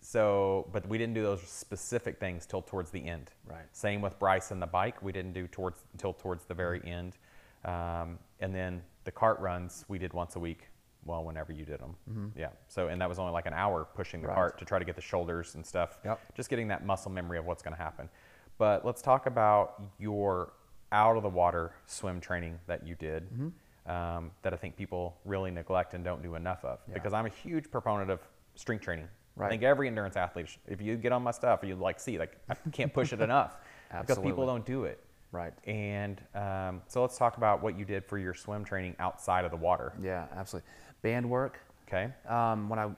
So, 0.03 0.67
but 0.71 0.87
we 0.87 0.97
didn't 0.97 1.13
do 1.13 1.21
those 1.21 1.43
specific 1.43 2.19
things 2.19 2.47
till 2.47 2.63
towards 2.63 2.89
the 2.89 3.05
end. 3.05 3.31
Right. 3.45 3.65
Same 3.71 4.01
with 4.01 4.17
Bryce 4.17 4.49
and 4.49 4.59
the 4.59 4.65
bike. 4.67 4.99
We 5.03 5.11
didn't 5.11 5.33
do 5.33 5.47
towards 5.47 5.83
until 5.93 6.13
towards 6.13 6.45
the 6.45 6.55
very 6.55 6.81
end. 6.83 7.17
Um, 7.65 8.17
and 8.39 8.55
then 8.55 8.81
the 9.03 9.11
cart 9.11 9.39
runs 9.39 9.85
we 9.87 9.99
did 9.99 10.13
once 10.13 10.35
a 10.35 10.39
week. 10.39 10.69
Well, 11.05 11.23
whenever 11.23 11.51
you 11.51 11.65
did 11.65 11.79
them. 11.79 12.31
Yeah. 12.35 12.49
So, 12.67 12.87
and 12.87 13.01
that 13.01 13.09
was 13.09 13.17
only 13.19 13.31
like 13.33 13.45
an 13.47 13.53
hour 13.53 13.87
pushing 13.95 14.21
the 14.21 14.27
Right. 14.27 14.35
cart 14.35 14.57
to 14.59 14.65
try 14.65 14.77
to 14.79 14.85
get 14.85 14.95
the 14.95 15.01
shoulders 15.01 15.55
and 15.55 15.65
stuff. 15.65 15.97
Yep. 16.05 16.19
Just 16.35 16.49
getting 16.49 16.67
that 16.67 16.85
muscle 16.85 17.11
memory 17.11 17.37
of 17.39 17.45
what's 17.45 17.63
going 17.63 17.75
to 17.75 17.81
happen. 17.81 18.09
But 18.57 18.85
let's 18.85 19.01
talk 19.01 19.25
about 19.25 19.81
your 19.97 20.53
out 20.91 21.17
of 21.17 21.23
the 21.23 21.29
water 21.29 21.73
swim 21.87 22.19
training 22.21 22.59
that 22.67 22.85
you 22.85 22.95
did. 22.95 23.27
Um, 23.87 24.29
that 24.43 24.53
I 24.53 24.57
think 24.57 24.77
people 24.77 25.17
really 25.25 25.49
neglect 25.49 25.95
and 25.95 26.03
don't 26.03 26.21
do 26.21 26.35
enough 26.35 26.63
of. 26.63 26.79
Yeah. 26.87 26.93
Because 26.93 27.13
I'm 27.13 27.25
a 27.25 27.29
huge 27.29 27.71
proponent 27.71 28.11
of 28.11 28.19
strength 28.55 28.83
training. 28.83 29.07
Right. 29.35 29.47
I 29.47 29.49
think 29.49 29.63
every 29.63 29.87
endurance 29.87 30.15
athlete, 30.17 30.55
if 30.67 30.81
you 30.81 30.97
get 30.97 31.11
on 31.11 31.23
my 31.23 31.31
stuff, 31.31 31.61
you 31.63 31.73
like 31.75 31.99
see 31.99 32.19
like 32.19 32.37
I 32.47 32.53
can't 32.71 32.93
push 32.93 33.11
it 33.11 33.21
enough 33.21 33.55
because 34.01 34.19
people 34.19 34.45
don't 34.45 34.65
do 34.65 34.83
it. 34.83 35.03
Right. 35.31 35.53
And 35.65 36.21
um, 36.35 36.81
so 36.87 37.01
let's 37.01 37.17
talk 37.17 37.37
about 37.37 37.63
what 37.63 37.79
you 37.79 37.85
did 37.85 38.05
for 38.05 38.17
your 38.19 38.33
swim 38.33 38.63
training 38.65 38.95
outside 38.99 39.45
of 39.45 39.51
the 39.51 39.57
water. 39.57 39.93
Yeah, 40.01 40.25
absolutely. 40.35 40.69
Band 41.01 41.29
work. 41.29 41.59
Okay. 41.87 42.11
Um, 42.27 42.69
when 42.69 42.79
I 42.79 42.89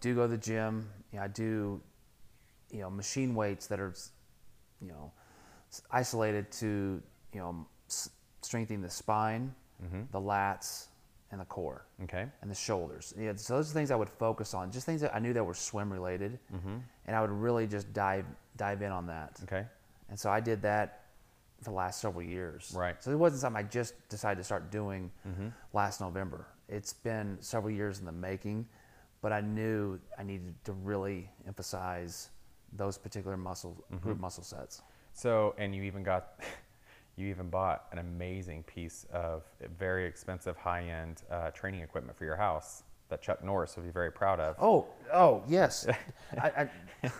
do 0.00 0.14
go 0.14 0.22
to 0.22 0.28
the 0.28 0.38
gym, 0.38 0.88
you 1.12 1.18
know, 1.18 1.24
I 1.24 1.28
do, 1.28 1.80
you 2.70 2.80
know, 2.80 2.90
machine 2.90 3.34
weights 3.34 3.66
that 3.66 3.80
are, 3.80 3.94
you 4.80 4.88
know, 4.88 5.12
isolated 5.90 6.50
to, 6.52 7.02
you 7.32 7.40
know, 7.40 7.66
s- 7.88 8.10
strengthening 8.40 8.80
the 8.80 8.90
spine, 8.90 9.54
mm-hmm. 9.84 10.02
the 10.10 10.20
lats, 10.20 10.86
and 11.30 11.40
the 11.40 11.44
core, 11.46 11.86
Okay. 12.04 12.26
and 12.42 12.50
the 12.50 12.54
shoulders. 12.54 13.14
Yeah, 13.18 13.32
so 13.36 13.56
those 13.56 13.70
are 13.70 13.74
things 13.74 13.90
I 13.90 13.96
would 13.96 14.08
focus 14.08 14.52
on, 14.52 14.70
just 14.70 14.84
things 14.84 15.00
that 15.00 15.14
I 15.14 15.18
knew 15.18 15.32
that 15.32 15.42
were 15.42 15.54
swim 15.54 15.90
related, 15.90 16.38
mm-hmm. 16.54 16.76
and 17.06 17.16
I 17.16 17.20
would 17.22 17.30
really 17.30 17.66
just 17.66 17.92
dive 17.92 18.26
dive 18.56 18.82
in 18.82 18.92
on 18.92 19.06
that. 19.06 19.40
Okay. 19.44 19.64
And 20.10 20.20
so 20.20 20.30
I 20.30 20.40
did 20.40 20.60
that 20.62 21.04
for 21.62 21.70
the 21.70 21.76
last 21.76 22.02
several 22.02 22.22
years. 22.22 22.74
Right. 22.76 23.02
So 23.02 23.10
it 23.10 23.18
wasn't 23.18 23.40
something 23.40 23.64
I 23.64 23.66
just 23.66 23.94
decided 24.10 24.36
to 24.40 24.44
start 24.44 24.70
doing 24.70 25.10
mm-hmm. 25.26 25.48
last 25.72 26.02
November. 26.02 26.46
It's 26.72 26.94
been 26.94 27.36
several 27.40 27.70
years 27.70 27.98
in 27.98 28.06
the 28.06 28.12
making, 28.12 28.66
but 29.20 29.32
I 29.32 29.42
knew 29.42 30.00
I 30.18 30.22
needed 30.22 30.54
to 30.64 30.72
really 30.72 31.28
emphasize 31.46 32.30
those 32.72 32.96
particular 32.96 33.36
muscle 33.36 33.76
group 34.00 34.18
muscle 34.18 34.42
sets. 34.42 34.80
So, 35.12 35.54
and 35.58 35.74
you 35.74 35.82
even 35.82 36.02
got, 36.02 36.40
you 37.16 37.28
even 37.28 37.50
bought 37.50 37.84
an 37.92 37.98
amazing 37.98 38.62
piece 38.62 39.06
of 39.12 39.42
very 39.78 40.06
expensive 40.06 40.56
high-end 40.56 41.22
uh, 41.30 41.50
training 41.50 41.82
equipment 41.82 42.16
for 42.16 42.24
your 42.24 42.36
house 42.36 42.84
that 43.10 43.20
Chuck 43.20 43.44
Norris 43.44 43.76
would 43.76 43.84
be 43.84 43.92
very 43.92 44.10
proud 44.10 44.40
of. 44.40 44.56
Oh, 44.58 44.86
oh 45.12 45.42
yes, 45.46 45.86
I, 46.40 46.68
I, 47.04 47.12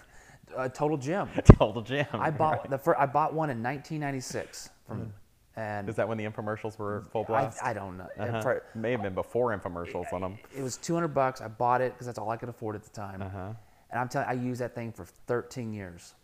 a 0.57 0.69
total 0.69 0.97
gym. 0.97 1.29
Total 1.45 1.83
Gym. 1.83 2.07
I 2.13 2.31
bought 2.31 2.71
the 2.71 2.79
fir- 2.79 2.97
I 2.97 3.07
bought 3.07 3.35
one 3.35 3.51
in 3.51 3.63
1996 3.63 4.71
from, 4.87 5.13
and 5.57 5.89
Is 5.89 5.97
that 5.97 6.09
when 6.09 6.17
the 6.19 6.25
infomercials 6.25 6.79
were 6.79 7.03
full 7.13 7.23
I, 7.23 7.27
blast? 7.27 7.63
I 7.63 7.73
don't 7.73 7.99
know. 7.99 8.09
Uh-huh. 8.19 8.41
For- 8.41 8.63
May 8.75 8.91
have 8.93 9.03
been 9.03 9.15
before 9.15 9.57
infomercials 9.57 10.13
on 10.13 10.21
them. 10.23 10.39
it 10.57 10.63
was 10.63 10.77
200 10.79 11.09
bucks. 11.09 11.41
I 11.41 11.49
bought 11.49 11.81
it 11.81 11.93
because 11.93 12.07
that's 12.07 12.19
all 12.19 12.31
I 12.31 12.37
could 12.37 12.49
afford 12.49 12.75
at 12.77 12.83
the 12.85 12.91
time. 12.91 13.21
Uh-huh. 13.23 13.53
And 13.91 14.01
I'm 14.01 14.09
telling, 14.09 14.29
I 14.29 14.33
used 14.33 14.61
that 14.63 14.75
thing 14.75 14.93
for 14.93 15.05
13 15.27 15.73
years. 15.73 16.15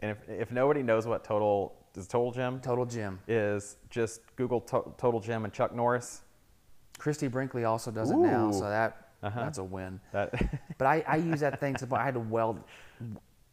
And 0.00 0.10
if, 0.10 0.28
if 0.28 0.50
nobody 0.52 0.82
knows 0.82 1.06
what 1.06 1.22
Total 1.24 1.74
is 1.94 2.06
Total 2.08 2.30
Gym 2.32 2.60
Total 2.60 2.84
gym. 2.84 3.18
is, 3.28 3.76
just 3.88 4.20
Google 4.36 4.60
to- 4.62 4.92
Total 4.98 5.20
Gym 5.20 5.44
and 5.44 5.52
Chuck 5.52 5.74
Norris. 5.74 6.22
Christy 6.98 7.28
Brinkley 7.28 7.64
also 7.64 7.90
does 7.90 8.10
it 8.10 8.16
now, 8.16 8.48
Ooh. 8.48 8.52
so 8.52 8.62
that 8.68 9.08
Uh-huh. 9.22 9.40
that's 9.40 9.58
a 9.58 9.64
win. 9.64 10.00
That 10.12 10.32
But 10.78 10.86
I, 10.86 11.04
I 11.06 11.16
use 11.16 11.40
that 11.40 11.58
thing 11.60 11.74
to 11.76 11.88
I 11.94 12.04
had 12.04 12.14
to 12.14 12.20
weld, 12.20 12.60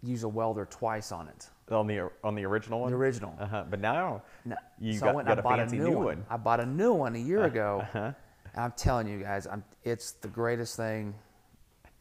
use 0.02 0.24
a 0.24 0.28
welder 0.30 0.66
twice 0.66 1.12
on 1.12 1.28
it. 1.30 1.50
On 1.72 1.88
the 1.88 2.10
on 2.24 2.36
the 2.36 2.46
original 2.46 2.82
one. 2.82 2.92
The 2.92 2.98
original. 2.98 3.36
Uh-huh. 3.40 3.64
But 3.70 3.80
now 3.80 4.22
No, 4.46 4.56
you 4.80 4.94
so 4.94 5.06
got, 5.06 5.10
I 5.10 5.14
went 5.16 5.28
got 5.28 5.38
and 5.38 5.40
a 5.40 5.42
I 5.48 5.50
bought 5.50 5.60
fancy 5.60 5.78
a 5.78 5.84
new, 5.84 5.92
one. 5.92 6.06
one. 6.06 6.26
I 6.30 6.38
bought 6.38 6.60
a 6.60 6.66
new 6.66 6.94
one 6.94 7.16
a 7.16 7.20
year 7.20 7.44
ago, 7.44 7.80
Uh-huh. 7.94 8.12
I'm 8.56 8.72
telling 8.74 9.08
you 9.08 9.20
guys, 9.20 9.48
I'm, 9.48 9.64
it's 9.84 10.12
the 10.12 10.28
greatest 10.28 10.76
thing 10.78 11.16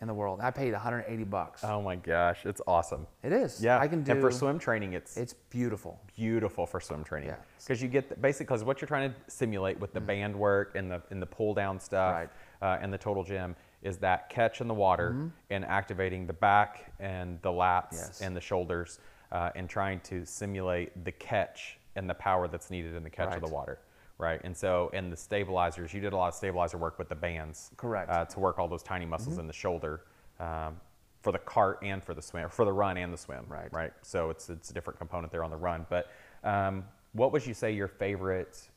in 0.02 0.08
the 0.08 0.12
world. 0.12 0.40
I 0.42 0.50
paid 0.50 0.72
180 0.72 1.24
bucks. 1.24 1.62
Oh 1.64 1.80
my 1.80 1.96
gosh, 1.96 2.44
it's 2.44 2.60
awesome. 2.66 3.06
it 3.22 3.32
is. 3.32 3.62
Yeah, 3.62 3.78
I 3.78 3.86
can 3.88 4.02
do. 4.02 4.12
And 4.12 4.20
for 4.20 4.30
swim 4.32 4.58
training, 4.58 4.92
it's 4.94 5.16
It's 5.16 5.32
beautiful. 5.32 5.98
beautiful 6.16 6.66
for 6.66 6.80
swim 6.80 7.04
training 7.04 7.28
Yeah. 7.30 7.36
because 7.60 7.80
you 7.80 7.88
get 7.88 8.08
the, 8.08 8.16
basically 8.16 8.46
because 8.46 8.64
what 8.64 8.80
you're 8.80 8.88
trying 8.88 9.10
to 9.10 9.16
simulate 9.28 9.78
with 9.80 9.94
the 9.94 10.00
band 10.00 10.34
work 10.36 10.72
and 10.74 10.90
the 10.90 11.00
and 11.10 11.22
the 11.22 11.26
pull 11.26 11.54
down 11.54 11.78
stuff 11.78 12.14
Right. 12.14 12.28
uh, 12.60 12.78
and 12.82 12.92
the 12.92 12.98
total 12.98 13.22
gym 13.24 13.54
is 13.82 13.96
that 13.98 14.28
catch 14.28 14.60
in 14.60 14.68
the 14.68 14.74
water 14.74 15.30
and 15.50 15.64
activating 15.64 16.26
the 16.26 16.32
back 16.32 16.92
and 17.00 17.40
the 17.42 17.48
lats 17.50 17.92
Yes. 17.92 18.20
and 18.20 18.36
the 18.36 18.40
shoulders 18.40 18.98
uh, 19.32 19.50
and 19.56 19.68
trying 19.68 19.98
to 20.00 20.24
simulate 20.24 21.04
the 21.04 21.12
catch 21.12 21.78
and 21.96 22.08
the 22.08 22.14
power 22.14 22.46
that's 22.46 22.70
needed 22.70 22.94
in 22.94 23.02
the 23.02 23.10
catch 23.10 23.34
of 23.34 23.40
the 23.42 23.48
water 23.48 23.80
right? 24.22 24.40
And 24.44 24.56
so 24.56 24.90
and 24.94 25.12
the 25.12 25.16
stabilizers 25.16 25.92
you 25.92 26.00
did 26.00 26.12
a 26.12 26.16
lot 26.16 26.28
of 26.28 26.34
stabilizer 26.34 26.78
work 26.78 26.98
with 26.98 27.08
the 27.08 27.14
bands 27.14 27.70
Correct. 27.76 28.08
uh, 28.10 28.24
to 28.26 28.40
work 28.40 28.58
all 28.58 28.68
those 28.68 28.82
tiny 28.82 29.04
muscles 29.04 29.38
in 29.38 29.46
the 29.46 29.52
shoulder 29.52 30.02
um, 30.38 30.80
for 31.22 31.32
the 31.32 31.38
cart 31.38 31.80
and 31.82 32.02
for 32.02 32.14
the 32.14 32.22
swim 32.22 32.48
for 32.48 32.64
the 32.64 32.72
run 32.72 32.96
and 32.96 33.12
the 33.12 33.18
swim 33.18 33.44
Right. 33.48 33.72
right? 33.72 33.92
So 34.02 34.30
it's 34.30 34.48
it's 34.48 34.70
a 34.70 34.74
different 34.74 34.98
component 34.98 35.32
there 35.32 35.42
on 35.44 35.50
the 35.50 35.56
run. 35.56 35.86
But 35.90 36.10
um, 36.44 36.84
what 37.12 37.32
would 37.32 37.44
you 37.44 37.54
say 37.54 37.72
your 37.72 37.88
favorite 37.88 38.68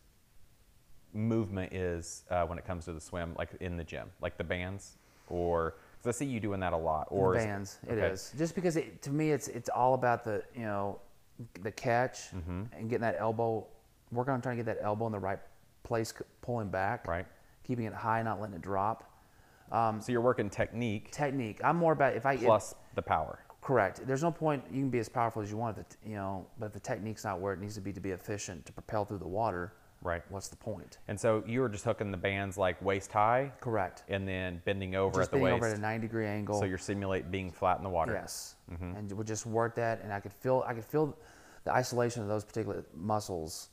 movement 1.14 1.74
is 1.74 2.24
uh, 2.30 2.44
when 2.46 2.58
it 2.58 2.66
comes 2.66 2.86
to 2.86 2.94
the 2.94 3.00
swim 3.00 3.34
like 3.38 3.50
in 3.62 3.78
the 3.78 3.84
gym 3.84 4.10
like 4.22 4.38
the 4.38 4.44
bands 4.44 4.98
or 5.30 5.76
i 6.08 6.12
see 6.12 6.26
you 6.26 6.40
doing 6.40 6.60
that 6.60 6.74
a 6.74 6.78
lot 6.78 7.08
or 7.10 7.34
the 7.34 7.40
is- 7.40 7.46
bands. 7.46 7.80
It 7.88 7.94
okay. 7.94 8.08
is 8.08 8.34
just 8.38 8.56
because 8.56 8.76
it, 8.78 9.02
to 9.04 9.10
me 9.12 9.32
it's 9.32 9.48
it's 9.48 9.70
all 9.70 9.94
about 9.94 10.24
the 10.24 10.44
you 10.56 10.64
know 10.64 11.00
the 11.62 11.72
catch 11.72 12.32
Mm-hmm. 12.36 12.64
and 12.74 12.90
getting 12.90 13.02
that 13.02 13.18
elbow. 13.20 13.66
Working 14.12 14.34
on 14.34 14.42
trying 14.42 14.58
to 14.58 14.64
get 14.64 14.74
that 14.78 14.84
elbow 14.86 15.08
in 15.08 15.12
the 15.12 15.20
right 15.20 15.40
place, 15.84 16.14
pulling 16.42 16.70
back, 16.70 17.08
Right. 17.08 17.26
keeping 17.64 17.86
it 17.86 17.94
high, 17.94 18.22
not 18.22 18.40
letting 18.40 18.56
it 18.56 18.62
drop. 18.62 19.04
Um, 19.72 20.00
so 20.00 20.12
you're 20.12 20.22
working 20.22 20.50
technique 20.50 21.12
technique. 21.12 21.60
I'm 21.64 21.76
more 21.76 21.92
about 21.94 22.16
if 22.16 22.26
I 22.26 22.34
it- 22.34 22.42
plus 22.44 22.76
the 22.94 23.02
power 23.02 23.40
correct. 23.62 24.06
There's 24.06 24.22
no 24.22 24.30
point 24.32 24.64
you 24.72 24.80
can 24.82 24.92
be 24.92 25.00
as 25.00 25.10
powerful 25.10 25.42
as 25.42 25.50
you 25.50 25.58
want, 25.58 25.76
if 25.80 25.90
the, 25.90 25.98
you 26.08 26.16
know, 26.16 26.46
but 26.60 26.68
if 26.68 26.74
the 26.74 26.80
technique's 26.80 27.24
not 27.24 27.40
where 27.40 27.52
it 27.52 27.60
needs 27.60 27.74
to 27.74 27.82
be 27.82 27.92
to 27.94 28.00
be 28.00 28.12
efficient 28.12 28.64
to 28.68 28.72
propel 28.72 29.06
through 29.06 29.18
the 29.18 29.28
water, 29.28 29.74
Right. 30.02 30.22
What's 30.30 30.50
the 30.50 30.56
point? 30.56 30.98
and 31.08 31.20
so 31.20 31.44
you 31.48 31.62
were 31.62 31.70
just 31.70 31.84
hooking 31.84 32.12
the 32.12 32.18
bands 32.18 32.58
like 32.58 32.80
waist 32.82 33.12
high 33.12 33.52
Correct. 33.60 34.04
and 34.08 34.28
then 34.28 34.62
bending 34.66 34.96
over 34.96 35.20
Just 35.20 35.28
at 35.30 35.32
the 35.32 35.38
being 35.38 35.46
waist 35.54 35.64
over 35.64 35.68
at 35.74 35.78
a 35.78 35.82
90 35.82 36.08
degree 36.08 36.28
angle. 36.28 36.60
so 36.60 36.66
you're 36.66 36.78
simulate 36.78 37.32
being 37.32 37.52
flat 37.52 37.78
in 37.78 37.84
the 37.84 37.90
water 37.90 38.14
Yes, 38.14 38.56
Mm-hmm. 38.72 38.96
and 38.98 39.12
we 39.12 39.24
just 39.24 39.46
work 39.46 39.76
that, 39.76 40.02
and 40.04 40.12
I 40.14 40.20
could 40.20 40.34
feel 40.34 40.64
I 40.68 40.74
could 40.74 40.86
feel 40.86 41.18
the 41.64 41.74
isolation 41.74 42.22
of 42.22 42.28
those 42.28 42.44
particular 42.46 42.86
muscles, 42.96 43.70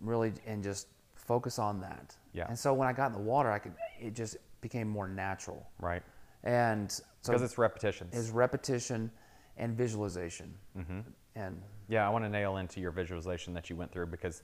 really, 0.00 0.32
and 0.46 0.62
just 0.62 0.88
focus 1.14 1.58
on 1.58 1.80
that. 1.80 2.14
Yeah. 2.34 2.46
And 2.48 2.58
so 2.58 2.74
when 2.74 2.88
I 2.88 2.92
got 2.92 3.06
in 3.06 3.12
the 3.14 3.18
water, 3.20 3.50
I 3.50 3.58
could 3.58 3.72
it 4.00 4.14
just 4.14 4.36
became 4.60 4.88
more 4.88 5.08
natural, 5.08 5.66
right 5.80 6.02
and 6.44 6.90
so 6.90 7.02
because 7.26 7.42
it's 7.42 7.56
repetition. 7.56 8.08
is 8.12 8.30
repetition 8.30 9.10
and 9.56 9.76
visualization, 9.76 10.52
Mm-hmm. 10.76 11.00
and 11.36 11.62
Yeah, 11.88 12.06
I 12.06 12.10
want 12.10 12.24
to 12.24 12.28
nail 12.30 12.56
into 12.58 12.80
your 12.80 12.90
visualization 12.90 13.54
that 13.54 13.70
you 13.70 13.76
went 13.76 13.90
through 13.92 14.06
because 14.06 14.42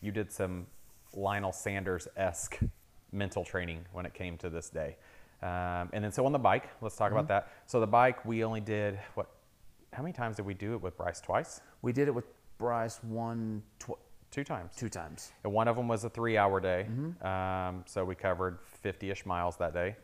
you 0.00 0.12
did 0.12 0.30
some 0.32 0.66
Lionel 1.14 1.52
Sanders 1.52 2.08
esque 2.16 2.58
mental 3.12 3.44
training 3.44 3.84
when 3.92 4.06
it 4.06 4.14
came 4.14 4.36
to 4.38 4.48
this 4.50 4.70
day. 4.70 4.96
Um, 5.42 5.88
and 5.92 6.04
then, 6.04 6.12
so 6.12 6.26
on 6.26 6.32
the 6.32 6.38
bike, 6.38 6.68
let's 6.82 6.96
talk 6.96 7.12
about 7.12 7.28
that. 7.28 7.48
So, 7.66 7.80
the 7.80 7.86
bike, 7.86 8.24
we 8.24 8.44
only 8.44 8.60
did 8.60 8.98
what? 9.14 9.28
How 9.92 10.02
many 10.02 10.12
times 10.12 10.36
did 10.36 10.46
we 10.46 10.54
do 10.54 10.74
it 10.74 10.82
with 10.82 10.96
Bryce? 10.96 11.20
Twice? 11.20 11.60
we 11.82 11.92
did 11.92 12.08
it 12.08 12.14
with 12.14 12.26
Bryce 12.58 13.02
one 13.02 13.62
tw- 13.78 13.92
Two 14.30 14.44
times. 14.44 14.76
two 14.76 14.88
times. 14.88 15.32
And 15.42 15.52
one 15.52 15.66
of 15.66 15.74
them 15.76 15.88
was 15.88 16.04
a 16.04 16.10
three 16.10 16.36
hour 16.36 16.60
day. 16.60 16.86
Um, 17.22 17.82
so, 17.86 18.04
we 18.04 18.14
covered 18.14 18.58
50 18.82 19.10
ish 19.10 19.26
miles 19.26 19.56
that 19.56 19.72
day. 19.72 19.96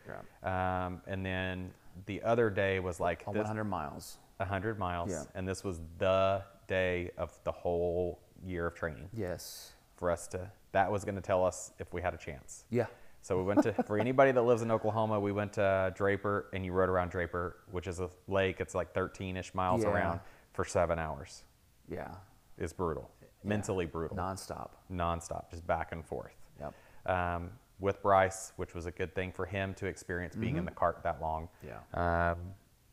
Um, 0.43 1.01
and 1.07 1.25
then 1.25 1.71
the 2.07 2.21
other 2.23 2.49
day 2.49 2.79
was 2.79 2.99
like 2.99 3.23
On 3.27 3.33
this, 3.33 3.41
100 3.43 3.63
miles. 3.63 4.17
100 4.37 4.77
miles. 4.79 5.11
Yeah. 5.11 5.23
And 5.35 5.47
this 5.47 5.63
was 5.63 5.79
the 5.99 6.41
day 6.67 7.11
of 7.17 7.37
the 7.43 7.51
whole 7.51 8.19
year 8.43 8.67
of 8.67 8.75
training. 8.75 9.07
Yes. 9.13 9.73
For 9.97 10.09
us 10.11 10.27
to 10.27 10.49
that 10.71 10.91
was 10.91 11.03
going 11.03 11.15
to 11.15 11.21
tell 11.21 11.43
us 11.45 11.71
if 11.79 11.91
we 11.93 12.01
had 12.01 12.13
a 12.13 12.17
chance 12.17 12.63
Yeah. 12.69 12.85
so 13.21 13.37
we 13.37 13.43
went 13.43 13.63
to 13.63 13.73
for 13.83 13.97
anybody 13.99 14.31
that 14.31 14.41
lives 14.43 14.61
in 14.61 14.71
oklahoma 14.71 15.19
we 15.19 15.31
went 15.31 15.53
to 15.53 15.91
draper 15.95 16.47
and 16.53 16.63
you 16.65 16.71
rode 16.71 16.89
around 16.89 17.09
draper 17.09 17.57
which 17.71 17.87
is 17.87 17.99
a 17.99 18.09
lake 18.27 18.57
it's 18.59 18.75
like 18.75 18.93
13ish 18.93 19.53
miles 19.55 19.83
Yeah. 19.83 19.89
around 19.89 20.19
for 20.53 20.63
seven 20.63 20.99
hours 20.99 21.43
Yeah. 21.89 22.13
it's 22.57 22.73
brutal 22.73 23.09
mentally 23.43 23.85
brutal 23.85 24.15
Nonstop. 24.15 24.69
nonstop 24.91 25.49
just 25.49 25.65
back 25.67 25.91
and 25.91 26.05
forth 26.05 26.35
Yep. 26.59 26.73
um, 27.05 27.51
with 27.79 28.01
bryce 28.01 28.53
which 28.57 28.73
was 28.75 28.85
a 28.85 28.91
good 28.91 29.13
thing 29.15 29.31
for 29.31 29.45
him 29.45 29.73
to 29.75 29.87
experience 29.87 30.35
being 30.35 30.57
in 30.57 30.65
the 30.65 30.71
cart 30.71 31.01
that 31.03 31.19
long 31.21 31.49
Mm-hmm. 31.65 31.67
Yeah. 31.97 32.31
um, 32.31 32.37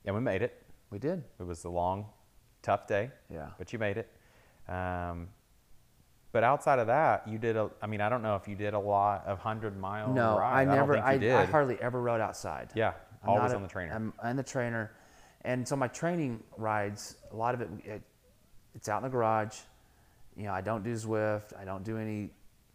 and 0.06 0.14
we 0.14 0.20
made 0.22 0.42
it 0.42 0.62
We 0.90 0.98
did. 0.98 1.22
it 1.38 1.42
was 1.46 1.64
a 1.64 1.70
long 1.70 2.06
tough 2.62 2.86
day 2.86 3.10
Yeah. 3.30 3.48
but 3.58 3.72
you 3.74 3.78
made 3.78 3.98
it 3.98 4.08
um, 4.68 5.28
but 6.34 6.42
outside 6.42 6.80
of 6.80 6.88
that, 6.88 7.28
you 7.28 7.38
did 7.38 7.56
a. 7.56 7.70
I 7.80 7.86
mean, 7.86 8.00
I 8.00 8.08
don't 8.08 8.20
know 8.20 8.34
if 8.34 8.48
you 8.48 8.56
did 8.56 8.74
a 8.74 8.78
lot 8.78 9.24
of 9.24 9.38
hundred 9.38 9.78
mile. 9.78 10.12
No, 10.12 10.36
ride. 10.36 10.62
I 10.68 10.74
never. 10.74 10.98
I, 10.98 11.16
did. 11.16 11.32
I 11.32 11.44
hardly 11.46 11.78
ever 11.80 12.02
rode 12.02 12.20
outside. 12.20 12.70
Yeah, 12.74 12.94
I'm 13.22 13.30
always 13.30 13.52
on 13.52 13.62
the 13.62 13.68
trainer. 13.68 13.92
I'm 13.94 14.12
on 14.20 14.34
the 14.34 14.42
trainer, 14.42 14.90
and 15.42 15.66
so 15.66 15.76
my 15.76 15.86
training 15.86 16.42
rides. 16.58 17.14
A 17.32 17.36
lot 17.36 17.54
of 17.54 17.60
it, 17.60 17.68
it, 17.84 18.02
it's 18.74 18.88
out 18.88 18.96
in 18.98 19.04
the 19.04 19.08
garage. 19.10 19.56
You 20.36 20.42
know, 20.46 20.52
I 20.52 20.60
don't 20.60 20.82
do 20.82 20.92
Zwift. 20.94 21.56
I 21.56 21.64
don't 21.64 21.84
do 21.84 21.98
any 21.98 22.30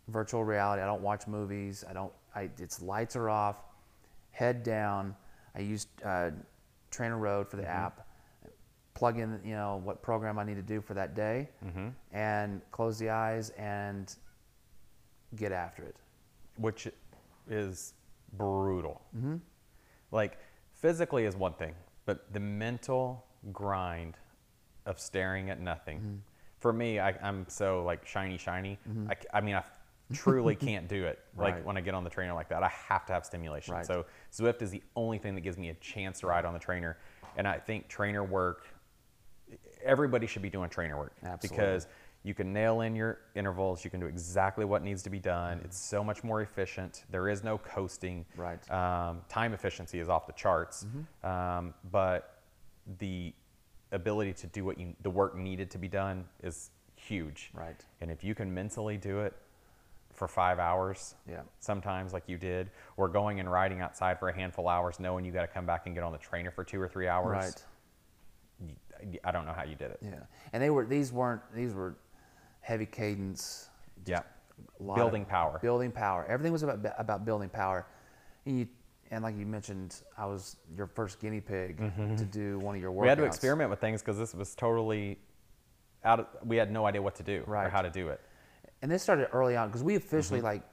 virtual 0.07 0.45
reality. 0.45 0.81
I 0.81 0.85
don't 0.85 1.01
watch 1.01 1.27
movies. 1.27 1.83
I 1.87 1.91
don't. 1.91 2.13
I 2.33 2.49
it's 2.59 2.81
lights 2.81 3.17
are 3.17 3.29
off, 3.29 3.57
head 4.31 4.63
down. 4.63 5.15
I 5.53 5.59
use 5.59 5.85
uh, 6.05 6.31
TrainerRoad 6.93 7.49
for 7.49 7.57
the 7.57 7.63
Mm-hmm. 7.63 7.71
app. 7.85 8.07
Plug 8.99 9.17
in, 9.17 9.39
you 9.45 9.55
know, 9.55 9.79
what 9.85 10.01
program 10.01 10.37
I 10.37 10.43
need 10.43 10.55
to 10.55 10.61
do 10.61 10.81
for 10.81 10.93
that 10.93 11.15
day, 11.15 11.47
Mm-hmm. 11.65 11.87
and 12.11 12.61
close 12.71 12.99
the 12.99 13.09
eyes 13.09 13.51
and 13.51 14.13
get 15.37 15.53
after 15.53 15.83
it. 15.83 15.95
which 16.57 16.87
is 17.49 17.93
brutal. 18.33 19.01
Mm-hmm. 19.17 19.37
Like 20.11 20.37
physically 20.73 21.23
is 21.23 21.37
one 21.37 21.53
thing, 21.53 21.73
but 22.05 22.33
the 22.33 22.41
mental 22.41 23.25
grind 23.53 24.15
of 24.85 24.99
staring 24.99 25.49
at 25.49 25.61
nothing. 25.61 25.99
Mm-hmm. 25.99 26.15
For 26.59 26.73
me, 26.73 26.99
I, 26.99 27.11
I'm 27.25 27.45
so 27.47 27.83
like 27.85 28.05
shiny, 28.05 28.37
shiny. 28.37 28.77
I 29.33 29.39
mean, 29.39 29.55
I 29.55 29.63
truly 30.13 30.55
can't 30.67 30.89
do 30.89 31.05
it. 31.05 31.19
Like 31.37 31.53
Right. 31.55 31.65
when 31.65 31.77
I 31.77 31.81
get 31.81 31.93
on 31.93 32.03
the 32.03 32.09
trainer 32.09 32.33
like 32.33 32.49
that, 32.49 32.63
I 32.63 32.67
have 32.89 33.05
to 33.05 33.13
have 33.13 33.25
stimulation. 33.25 33.75
Right. 33.75 33.85
So 33.85 34.05
Zwift 34.33 34.61
is 34.61 34.71
the 34.71 34.83
only 34.97 35.19
thing 35.19 35.35
that 35.35 35.41
gives 35.41 35.57
me 35.57 35.69
a 35.69 35.75
chance 35.75 36.19
to 36.19 36.27
ride 36.27 36.43
on 36.43 36.53
the 36.53 36.59
trainer, 36.59 36.97
and 37.37 37.47
I 37.47 37.59
think 37.59 37.87
trainer 37.87 38.25
work. 38.25 38.65
Everybody 39.83 40.27
should 40.27 40.41
be 40.41 40.49
doing 40.49 40.69
trainer 40.69 40.97
work 40.97 41.13
Absolutely. 41.23 41.49
because 41.57 41.87
you 42.23 42.33
can 42.33 42.51
nail 42.51 42.81
in 42.81 42.95
your 42.95 43.19
intervals. 43.35 43.83
You 43.85 43.89
can 43.89 43.99
do 44.01 44.05
exactly 44.07 44.65
what 44.65 44.83
needs 44.83 45.01
to 45.03 45.09
be 45.09 45.19
done. 45.19 45.61
It's 45.63 45.77
so 45.79 46.03
much 46.03 46.23
more 46.23 46.41
efficient. 46.41 47.05
There 47.09 47.29
is 47.29 47.43
no 47.43 47.57
coasting. 47.59 48.25
Right. 48.35 48.59
Um, 48.69 49.21
time 49.29 49.53
efficiency 49.53 49.99
is 49.99 50.09
off 50.09 50.27
the 50.27 50.33
charts, 50.33 50.85
um, 51.23 51.73
but 51.91 52.41
the 52.99 53.33
ability 53.91 54.33
to 54.33 54.47
do 54.47 54.65
what 54.65 54.77
you 54.77 54.93
the 55.01 55.09
work 55.09 55.35
needed 55.35 55.71
to 55.71 55.77
be 55.77 55.87
done 55.87 56.25
is 56.43 56.71
huge. 56.95 57.51
Right. 57.53 57.83
And 58.01 58.11
if 58.11 58.23
you 58.23 58.35
can 58.35 58.53
mentally 58.53 58.97
do 58.97 59.19
it 59.21 59.33
for 60.13 60.27
five 60.27 60.59
hours, 60.59 61.15
Yeah. 61.25 61.43
sometimes 61.59 62.11
like 62.11 62.27
you 62.27 62.37
did, 62.37 62.69
or 62.97 63.07
going 63.07 63.39
and 63.39 63.49
riding 63.49 63.79
outside 63.79 64.19
for 64.19 64.27
a 64.27 64.35
handful 64.35 64.67
of 64.67 64.73
hours, 64.73 64.99
knowing 64.99 65.23
you 65.23 65.31
got 65.31 65.41
to 65.43 65.47
come 65.47 65.65
back 65.65 65.85
and 65.85 65.95
get 65.95 66.03
on 66.03 66.11
the 66.11 66.17
trainer 66.17 66.51
for 66.51 66.65
two 66.65 66.81
or 66.81 66.89
three 66.89 67.07
hours. 67.07 67.31
Right. 67.45 67.65
I 69.23 69.31
don't 69.31 69.45
know 69.45 69.53
how 69.53 69.63
you 69.63 69.75
did 69.75 69.91
it. 69.91 69.99
Yeah. 70.01 70.19
And 70.53 70.61
they 70.61 70.69
were 70.69 70.85
these 70.85 71.11
weren't 71.11 71.41
these 71.53 71.73
were 71.73 71.95
heavy 72.61 72.85
cadence. 72.85 73.69
Yeah. 74.05 74.21
Building 74.95 75.25
power. 75.25 75.59
Building 75.61 75.91
power. 75.91 76.25
Everything 76.27 76.51
was 76.51 76.63
about 76.63 76.79
about 76.97 77.25
building 77.25 77.49
power. 77.49 77.87
And 78.45 78.59
you 78.59 78.67
and 79.11 79.23
like 79.23 79.35
you 79.37 79.45
mentioned, 79.45 80.01
I 80.17 80.25
was 80.25 80.57
your 80.77 80.85
first 80.87 81.19
guinea 81.19 81.41
pig 81.41 81.77
to 82.17 82.25
do 82.25 82.59
one 82.59 82.75
of 82.75 82.81
your 82.81 82.91
workouts. 82.91 82.95
Mm-hmm. 82.95 83.01
We 83.03 83.07
had 83.09 83.17
to 83.17 83.23
experiment 83.25 83.69
with 83.69 83.79
things 83.81 84.01
because 84.01 84.17
this 84.17 84.35
was 84.35 84.53
totally 84.55 85.17
out. 86.03 86.19
Of, 86.19 86.27
we 86.45 86.57
had 86.57 86.71
no 86.71 86.85
idea 86.85 87.01
what 87.01 87.15
to 87.15 87.23
do 87.23 87.43
or 87.47 87.69
how 87.69 87.81
to 87.81 87.89
do 87.89 88.09
it. 88.09 88.21
And 88.81 88.91
this 88.91 89.01
started 89.03 89.29
early 89.33 89.55
on 89.55 89.67
because 89.69 89.83
we 89.83 89.93
Mm-hmm. 89.95 90.05
officially 90.05 90.41
like 90.41 90.63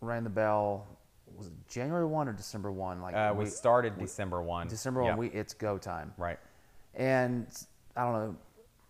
rang 0.00 0.24
the 0.24 0.30
bell. 0.30 0.86
Was 1.36 1.46
it 1.48 1.52
January 1.68 2.04
one 2.06 2.28
or 2.28 2.32
December 2.32 2.70
one? 2.72 3.00
Like 3.00 3.14
Uh, 3.14 3.34
we, 3.36 3.46
started 3.46 3.98
December 3.98 4.42
one. 4.42 4.68
December 4.68 5.02
one. 5.02 5.16
We 5.16 5.28
it's 5.28 5.54
go 5.54 5.78
time. 5.78 6.12
right. 6.16 6.38
And 6.94 7.46
I 7.96 8.04
don't 8.04 8.12
know, 8.12 8.36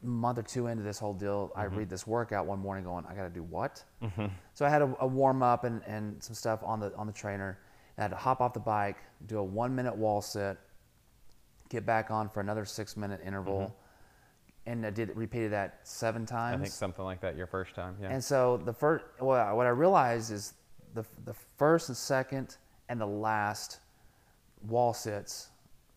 a 0.02 0.06
month 0.06 0.38
or 0.38 0.42
two 0.42 0.66
into 0.66 0.82
this 0.82 0.98
whole 0.98 1.14
deal, 1.14 1.48
Mm-hmm. 1.50 1.60
I 1.60 1.64
read 1.64 1.88
this 1.88 2.06
workout 2.06 2.46
one 2.46 2.58
morning 2.58 2.84
going, 2.84 3.04
I 3.08 3.14
got 3.14 3.24
to 3.24 3.30
do 3.30 3.42
what? 3.42 3.82
So 4.54 4.64
I 4.64 4.68
had 4.68 4.82
a, 4.82 4.94
a 5.00 5.06
warm 5.06 5.42
up 5.42 5.64
and, 5.64 5.80
and 5.86 6.22
some 6.22 6.34
stuff 6.34 6.60
on 6.64 6.80
the 6.80 6.94
on 6.96 7.06
the 7.06 7.12
trainer. 7.12 7.58
And 7.96 8.02
I 8.02 8.02
had 8.02 8.10
to 8.10 8.16
hop 8.16 8.40
off 8.40 8.52
the 8.52 8.60
bike, 8.60 8.96
do 9.26 9.38
a 9.38 9.44
one 9.44 9.74
minute 9.74 9.94
wall 9.96 10.20
sit, 10.20 10.58
get 11.68 11.86
back 11.86 12.10
on 12.10 12.28
for 12.28 12.40
another 12.40 12.64
six 12.64 12.96
minute 12.96 13.20
interval, 13.24 13.74
and 14.66 14.84
I 14.84 14.90
did 14.90 15.16
repeated 15.16 15.52
that 15.52 15.80
seven 15.84 16.26
times. 16.26 16.54
Mm-hmm. 16.54 16.62
I 16.62 16.64
think 16.64 16.74
something 16.74 17.04
like 17.04 17.20
that 17.20 17.36
your 17.36 17.46
first 17.46 17.74
time. 17.74 17.96
Yeah. 18.00 18.10
And 18.10 18.22
so 18.22 18.56
the 18.64 18.72
first, 18.72 19.04
well, 19.20 19.56
what 19.56 19.66
I 19.66 19.70
realized 19.70 20.32
is 20.32 20.54
the 20.94 21.04
the 21.24 21.34
first 21.58 21.88
and 21.88 21.96
second 21.96 22.56
and 22.88 23.00
the 23.00 23.06
last 23.06 23.78
wall 24.68 24.92
sits 24.92 25.48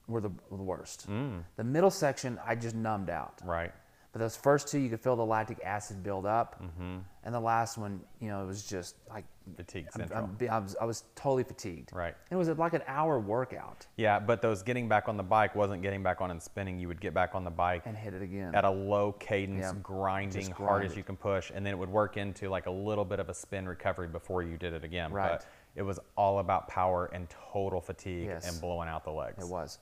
were 0.07 0.21
the, 0.21 0.31
the 0.49 0.55
worst. 0.55 1.09
Mm. 1.09 1.43
The 1.55 1.63
middle 1.63 1.91
section, 1.91 2.39
I 2.45 2.55
just 2.55 2.75
numbed 2.75 3.09
out. 3.09 3.39
right. 3.43 3.71
But 4.11 4.19
those 4.21 4.37
first 4.37 4.69
two, 4.69 4.79
you 4.79 4.89
could 4.89 5.01
feel 5.01 5.17
the 5.17 5.25
lactic 5.25 5.59
acid 5.61 6.01
build 6.01 6.25
up, 6.25 6.61
and 6.79 7.35
the 7.35 7.39
last 7.41 7.77
one, 7.77 7.99
you 8.21 8.29
know, 8.29 8.41
it 8.43 8.45
was 8.47 8.63
just 8.65 8.95
like 9.09 9.25
Fatigue 9.57 9.91
central. 9.91 10.17
I'm- 10.17 10.37
I 10.49 10.57
was, 10.59 10.75
I 10.79 10.85
was 10.85 11.03
totally 11.15 11.43
fatigued. 11.43 11.91
Right. 11.93 12.15
It 12.31 12.35
was 12.37 12.47
like 12.47 12.73
an 12.73 12.81
hour 12.87 13.19
workout 13.19 13.85
Yeah, 13.97 14.19
but 14.19 14.41
those 14.41 14.63
getting 14.63 14.87
back 14.87 15.09
on 15.09 15.17
the 15.17 15.23
bike 15.23 15.53
wasn't 15.53 15.81
getting 15.81 16.01
back 16.01 16.21
on 16.21 16.31
and 16.31 16.41
spinning. 16.41 16.79
You 16.79 16.87
would 16.87 17.01
get 17.01 17.13
back 17.13 17.35
on 17.35 17.43
the 17.43 17.49
bike 17.51 17.81
and 17.85 17.97
hit 17.97 18.13
it 18.13 18.21
again. 18.21 18.55
at 18.55 18.63
a 18.63 18.69
low 18.69 19.11
cadence, 19.11 19.59
Yeah. 19.65 19.73
grinding 19.83 20.39
Just 20.43 20.51
hard 20.53 20.69
grind 20.69 20.85
as 20.91 20.95
you 20.95 21.03
can 21.03 21.17
push, 21.17 21.51
and 21.53 21.65
then 21.65 21.73
it 21.73 21.77
would 21.77 21.89
work 21.91 22.15
into 22.15 22.47
like 22.47 22.67
a 22.67 22.71
little 22.71 23.03
bit 23.03 23.19
of 23.19 23.27
a 23.27 23.33
spin 23.33 23.67
recovery 23.67 24.07
before 24.07 24.43
you 24.43 24.55
did 24.55 24.71
it 24.71 24.85
again. 24.85 25.11
Right. 25.11 25.31
But 25.31 25.45
it 25.75 25.81
was 25.81 25.99
all 26.15 26.39
about 26.39 26.69
power 26.69 27.07
and 27.11 27.27
total 27.51 27.81
fatigue 27.81 28.27
Yes. 28.27 28.49
and 28.49 28.61
blowing 28.61 28.87
out 28.87 29.03
the 29.03 29.11
legs. 29.11 29.43
It 29.43 29.49
was. 29.51 29.77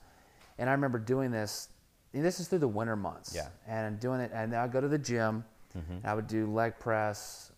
And 0.60 0.70
I 0.70 0.74
remember 0.74 1.00
doing 1.00 1.32
this. 1.32 1.70
and 2.14 2.24
this 2.24 2.40
is 2.40 2.48
through 2.48 2.60
the 2.60 2.68
winter 2.68 2.96
months. 2.96 3.34
Yeah. 3.36 3.48
And 3.68 3.86
I'm 3.88 3.98
doing 3.98 4.20
it, 4.22 4.32
and 4.34 4.54
I 4.56 4.68
go 4.68 4.80
to 4.82 4.88
the 4.88 4.98
gym. 5.00 5.44
And 5.76 6.06
I 6.06 6.14
would 6.14 6.28
do 6.28 6.46
leg 6.46 6.78
press. 6.80 7.52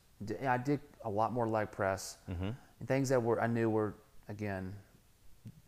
I 0.48 0.58
did 0.58 0.80
a 1.04 1.10
lot 1.10 1.34
more 1.34 1.48
leg 1.50 1.70
press. 1.72 2.18
And 2.28 2.56
things 2.88 3.10
that 3.10 3.22
were 3.22 3.42
I 3.42 3.48
knew 3.48 3.70
were 3.70 3.96
again 4.30 4.74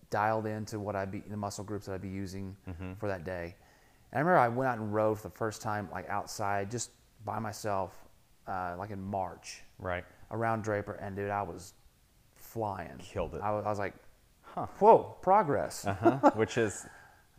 dialed 0.09 0.45
into 0.45 0.79
what 0.79 0.95
I'd 0.95 1.11
be 1.11 1.19
the 1.19 1.35
muscle 1.35 1.63
groups 1.65 1.85
that 1.87 1.93
I'd 1.93 2.01
be 2.01 2.07
using 2.09 2.55
for 2.99 3.07
that 3.09 3.25
day. 3.25 3.55
And 4.13 4.19
I 4.19 4.19
remember 4.21 4.37
I 4.39 4.47
went 4.47 4.69
out 4.69 4.77
and 4.77 4.93
rode 4.93 5.17
for 5.19 5.27
the 5.27 5.35
first 5.35 5.61
time 5.61 5.89
like 5.91 6.07
outside 6.07 6.71
just 6.71 6.91
by 7.25 7.39
myself, 7.39 7.93
uh, 8.47 8.75
like 8.79 8.91
in 8.91 9.01
March 9.01 9.61
Right. 9.79 10.05
around 10.31 10.61
Draper, 10.63 10.93
and 10.93 11.13
dude, 11.17 11.29
I 11.29 11.41
was 11.41 11.73
flying. 12.35 12.97
Killed 12.99 13.35
it. 13.35 13.41
I 13.41 13.51
was, 13.51 13.65
I 13.65 13.69
was 13.69 13.79
like, 13.79 13.93
whoa, 14.79 15.17
progress. 15.21 15.85
Uh-huh. 15.85 16.31
Which 16.35 16.57
is 16.57 16.85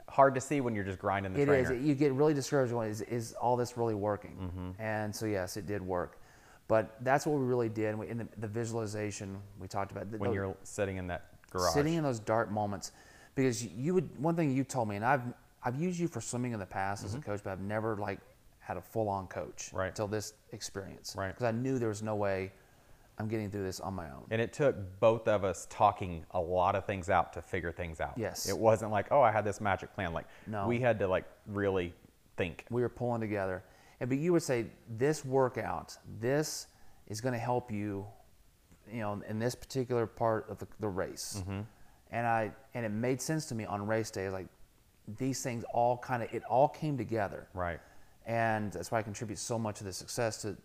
hard 0.09 0.35
to 0.35 0.41
see 0.41 0.61
when 0.61 0.75
you're 0.75 0.85
just 0.85 0.99
grinding 0.99 1.33
the 1.33 1.41
It 1.43 1.47
trainer. 1.47 1.73
is. 1.75 1.85
You 1.85 1.95
get 1.95 2.13
really 2.13 2.35
discouraged 2.35 2.73
when 2.73 2.89
is, 2.89 3.03
is 3.03 3.33
all 3.35 3.57
this 3.57 3.77
really 3.77 3.95
working? 3.95 4.37
Mm-hmm. 4.41 4.83
And 4.83 5.15
so 5.15 5.27
yes, 5.27 5.57
it 5.57 5.67
did 5.67 5.83
work. 5.83 6.19
But 6.67 6.97
that's 7.03 7.27
what 7.27 7.39
we 7.39 7.45
really 7.47 7.69
did. 7.69 7.91
And 7.91 7.99
we, 7.99 8.09
in 8.09 8.19
the, 8.19 8.29
the 8.39 8.47
visualization 8.49 9.39
we 9.59 9.69
talked 9.69 9.93
about. 9.93 10.11
the- 10.11 10.19
when 10.19 10.31
the- 10.31 10.35
you're 10.35 10.57
sitting 10.63 10.97
in 10.97 11.07
that 11.09 11.27
garage. 11.51 11.73
sitting 11.73 11.95
in 11.95 12.03
those 12.03 12.19
dark 12.21 12.51
moments, 12.51 12.93
because 13.35 13.65
you 13.65 13.95
would 13.95 14.09
one 14.21 14.35
thing 14.37 14.51
you 14.55 14.65
told 14.65 14.89
me, 14.89 14.97
and 14.97 15.05
I've 15.05 15.23
I've 15.65 15.81
used 15.81 15.99
you 15.99 16.09
for 16.09 16.21
swimming 16.21 16.53
in 16.53 16.59
the 16.61 16.67
past 16.67 17.05
as 17.05 17.15
a 17.15 17.19
coach, 17.19 17.41
but 17.43 17.51
I've 17.51 17.61
never 17.61 17.97
like 17.97 18.21
had 18.61 18.77
a 18.77 18.83
full 18.83 19.09
on 19.09 19.27
coach 19.29 19.67
Mm-hmm. 19.69 19.77
Right. 19.77 19.89
until 19.89 20.07
this 20.07 20.35
experience. 20.53 21.15
Right. 21.17 21.29
Because 21.29 21.45
I 21.45 21.53
knew 21.53 21.79
there 21.79 21.89
was 21.89 22.03
no 22.03 22.17
way 22.17 22.53
I'm 23.19 23.29
getting 23.29 23.51
through 23.51 23.65
this 23.65 23.81
on 23.81 23.95
my 23.95 24.07
own. 24.11 24.25
And 24.31 24.41
it 24.41 24.53
took 24.53 24.77
both 25.01 25.27
of 25.27 25.45
us 25.45 25.67
talking 25.71 26.25
a 26.31 26.41
lot 26.41 26.77
of 26.77 26.85
things 26.87 27.11
out 27.11 27.33
to 27.33 27.43
figure 27.43 27.73
things 27.73 28.01
out. 28.01 28.15
Yes. 28.17 28.49
It 28.49 28.57
wasn't 28.57 28.93
like, 28.93 29.09
oh, 29.11 29.21
I 29.21 29.33
had 29.33 29.45
this 29.45 29.61
magic 29.61 29.93
plan. 29.93 30.13
Like, 30.13 30.27
No. 30.47 30.67
we 30.67 30.79
had 30.81 30.99
to 31.01 31.09
like 31.09 31.25
really 31.47 31.93
think. 32.37 32.65
we 32.71 32.83
were 32.83 32.89
pulling 32.89 33.21
together. 33.21 33.65
And 34.01 34.09
but 34.09 34.19
you 34.19 34.33
would 34.33 34.43
say 34.43 34.67
this 34.97 35.25
workout, 35.25 35.97
this 36.21 36.69
is 37.09 37.21
going 37.21 37.33
to 37.33 37.39
help 37.41 37.73
you, 37.73 38.07
you 38.91 39.01
know, 39.01 39.21
in 39.29 39.41
this 39.41 39.57
particular 39.57 40.07
part 40.07 40.49
of 40.49 40.59
the, 40.59 40.69
the 40.79 40.89
race. 40.89 41.43
Mm-hmm. 41.43 41.61
And 42.13 42.27
I 42.27 42.53
and 42.75 42.87
it 42.87 42.91
made 42.91 43.21
sense 43.21 43.47
to 43.47 43.55
me 43.55 43.65
on 43.65 43.85
race 43.87 44.11
day. 44.11 44.31
Like 44.31 44.47
these 45.19 45.43
things 45.43 45.65
all 45.75 45.99
kind 45.99 46.23
of 46.23 46.33
it 46.33 46.45
all 46.45 46.69
came 46.69 46.97
together. 46.97 47.49
Right. 47.53 47.81
And 48.27 48.73
that's 48.73 48.93
why 48.93 48.99
I 48.99 49.03
contribute 49.03 49.39
so 49.39 49.59
much 49.59 49.81
of 49.81 49.87
the 49.87 49.93
success 49.93 50.43
to 50.43 50.57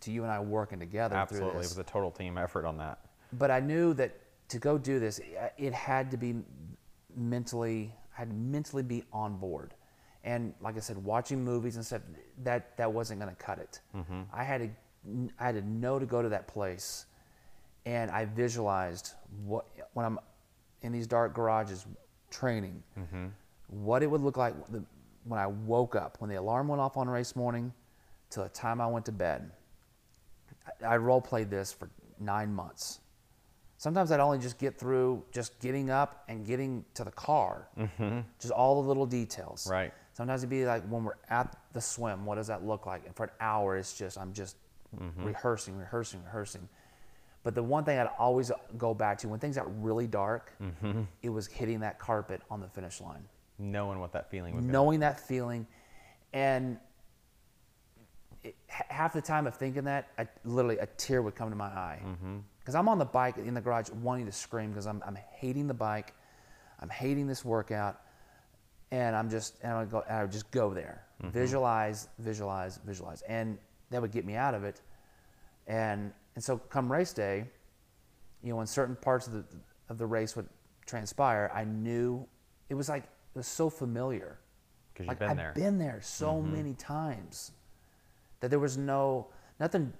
to 0.00 0.10
you 0.10 0.22
and 0.22 0.32
I 0.32 0.40
working 0.40 0.78
together 0.78 1.16
Absolutely. 1.16 1.50
through 1.50 1.60
It 1.60 1.62
was 1.62 1.78
a 1.78 1.84
total 1.84 2.10
team 2.10 2.38
effort 2.38 2.64
on 2.64 2.76
that. 2.78 2.98
but 3.32 3.50
I 3.50 3.60
knew 3.60 3.94
that 3.94 4.14
to 4.48 4.58
go 4.58 4.78
do 4.78 4.98
this, 4.98 5.20
it 5.58 5.72
had 5.72 6.10
to 6.10 6.16
be 6.16 6.34
mentally, 7.14 7.92
I 8.16 8.20
had 8.20 8.30
to 8.30 8.34
mentally 8.34 8.82
be 8.82 9.04
on 9.12 9.36
board. 9.36 9.74
And 10.24 10.54
like 10.60 10.76
I 10.76 10.80
said, 10.80 10.96
watching 11.02 11.44
movies 11.44 11.76
and 11.76 11.84
stuff, 11.84 12.02
that, 12.42 12.76
that 12.76 12.92
wasn't 12.92 13.20
going 13.20 13.34
to 13.34 13.42
cut 13.42 13.58
it. 13.58 13.80
Mm-hmm. 13.94 14.22
I 14.32 14.44
had 14.44 14.60
to, 14.60 15.30
I 15.38 15.46
had 15.46 15.54
to 15.54 15.62
know 15.62 15.98
to 15.98 16.06
go 16.06 16.22
to 16.22 16.28
that 16.28 16.48
place, 16.48 17.06
and 17.86 18.10
I 18.10 18.24
visualized 18.24 19.14
what 19.44 19.66
when 19.94 20.04
I'm 20.04 20.18
in 20.82 20.92
these 20.92 21.06
dark 21.06 21.34
garages 21.34 21.86
training, 22.30 22.82
mm-hmm. 22.98 23.26
what 23.68 24.02
it 24.02 24.10
would 24.10 24.20
look 24.20 24.36
like 24.36 24.54
the, 24.70 24.82
when 25.24 25.38
I 25.38 25.46
woke 25.46 25.94
up, 25.94 26.16
when 26.20 26.28
the 26.28 26.36
alarm 26.36 26.68
went 26.68 26.80
off 26.80 26.96
on 26.96 27.08
race 27.08 27.36
morning, 27.36 27.72
till 28.30 28.42
the 28.42 28.48
time 28.50 28.80
I 28.80 28.86
went 28.86 29.06
to 29.06 29.12
bed. 29.12 29.50
I, 30.84 30.96
role 30.96 31.20
played 31.20 31.50
this 31.50 31.72
for 31.72 31.90
nine 32.20 32.52
months. 32.52 33.00
Sometimes 33.76 34.10
I'd 34.10 34.20
only 34.20 34.38
just 34.38 34.58
get 34.58 34.76
through 34.76 35.22
just 35.30 35.58
getting 35.60 35.88
up 35.88 36.24
and 36.28 36.44
getting 36.44 36.84
to 36.94 37.04
the 37.04 37.12
car, 37.12 37.68
mm-hmm. 37.78 38.20
just 38.40 38.52
all 38.52 38.82
the 38.82 38.88
little 38.88 39.06
details. 39.06 39.68
Right. 39.70 39.92
Sometimes 40.14 40.42
it'd 40.42 40.50
be 40.50 40.64
like 40.64 40.82
when 40.88 41.04
we're 41.04 41.18
at 41.30 41.56
the 41.72 41.80
swim, 41.80 42.26
what 42.26 42.34
does 42.34 42.48
that 42.48 42.64
look 42.64 42.86
like? 42.86 43.06
And 43.06 43.14
for 43.14 43.24
an 43.24 43.30
hour, 43.40 43.76
it's 43.76 43.96
just 43.96 44.18
I'm 44.18 44.32
just 44.32 44.56
mm-hmm. 44.96 45.24
rehearsing, 45.24 45.76
rehearsing, 45.76 46.24
rehearsing. 46.24 46.68
But 47.44 47.54
the 47.54 47.62
one 47.62 47.84
thing 47.84 47.98
I'd 47.98 48.10
always 48.18 48.50
go 48.76 48.94
back 48.94 49.18
to 49.18 49.28
when 49.28 49.38
things 49.38 49.56
got 49.56 49.82
really 49.82 50.08
dark, 50.08 50.52
mm-hmm. 50.60 51.02
it 51.22 51.28
was 51.28 51.46
hitting 51.46 51.80
that 51.80 52.00
carpet 52.00 52.42
on 52.50 52.60
the 52.60 52.68
finish 52.68 53.00
line 53.00 53.22
Knowing 53.58 54.00
what 54.00 54.12
that 54.12 54.30
feeling 54.30 54.54
was. 54.54 54.64
knowing 54.64 55.00
that 55.00 55.18
feeling 55.20 55.66
and 56.32 56.78
it, 58.44 58.54
half 58.66 59.12
the 59.12 59.20
time 59.22 59.46
of 59.46 59.54
thinking 59.54 59.84
that 59.84 60.08
I, 60.18 60.26
literally 60.44 60.78
a 60.78 60.86
tear 60.86 61.22
would 61.22 61.34
come 61.34 61.50
to 61.50 61.56
my 61.56 61.66
eye. 61.66 62.00
Mm-hmm. 62.04 62.38
Because 62.60 62.74
i'm 62.74 62.88
on 62.88 62.98
the 62.98 63.04
bike 63.04 63.38
in 63.38 63.54
the 63.54 63.60
garage 63.60 63.90
wanting 63.90 64.26
to 64.26 64.32
scream 64.32 64.70
because 64.70 64.86
I'm, 64.86 65.02
I'm 65.06 65.16
hating 65.32 65.66
the 65.66 65.74
bike. 65.74 66.14
I'm 66.80 66.90
hating 66.90 67.26
this 67.26 67.44
workout. 67.44 68.00
And 68.90 69.14
i'm 69.16 69.28
just 69.28 69.56
and 69.62 69.72
i 69.72 69.80
would 69.80 69.90
go 69.90 70.02
and 70.08 70.16
i 70.18 70.22
would 70.22 70.32
just 70.32 70.50
go 70.50 70.72
there. 70.72 71.04
Mm-hmm. 71.22 71.32
Visualize 71.32 72.08
visualize 72.18 72.78
visualize. 72.84 73.22
And 73.22 73.58
that 73.90 74.00
would 74.00 74.12
get 74.12 74.24
me 74.24 74.34
out 74.34 74.54
of 74.54 74.64
it. 74.64 74.80
And 75.66 76.12
and 76.34 76.44
so 76.44 76.58
come 76.58 76.90
race 76.90 77.12
day 77.12 77.44
you 78.42 78.50
know 78.50 78.56
when 78.56 78.66
certain 78.66 78.96
parts 78.96 79.26
of 79.26 79.32
the 79.32 79.44
of 79.88 79.98
the 79.98 80.06
race 80.06 80.36
would 80.36 80.48
transpire 80.86 81.50
i 81.52 81.64
knew 81.64 82.24
it 82.68 82.74
was 82.74 82.88
like 82.88 83.02
it 83.02 83.38
was 83.38 83.46
so 83.46 83.68
familiar. 83.68 84.38
'Cause 84.94 85.06
you've 85.06 85.18
been 85.18 85.30
I've 85.30 85.36
there. 85.36 85.52
been 85.54 85.78
there 85.78 86.00
so 86.02 86.34
mm-hmm. 86.34 86.52
many 86.52 86.74
times 86.74 87.52
that 88.40 88.50
there 88.50 88.58
was 88.58 88.76
no 88.76 89.28
nothing 89.60 89.92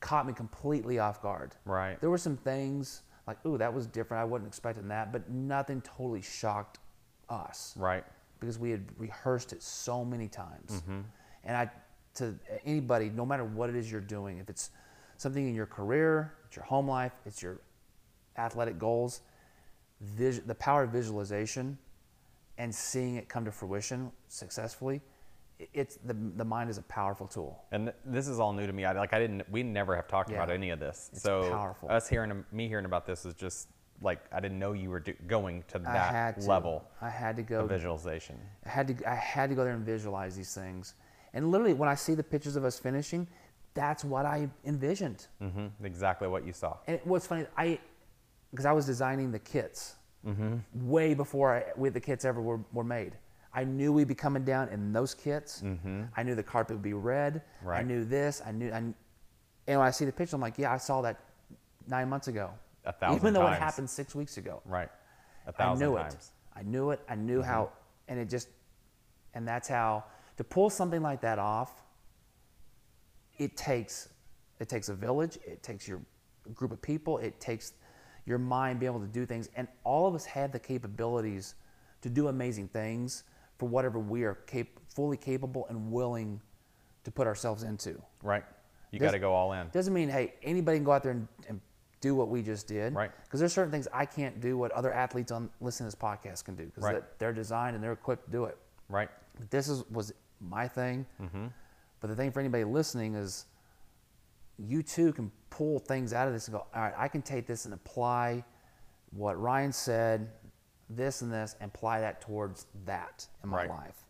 caught 0.00 0.26
me 0.26 0.32
completely 0.32 0.98
off 0.98 1.20
guard. 1.20 1.54
Right. 1.64 2.00
There 2.00 2.08
were 2.10 2.18
some 2.18 2.36
things 2.36 3.02
like, 3.26 3.44
ooh, 3.44 3.58
that 3.58 3.72
was 3.72 3.86
different. 3.86 4.20
I 4.20 4.24
wasn't 4.24 4.48
expecting 4.48 4.88
that, 4.88 5.12
but 5.12 5.28
nothing 5.28 5.82
totally 5.82 6.22
shocked 6.22 6.78
us 7.28 7.74
Right. 7.76 8.04
because 8.40 8.58
we 8.58 8.70
had 8.70 8.84
rehearsed 8.98 9.52
it 9.52 9.62
so 9.62 10.04
many 10.04 10.26
times. 10.26 10.70
Mm-hmm. 10.72 11.00
And 11.44 11.56
I, 11.56 11.70
to 12.14 12.34
anybody, 12.64 13.10
no 13.10 13.26
matter 13.26 13.44
what 13.44 13.68
it 13.68 13.76
is 13.76 13.90
you're 13.92 14.00
doing, 14.00 14.38
if 14.38 14.48
it's 14.48 14.70
something 15.18 15.46
in 15.46 15.54
your 15.54 15.66
career, 15.66 16.32
it's 16.46 16.56
your 16.56 16.64
home 16.64 16.88
life, 16.88 17.12
it's 17.26 17.42
your 17.42 17.60
athletic 18.38 18.78
goals, 18.78 19.20
vis- 20.00 20.40
the 20.46 20.54
power 20.54 20.84
of 20.84 20.90
visualization 20.90 21.76
and 22.58 22.74
seeing 22.74 23.16
it 23.16 23.28
come 23.28 23.44
to 23.44 23.52
fruition 23.52 24.10
successfully 24.28 25.00
it's 25.74 25.96
the 26.04 26.14
the 26.36 26.44
mind 26.44 26.70
is 26.70 26.78
a 26.78 26.82
powerful 26.82 27.26
tool. 27.26 27.64
And 27.72 27.92
this 28.04 28.28
is 28.28 28.40
all 28.40 28.52
new 28.52 28.66
to 28.66 28.72
me. 28.72 28.84
I 28.84 28.92
like 28.92 29.12
I 29.12 29.18
didn't. 29.18 29.42
We 29.50 29.62
never 29.62 29.94
have 29.96 30.08
talked 30.08 30.30
about 30.30 30.50
any 30.50 30.70
of 30.70 30.80
this. 30.80 31.10
It's 31.12 31.22
so 31.22 31.48
powerful. 31.50 31.90
us 31.90 32.08
hearing 32.08 32.44
me 32.52 32.68
hearing 32.68 32.84
about 32.86 33.06
this 33.06 33.24
is 33.24 33.34
just 33.34 33.68
like 34.02 34.20
I 34.32 34.40
didn't 34.40 34.58
know 34.58 34.72
you 34.72 34.88
were 34.90 35.00
do- 35.00 35.14
going 35.26 35.62
to 35.68 35.78
I 35.78 35.92
that 35.92 36.14
had 36.14 36.40
to. 36.40 36.46
level 36.48 36.84
I 37.02 37.10
had 37.10 37.36
to 37.36 37.42
go. 37.42 37.66
visualization. 37.66 38.38
I 38.64 38.68
had 38.68 38.88
to 38.88 39.10
I 39.10 39.14
had 39.14 39.50
to 39.50 39.54
go 39.56 39.64
there 39.64 39.74
and 39.74 39.84
visualize 39.84 40.36
these 40.36 40.54
things. 40.54 40.94
And 41.34 41.50
literally, 41.50 41.74
when 41.74 41.88
I 41.88 41.94
see 41.94 42.14
the 42.14 42.24
pictures 42.24 42.56
of 42.56 42.64
us 42.64 42.78
finishing, 42.78 43.28
that's 43.74 44.04
what 44.04 44.26
I 44.26 44.48
envisioned. 44.64 45.26
hmm 45.40 45.66
Exactly 45.84 46.26
what 46.28 46.44
you 46.46 46.52
saw. 46.52 46.76
And 46.86 46.98
what's 47.04 47.26
funny, 47.26 47.46
I 47.56 47.78
because 48.50 48.66
I 48.66 48.72
was 48.72 48.86
designing 48.86 49.30
the 49.32 49.38
kits 49.38 49.96
Mm-hmm. 50.26 50.56
way 50.86 51.14
before 51.14 51.54
I, 51.56 51.64
we, 51.76 51.88
the 51.88 51.98
kits 51.98 52.26
ever 52.26 52.42
were, 52.42 52.60
were 52.74 52.84
made. 52.84 53.16
I 53.52 53.64
knew 53.64 53.92
we'd 53.92 54.06
be 54.08 54.14
coming 54.14 54.44
down 54.44 54.68
in 54.68 54.92
those 54.92 55.12
kits. 55.14 55.62
I 56.16 56.22
knew 56.22 56.34
the 56.34 56.42
carpet 56.42 56.76
would 56.76 56.82
be 56.82 56.92
red. 56.94 57.42
I 57.62 57.64
Mm-hmm. 57.80 57.88
Knew 57.88 58.04
this. 58.04 58.42
I 58.46 58.52
knew. 58.52 58.70
I, 58.70 58.76
and 58.78 58.94
when 59.66 59.80
I 59.80 59.90
see 59.90 60.04
the 60.04 60.12
picture, 60.12 60.36
I'm 60.36 60.42
like, 60.42 60.58
yeah, 60.58 60.72
I 60.72 60.76
saw 60.76 61.02
that 61.02 61.20
nine 61.88 62.08
months 62.08 62.28
ago. 62.28 62.50
A 62.84 62.92
thousand 62.92 63.16
Even 63.18 63.34
though 63.34 63.42
times. 63.42 63.56
it 63.56 63.60
happened 63.60 63.90
six 63.90 64.14
weeks 64.14 64.36
ago. 64.36 64.62
Right. 64.64 64.88
A 65.46 65.50
I 65.50 65.52
thousand 65.52 65.84
I 65.84 65.90
knew 65.90 65.96
times. 65.96 66.14
it. 66.14 66.58
I 66.58 66.62
knew 66.62 66.90
it. 66.90 67.00
I 67.08 67.14
knew 67.14 67.40
Mm-hmm. 67.40 67.48
how, 67.50 67.70
and 68.08 68.18
it 68.18 68.28
just, 68.28 68.48
and 69.34 69.46
that's 69.46 69.68
how 69.68 70.04
to 70.36 70.44
pull 70.44 70.70
something 70.70 71.02
like 71.02 71.20
that 71.22 71.38
off. 71.38 71.82
It 73.38 73.56
takes, 73.56 74.08
it 74.58 74.68
takes 74.68 74.88
a 74.88 74.94
village. 74.94 75.38
It 75.46 75.62
takes 75.62 75.88
your 75.88 76.00
group 76.54 76.72
of 76.72 76.80
people. 76.82 77.18
It 77.18 77.40
takes 77.40 77.72
your 78.26 78.38
mind 78.38 78.80
being 78.80 78.90
able 78.92 79.00
to 79.00 79.06
do 79.12 79.26
things, 79.26 79.48
and 79.56 79.66
all 79.84 80.06
of 80.06 80.14
us 80.14 80.24
had 80.24 80.52
the 80.52 80.58
capabilities 80.58 81.54
to 82.02 82.08
do 82.08 82.28
amazing 82.28 82.68
things 82.68 83.24
for 83.60 83.66
whatever 83.68 83.98
we 83.98 84.24
are 84.24 84.34
cap- 84.46 84.66
fully 84.94 85.18
capable 85.18 85.66
and 85.68 85.92
willing 85.92 86.40
to 87.04 87.10
put 87.10 87.26
ourselves 87.26 87.62
into. 87.62 88.00
Right. 88.22 88.42
You 88.90 88.98
got 88.98 89.12
to 89.12 89.18
go 89.20 89.32
all 89.32 89.52
in. 89.52 89.68
Doesn't 89.68 89.92
mean 89.94 90.08
hey 90.08 90.34
anybody 90.42 90.78
can 90.78 90.84
go 90.84 90.92
out 90.92 91.02
there 91.04 91.12
and, 91.12 91.28
and 91.48 91.60
do 92.00 92.14
what 92.14 92.28
we 92.28 92.42
just 92.42 92.66
did. 92.66 92.94
Right. 92.94 93.10
Because 93.24 93.38
there's 93.38 93.52
certain 93.52 93.70
things 93.70 93.86
I 93.92 94.06
can't 94.06 94.40
do 94.40 94.56
what 94.56 94.72
other 94.72 94.92
athletes 94.92 95.30
on 95.30 95.50
listening 95.60 95.90
to 95.90 95.94
this 95.96 96.02
podcast 96.02 96.44
can 96.46 96.56
do 96.56 96.64
because 96.64 96.82
Right. 96.82 97.18
they're 97.18 97.34
designed 97.34 97.74
and 97.76 97.84
they're 97.84 97.92
equipped 97.92 98.24
to 98.24 98.32
do 98.32 98.46
it. 98.46 98.56
Right. 98.88 99.10
But 99.38 99.50
this 99.50 99.68
is 99.68 99.84
was 99.90 100.12
my 100.40 100.66
thing. 100.66 101.04
Mm-hmm. 101.22 101.46
But 102.00 102.08
the 102.08 102.16
thing 102.16 102.32
for 102.32 102.40
anybody 102.40 102.64
listening 102.64 103.14
is 103.14 103.44
you 104.58 104.82
too 104.82 105.12
can 105.12 105.30
pull 105.50 105.78
things 105.78 106.12
out 106.14 106.26
of 106.26 106.32
this 106.34 106.48
and 106.48 106.54
go, 106.56 106.66
all 106.74 106.82
right, 106.82 106.94
I 106.96 107.08
can 107.08 107.20
take 107.20 107.46
this 107.46 107.66
and 107.66 107.74
apply 107.74 108.42
what 109.12 109.38
Ryan 109.40 109.72
said, 109.72 110.30
this 110.90 111.22
and 111.22 111.32
this, 111.32 111.56
and 111.60 111.70
apply 111.74 112.00
that 112.00 112.20
towards 112.20 112.66
that 112.84 113.26
in 113.42 113.48
my 113.50 113.58
Right. 113.58 113.70
life. 113.70 114.04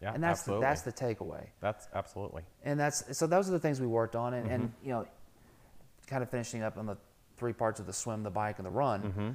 Yeah. 0.00 0.14
and 0.14 0.22
that's 0.22 0.40
absolutely. 0.40 0.64
the, 0.64 0.68
that's 0.68 0.82
the 0.82 0.92
takeaway 0.92 1.46
That's 1.60 1.86
absolutely. 1.94 2.42
and 2.64 2.78
that's 2.80 3.16
so 3.16 3.24
those 3.28 3.48
are 3.48 3.52
the 3.52 3.60
things 3.60 3.80
we 3.80 3.86
worked 3.86 4.16
on 4.16 4.34
and, 4.34 4.50
and 4.50 4.62
Mm-hmm. 4.64 4.86
you 4.88 4.92
know 4.94 5.06
kind 6.08 6.24
of 6.24 6.28
finishing 6.28 6.60
up 6.64 6.76
on 6.76 6.86
the 6.86 6.96
three 7.36 7.52
parts 7.52 7.78
of 7.78 7.86
the 7.86 7.92
swim 7.92 8.24
the 8.24 8.30
bike 8.30 8.58
and 8.58 8.66
the 8.66 8.70
run 8.70 9.02
Mm-hmm. 9.02 9.30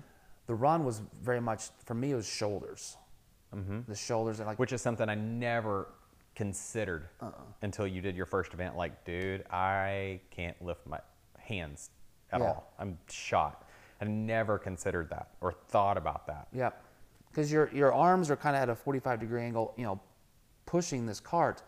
the 0.47 0.53
run 0.55 0.83
was 0.83 1.01
very 1.21 1.39
much 1.39 1.69
for 1.85 1.93
me 1.93 2.11
it 2.11 2.15
was 2.15 2.27
shoulders 2.27 2.97
the 3.87 3.95
shoulders 3.95 4.39
and 4.39 4.45
like 4.47 4.55
Mm-hmm. 4.55 4.61
Which 4.63 4.73
is 4.73 4.81
something 4.81 5.07
I 5.07 5.15
never 5.15 5.87
considered 6.35 7.07
Uh-uh. 7.21 7.31
until 7.61 7.87
you 7.87 8.01
did 8.01 8.15
your 8.17 8.25
first 8.25 8.53
event. 8.53 8.75
Like, 8.75 9.05
dude, 9.05 9.45
I 9.49 10.19
can't 10.31 10.61
lift 10.61 10.85
my 10.85 10.99
hands 11.39 11.89
at 12.33 12.41
Yeah. 12.41 12.47
all. 12.47 12.73
I'm 12.77 12.97
shot. 13.09 13.66
I 14.01 14.05
never 14.05 14.57
considered 14.57 15.09
that 15.09 15.29
or 15.41 15.51
thought 15.53 15.97
about 15.97 16.27
that. 16.27 16.47
yeah 16.53 16.71
because 17.29 17.51
your 17.51 17.69
your 17.73 17.93
arms 17.93 18.29
are 18.31 18.35
kind 18.35 18.55
of 18.55 18.61
at 18.61 18.69
a 18.69 18.75
45 18.75 19.19
degree 19.19 19.43
angle 19.43 19.73
you 19.77 19.83
know 19.83 19.99
pushing 20.65 21.05
this 21.05 21.19
cart 21.19 21.61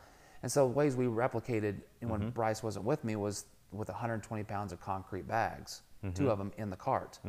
and 0.43 0.51
so 0.51 0.67
the 0.67 0.73
ways 0.73 0.95
we 0.95 1.05
replicated 1.05 1.75
and 2.01 2.09
Mm-hmm. 2.09 2.09
when 2.11 2.29
bryce 2.31 2.63
wasn't 2.63 2.85
with 2.85 3.03
me 3.03 3.15
was 3.15 3.45
with 3.71 3.87
120 3.89 4.43
pounds 4.43 4.71
of 4.73 4.79
concrete 4.81 5.27
bags 5.27 5.81
Mm-hmm. 6.03 6.13
two 6.15 6.29
of 6.31 6.37
them 6.37 6.51
in 6.57 6.69
the 6.69 6.77
cart 6.77 7.19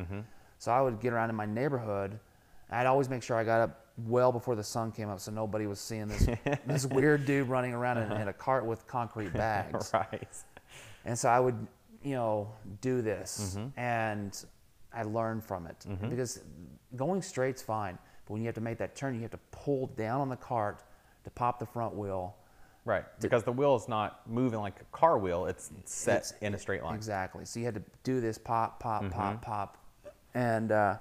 so 0.57 0.71
i 0.71 0.81
would 0.81 0.99
get 1.01 1.11
around 1.13 1.29
in 1.29 1.35
my 1.35 1.45
neighborhood 1.45 2.17
i'd 2.71 2.85
always 2.87 3.09
make 3.09 3.21
sure 3.21 3.35
i 3.35 3.43
got 3.43 3.59
up 3.61 3.85
well 4.07 4.31
before 4.31 4.55
the 4.55 4.63
sun 4.63 4.91
came 4.93 5.09
up 5.09 5.19
so 5.19 5.29
nobody 5.31 5.67
was 5.67 5.79
seeing 5.79 6.07
this 6.07 6.25
this 6.65 6.85
weird 6.85 7.25
dude 7.25 7.49
running 7.49 7.73
around 7.73 7.97
in, 7.97 8.11
in 8.13 8.27
a 8.29 8.33
cart 8.47 8.65
with 8.65 8.87
concrete 8.87 9.33
bags 9.33 9.91
right. 9.93 10.27
and 11.05 11.19
so 11.19 11.27
I 11.27 11.39
would, 11.39 11.67
you 12.03 12.15
know, 12.15 12.51
do 12.79 13.01
this, 13.01 13.57
and 13.75 14.45
I 14.93 15.03
learned 15.03 15.43
from 15.43 15.67
it 15.67 15.85
because 16.09 16.41
going 16.95 17.21
straight's 17.21 17.61
fine, 17.61 17.97
but 18.25 18.33
when 18.33 18.41
you 18.41 18.47
have 18.47 18.55
to 18.55 18.61
make 18.61 18.77
that 18.79 18.95
turn, 18.95 19.15
you 19.15 19.21
have 19.21 19.31
to 19.31 19.39
pull 19.51 19.87
down 19.87 20.21
on 20.21 20.29
the 20.29 20.35
cart 20.35 20.83
to 21.23 21.29
pop 21.29 21.59
the 21.59 21.65
front 21.65 21.95
wheel. 21.95 22.35
Right. 22.83 23.05
Because 23.21 23.43
the 23.43 23.51
wheel 23.51 23.75
is 23.75 23.87
not 23.87 24.27
moving 24.27 24.59
like 24.59 24.81
a 24.81 24.85
car 24.97 25.17
wheel, 25.19 25.45
it's 25.45 25.69
set 25.85 26.17
It's- 26.17 26.33
in 26.41 26.53
a 26.55 26.57
straight 26.57 26.83
line. 26.83 26.95
Exactly. 26.95 27.45
So 27.45 27.59
you 27.59 27.65
had 27.65 27.75
to 27.75 27.83
do 28.03 28.19
this 28.19 28.37
pop, 28.37 28.79
pop, 28.79 29.09
pop, 29.11 29.41
pop, 29.41 29.77
and 30.33 30.71
uh, 30.71 30.97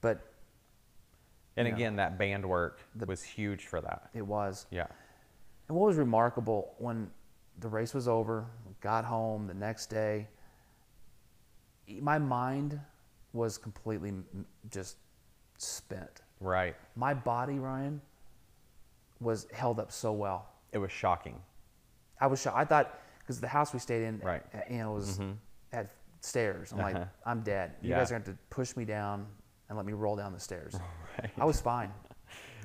but 0.00 0.32
And 1.56 1.68
again, 1.68 1.96
that 1.96 2.16
band 2.18 2.44
work 2.48 2.80
was 3.06 3.22
huge 3.22 3.66
for 3.66 3.80
that. 3.82 4.08
it 4.14 4.22
was. 4.26 4.66
Yeah. 4.70 4.86
And 5.68 5.76
what 5.76 5.86
was 5.86 5.96
remarkable 5.96 6.74
when 6.78 7.10
the 7.60 7.68
race 7.68 7.92
was 7.94 8.08
over, 8.08 8.46
got 8.80 9.04
home 9.04 9.46
the 9.46 9.54
next 9.54 9.86
day, 9.86 10.28
my 12.00 12.18
mind 12.18 12.80
was 13.32 13.58
completely 13.58 14.12
just 14.70 14.96
spent. 15.58 16.22
Right. 16.40 16.74
My 16.96 17.14
body, 17.14 17.58
Ryan, 17.58 18.00
was 19.20 19.46
held 19.52 19.78
up 19.78 19.92
so 19.92 20.12
well. 20.12 20.48
It 20.72 20.78
was 20.78 20.90
shocking. 20.90 21.40
I 22.20 22.26
was 22.26 22.40
shocked. 22.40 22.56
I 22.56 22.64
thought 22.64 22.98
because 23.20 23.40
the 23.40 23.48
house 23.48 23.72
we 23.72 23.78
stayed 23.78 24.02
in, 24.04 24.18
Right. 24.20 24.42
you 24.70 24.78
know, 24.78 24.92
was 24.92 25.20
had 25.72 25.88
stairs. 26.20 26.72
I'm 26.72 26.78
like, 26.78 26.96
Uh-huh. 26.96 27.04
I'm 27.24 27.40
dead. 27.42 27.72
You 27.80 27.90
Yeah. 27.90 27.98
guys 27.98 28.10
are 28.10 28.18
going 28.18 28.24
to 28.36 28.38
push 28.50 28.76
me 28.76 28.84
down 28.84 29.26
and 29.68 29.76
let 29.76 29.86
me 29.86 29.92
roll 29.92 30.16
down 30.16 30.32
the 30.32 30.40
stairs. 30.40 30.74
I 31.38 31.44
was 31.44 31.60
fine. 31.60 31.92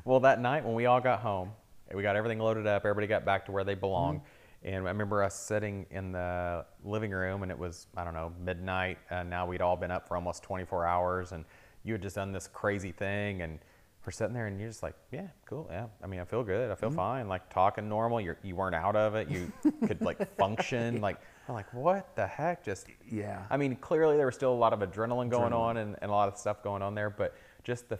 Well, 0.04 0.20
that 0.22 0.40
night 0.40 0.64
when 0.66 0.74
we 0.74 0.86
all 0.86 1.00
got 1.02 1.20
home, 1.20 1.52
we 1.94 2.02
got 2.02 2.16
everything 2.16 2.40
loaded 2.40 2.66
up, 2.68 2.86
everybody 2.86 3.08
got 3.08 3.24
back 3.26 3.46
to 3.46 3.52
where 3.52 3.64
they 3.64 3.76
belong. 3.76 4.22
And 4.64 4.76
I 4.76 4.90
remember 4.90 5.24
us 5.24 5.36
sitting 5.40 5.86
in 5.92 6.12
the 6.12 6.66
living 6.84 7.12
room, 7.12 7.44
and 7.44 7.52
it 7.52 7.58
was, 7.58 7.88
I 7.96 8.04
don't 8.04 8.14
know, 8.14 8.34
midnight. 8.44 8.98
And 9.10 9.30
now 9.30 9.46
we'd 9.46 9.62
all 9.62 9.78
been 9.78 9.92
up 9.92 10.08
for 10.08 10.16
almost 10.16 10.44
24 10.44 10.86
hours, 10.86 11.32
and 11.32 11.46
you 11.84 11.94
had 11.94 12.02
just 12.02 12.16
done 12.16 12.32
this 12.32 12.48
crazy 12.48 12.92
thing. 12.92 13.42
And 13.44 13.60
we're 14.06 14.12
sitting 14.12 14.34
there, 14.34 14.48
and 14.48 14.60
you're 14.60 14.70
just 14.70 14.82
like, 14.84 14.96
yeah, 15.12 15.28
cool. 15.46 15.68
Yeah. 15.70 15.86
I 16.04 16.08
mean, 16.08 16.20
I 16.20 16.26
feel 16.26 16.44
good. 16.44 16.72
I 16.72 16.76
feel 16.76 16.90
fine. 16.90 17.28
Like 17.28 17.50
talking 17.54 17.88
normal. 17.88 18.20
You're, 18.20 18.38
you 18.42 18.56
weren't 18.56 18.76
out 18.76 18.96
of 18.96 19.16
it. 19.16 19.30
You 19.30 19.52
could 19.86 20.02
like 20.02 20.36
function. 20.38 21.02
Like, 21.02 21.18
I'm 21.48 21.54
like, 21.56 21.72
what 21.74 22.16
the 22.16 22.26
heck? 22.26 22.64
Just, 22.64 22.88
Yeah. 23.10 23.44
I 23.50 23.58
mean, 23.58 23.76
clearly 23.76 24.18
there 24.18 24.26
was 24.26 24.36
still 24.36 24.52
a 24.54 24.56
lot 24.56 24.74
of 24.74 24.80
adrenaline 24.80 25.30
going 25.30 25.52
Adrenaline. 25.52 25.54
on 25.54 25.78
and, 25.78 25.96
and 26.02 26.10
a 26.10 26.14
lot 26.14 26.28
of 26.30 26.38
stuff 26.38 26.64
going 26.64 26.82
on 26.82 26.96
there, 26.96 27.10
but 27.10 27.36
just 27.64 27.90
the 27.90 28.00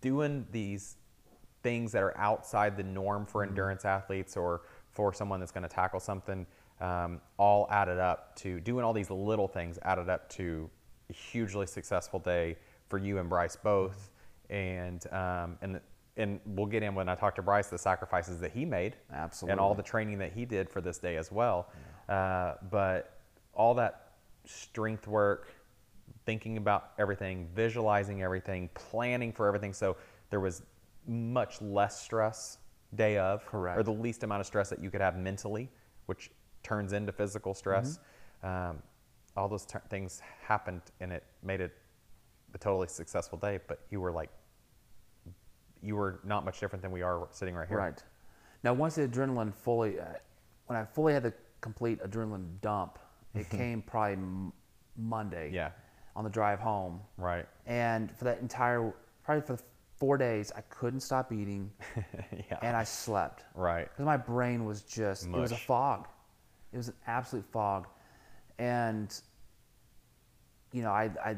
doing 0.00 0.46
these 0.52 0.96
things 1.62 1.92
that 1.92 2.02
are 2.02 2.16
outside 2.16 2.76
the 2.76 2.82
norm 2.82 3.26
for 3.26 3.42
Mm-hmm. 3.42 3.50
endurance 3.50 3.84
athletes 3.84 4.36
or 4.36 4.62
for 4.98 5.12
someone 5.12 5.38
that's 5.38 5.52
going 5.52 5.62
to 5.62 5.68
tackle 5.68 6.00
something 6.00 6.44
um, 6.80 7.20
all 7.36 7.68
added 7.70 8.00
up 8.00 8.34
to 8.34 8.58
doing 8.58 8.84
all 8.84 8.92
these 8.92 9.10
little 9.10 9.46
things 9.46 9.78
added 9.82 10.08
up 10.08 10.28
to 10.28 10.68
a 11.08 11.12
hugely 11.12 11.68
successful 11.68 12.18
day 12.18 12.56
for 12.88 12.98
you 12.98 13.18
and 13.18 13.28
Bryce 13.28 13.54
both. 13.54 14.10
And 14.50 15.06
um, 15.12 15.56
and 15.62 15.80
and 16.16 16.40
we'll 16.46 16.66
get 16.66 16.82
in 16.82 16.96
when 16.96 17.08
I 17.08 17.14
talk 17.14 17.36
to 17.36 17.42
Bryce 17.42 17.68
the 17.68 17.78
sacrifices 17.78 18.40
that 18.40 18.50
he 18.50 18.64
made 18.64 18.96
absolutely, 19.12 19.52
and 19.52 19.60
all 19.60 19.72
the 19.72 19.84
training 19.84 20.18
that 20.18 20.32
he 20.32 20.44
did 20.44 20.68
for 20.68 20.80
this 20.80 20.98
day 20.98 21.16
as 21.16 21.30
well. 21.30 21.68
Uh, 22.08 22.54
but 22.68 23.20
all 23.54 23.74
that 23.74 24.14
strength 24.46 25.06
work 25.06 25.52
thinking 26.26 26.56
about 26.56 26.90
everything, 26.98 27.46
visualizing 27.54 28.20
everything, 28.24 28.68
planning 28.74 29.32
for 29.32 29.46
everything. 29.46 29.72
So 29.72 29.96
there 30.30 30.40
was 30.40 30.62
much 31.06 31.62
less 31.62 32.00
stress 32.00 32.58
day 32.94 33.18
of, 33.18 33.44
Correct. 33.46 33.78
or 33.78 33.82
the 33.82 33.92
least 33.92 34.22
amount 34.22 34.40
of 34.40 34.46
stress 34.46 34.70
that 34.70 34.80
you 34.80 34.90
could 34.90 35.00
have 35.00 35.16
mentally, 35.16 35.70
which 36.06 36.30
turns 36.62 36.92
into 36.92 37.12
physical 37.12 37.54
stress. 37.54 37.98
Mm-hmm. 38.44 38.70
Um, 38.70 38.82
all 39.36 39.48
those 39.48 39.66
t- 39.66 39.78
things 39.90 40.20
happened, 40.42 40.82
and 41.00 41.12
it 41.12 41.24
made 41.42 41.60
it 41.60 41.72
a 42.54 42.58
totally 42.58 42.88
successful 42.88 43.38
day. 43.38 43.60
But 43.68 43.80
you 43.90 44.00
were 44.00 44.10
like, 44.10 44.30
you 45.82 45.94
were 45.96 46.20
not 46.24 46.44
much 46.44 46.58
different 46.60 46.82
than 46.82 46.90
we 46.90 47.02
are 47.02 47.28
sitting 47.30 47.54
right 47.54 47.68
here. 47.68 47.76
Right. 47.78 48.02
Now, 48.64 48.72
once 48.72 48.96
the 48.96 49.06
adrenaline 49.06 49.54
fully, 49.54 50.00
uh, 50.00 50.04
when 50.66 50.76
I 50.78 50.84
fully 50.84 51.12
had 51.12 51.22
the 51.22 51.32
complete 51.60 52.00
adrenaline 52.02 52.46
dump, 52.60 52.98
it 53.34 53.48
came 53.50 53.82
probably 53.82 54.14
m- 54.14 54.52
Monday. 54.96 55.50
Yeah. 55.52 55.70
On 56.16 56.24
the 56.24 56.30
drive 56.30 56.58
home, 56.58 57.00
Right. 57.16 57.46
and 57.64 58.10
for 58.10 58.24
that 58.24 58.40
entire, 58.40 58.92
probably 59.22 59.42
for 59.46 59.56
four 59.98 60.16
days, 60.18 60.52
I 60.56 60.60
couldn't 60.62 61.00
stop 61.00 61.32
eating, 61.32 61.70
yeah. 61.96 62.58
and 62.62 62.76
I 62.76 62.84
slept 62.84 63.44
right. 63.54 63.88
because 63.90 64.04
my 64.06 64.16
brain 64.16 64.64
was 64.64 64.82
just 64.82 65.26
it 65.26 65.32
was 65.32 65.52
a 65.52 65.56
fog. 65.56 66.06
It 66.72 66.76
was 66.76 66.88
an 66.88 66.94
absolute 67.06 67.44
fog, 67.50 67.86
and 68.58 69.12
you 70.72 70.82
know 70.82 70.90
I 70.90 71.10
I 71.24 71.36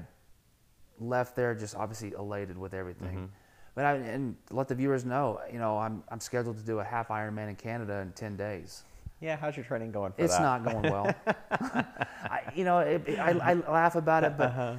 left 0.98 1.34
there 1.36 1.54
just 1.54 1.74
obviously 1.76 2.12
elated 2.12 2.58
with 2.58 2.74
everything, 2.74 3.30
But 3.74 3.84
I, 3.86 3.94
and 3.94 4.36
let 4.50 4.68
the 4.68 4.74
viewers 4.74 5.04
know, 5.06 5.40
you 5.50 5.58
know, 5.58 5.78
I'm, 5.78 6.02
I'm 6.10 6.20
scheduled 6.20 6.58
to 6.58 6.62
do 6.62 6.80
a 6.80 6.84
half 6.84 7.08
Ironman 7.08 7.48
in 7.48 7.56
Canada 7.56 8.00
in 8.00 8.12
10 8.12 8.36
days. 8.36 8.82
Yeah, 9.20 9.36
how's 9.36 9.56
your 9.56 9.64
training 9.64 9.92
going 9.92 10.12
for 10.12 10.20
It's 10.22 10.36
that? 10.36 10.42
not 10.42 10.62
going 10.64 10.82
well. 10.92 11.14
I, 11.50 12.40
you 12.54 12.64
know, 12.64 12.80
it, 12.80 13.02
it- 13.08 13.18
I, 13.18 13.30
I 13.30 13.54
laugh 13.54 13.94
about 13.96 14.24
it, 14.24 14.36
but 14.36 14.48
Uh-huh. 14.48 14.74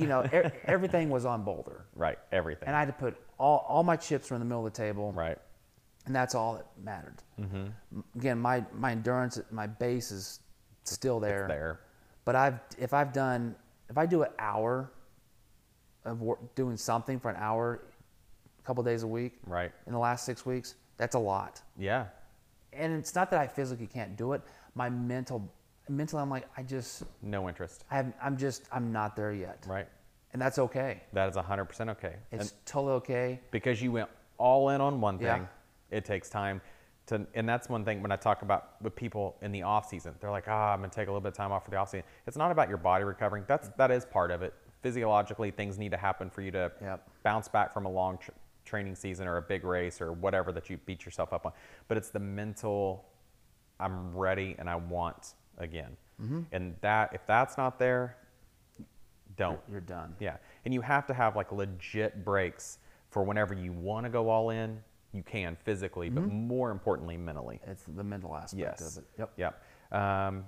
You 0.00 0.06
know, 0.06 0.20
er, 0.32 0.52
everything 0.64 1.10
was 1.10 1.24
on 1.24 1.42
Boulder, 1.44 1.84
right, 1.94 2.18
everything. 2.32 2.66
and 2.66 2.76
I 2.76 2.80
had 2.80 2.86
to 2.86 2.92
put 2.94 3.16
all, 3.38 3.64
all 3.68 3.82
my 3.82 3.96
chips 3.96 4.30
were 4.30 4.36
in 4.36 4.40
the 4.40 4.46
middle 4.46 4.66
of 4.66 4.72
the 4.72 4.76
table, 4.76 5.12
right. 5.12 5.38
and 6.06 6.14
that's 6.14 6.34
all 6.34 6.54
that 6.54 6.66
mattered. 6.82 7.22
Mm-hmm. 7.38 7.66
Again, 8.18 8.38
my 8.38 8.64
my 8.72 8.92
endurance, 8.92 9.40
my 9.50 9.66
base 9.66 10.10
is 10.10 10.40
still 10.84 11.20
there. 11.20 11.46
there. 11.48 11.80
But 12.24 12.36
I've 12.36 12.60
if 12.78 12.92
I've 12.94 13.12
done 13.12 13.54
if 13.88 13.98
I 13.98 14.06
do 14.06 14.22
an 14.22 14.30
hour 14.38 14.90
of 16.04 16.22
work, 16.22 16.54
doing 16.54 16.76
something 16.76 17.18
for 17.20 17.30
an 17.30 17.36
hour, 17.36 17.82
a 18.58 18.66
couple 18.66 18.82
days 18.82 19.02
a 19.02 19.06
week, 19.06 19.34
Right. 19.46 19.72
in 19.86 19.92
the 19.92 19.98
last 19.98 20.24
six 20.24 20.46
weeks, 20.46 20.74
that's 20.96 21.14
a 21.14 21.18
lot. 21.18 21.60
Yeah. 21.78 22.06
And 22.72 22.92
it's 22.94 23.14
not 23.14 23.30
that 23.32 23.40
I 23.40 23.46
physically 23.46 23.86
can't 23.88 24.16
do 24.16 24.32
it. 24.32 24.42
My 24.74 24.88
mental, 24.88 25.52
mentally, 25.90 26.22
I'm 26.22 26.30
like, 26.30 26.46
I 26.56 26.62
just, 26.62 27.02
No 27.22 27.48
interest. 27.48 27.84
I 27.90 27.96
have, 27.96 28.12
I'm 28.22 28.36
just, 28.36 28.68
I'm 28.72 28.92
not 28.92 29.16
there 29.16 29.32
yet. 29.32 29.64
Right. 29.68 29.88
And 30.32 30.40
that's 30.40 30.58
okay. 30.58 31.02
That 31.12 31.28
is 31.28 31.36
100% 31.36 31.88
okay. 31.90 32.14
It's 32.30 32.50
And 32.50 32.52
totally 32.64 32.92
okay. 32.94 33.40
because 33.50 33.82
you 33.82 33.92
went 33.92 34.08
all 34.38 34.70
in 34.70 34.80
on 34.80 35.00
one 35.00 35.18
thing, 35.18 35.26
Yeah. 35.26 35.46
it 35.96 36.04
takes 36.04 36.30
time 36.30 36.60
to, 37.06 37.26
and 37.34 37.48
that's 37.48 37.68
one 37.68 37.84
thing 37.84 38.00
when 38.02 38.12
I 38.12 38.16
talk 38.16 38.42
about 38.42 38.80
with 38.80 38.94
people 38.94 39.36
in 39.42 39.50
the 39.50 39.62
off 39.62 39.88
season, 39.88 40.14
they're 40.20 40.30
like, 40.30 40.44
ah, 40.46 40.72
I'm 40.72 40.78
going 40.78 40.90
to 40.90 40.94
take 40.94 41.08
a 41.08 41.10
little 41.10 41.20
bit 41.20 41.28
of 41.30 41.34
time 41.36 41.50
off 41.50 41.64
for 41.64 41.70
the 41.72 41.76
off 41.76 41.88
season. 41.90 42.04
It's 42.26 42.36
not 42.36 42.52
about 42.52 42.68
your 42.68 42.78
body 42.78 43.02
recovering. 43.04 43.44
That's, 43.48 43.68
that 43.76 43.90
is 43.90 44.04
part 44.04 44.30
of 44.30 44.42
it. 44.42 44.54
Physiologically, 44.82 45.50
things 45.50 45.76
need 45.78 45.90
to 45.90 45.96
happen 45.96 46.30
for 46.30 46.40
you 46.42 46.50
to 46.52 46.70
Yep. 46.80 47.08
bounce 47.24 47.48
back 47.48 47.72
from 47.74 47.84
a 47.86 47.90
long 47.90 48.16
tr- 48.18 48.30
training 48.64 48.94
season 48.94 49.26
or 49.26 49.38
a 49.38 49.42
big 49.42 49.64
race 49.64 50.00
or 50.00 50.12
whatever 50.12 50.52
that 50.52 50.70
you 50.70 50.76
beat 50.86 51.04
yourself 51.04 51.32
up 51.32 51.44
on. 51.44 51.52
But 51.88 51.96
it's 51.96 52.10
the 52.10 52.20
mental, 52.20 53.04
I'm 53.80 54.14
ready 54.16 54.54
and 54.58 54.70
I 54.70 54.76
want 54.76 55.34
again. 55.58 55.96
Mm-hmm. 56.22 56.40
And 56.52 56.76
that, 56.80 57.10
if 57.14 57.26
that's 57.26 57.56
not 57.56 57.78
there, 57.78 58.16
don't. 59.36 59.60
You're 59.70 59.80
done. 59.80 60.14
Yeah, 60.20 60.36
and 60.64 60.74
you 60.74 60.80
have 60.80 61.06
to 61.06 61.14
have 61.14 61.36
like 61.36 61.52
legit 61.52 62.24
breaks 62.24 62.78
for 63.08 63.22
whenever 63.22 63.54
you 63.54 63.72
want 63.72 64.04
to 64.04 64.10
go 64.10 64.28
all 64.28 64.50
in. 64.50 64.80
You 65.12 65.22
can 65.24 65.56
physically, 65.64 66.08
but 66.08 66.22
more 66.30 66.70
importantly, 66.70 67.16
mentally. 67.16 67.58
It's 67.66 67.82
the 67.82 68.04
mental 68.04 68.36
aspect 68.36 68.60
Yes. 68.80 68.96
of 68.96 69.02
it. 69.02 69.08
Yep. 69.18 69.32
Yep. 69.90 69.98
Um, 70.00 70.44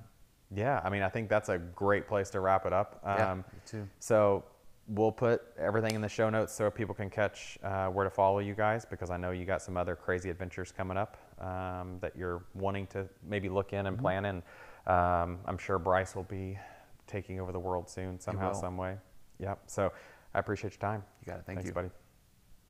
yeah. 0.55 0.81
I 0.85 0.89
mean, 0.91 1.03
I 1.03 1.09
think 1.09 1.29
that's 1.29 1.49
a 1.49 1.59
great 1.59 2.07
place 2.07 2.31
to 2.31 2.39
wrap 2.41 2.65
it 2.65 2.73
up. 2.73 3.01
Um, 3.03 3.19
Yeah, 3.19 3.43
too. 3.67 3.89
So 3.99 4.45
we'll 4.87 5.11
put 5.11 5.43
everything 5.59 5.97
in 5.97 6.01
the 6.01 6.09
show 6.09 6.31
notes 6.31 6.53
so 6.53 6.71
people 6.71 6.95
can 6.95 7.11
catch 7.11 7.59
uh, 7.65 7.89
where 7.89 8.05
to 8.05 8.11
follow 8.11 8.39
you 8.39 8.55
guys 8.55 8.85
because 8.85 9.11
I 9.11 9.17
know 9.17 9.33
you 9.33 9.45
got 9.45 9.63
some 9.63 9.77
other 9.77 9.97
crazy 9.97 10.31
adventures 10.31 10.71
coming 10.71 10.97
up 10.97 11.17
um, 11.41 11.99
that 12.01 12.15
you're 12.17 12.45
wanting 12.55 12.87
to 12.89 13.09
maybe 13.29 13.49
look 13.49 13.73
in 13.73 13.87
and 13.87 13.97
Mm-hmm. 13.97 14.03
plan. 14.05 14.25
And 14.27 14.43
um, 14.87 15.39
I'm 15.47 15.59
sure 15.59 15.79
Bryce 15.79 16.15
will 16.15 16.25
be 16.25 16.59
taking 17.07 17.41
over 17.41 17.53
the 17.53 17.59
world 17.59 17.89
soon 17.89 18.19
somehow, 18.19 18.53
some 18.53 18.77
way. 18.77 18.97
Yep. 19.39 19.61
So 19.67 19.93
I 20.35 20.39
appreciate 20.39 20.73
your 20.73 20.81
time. 20.81 21.05
You 21.21 21.33
got 21.33 21.39
it. 21.39 21.45
Thank 21.47 21.59
Thanks, 21.59 21.69
you. 21.69 21.75
buddy. 21.75 21.91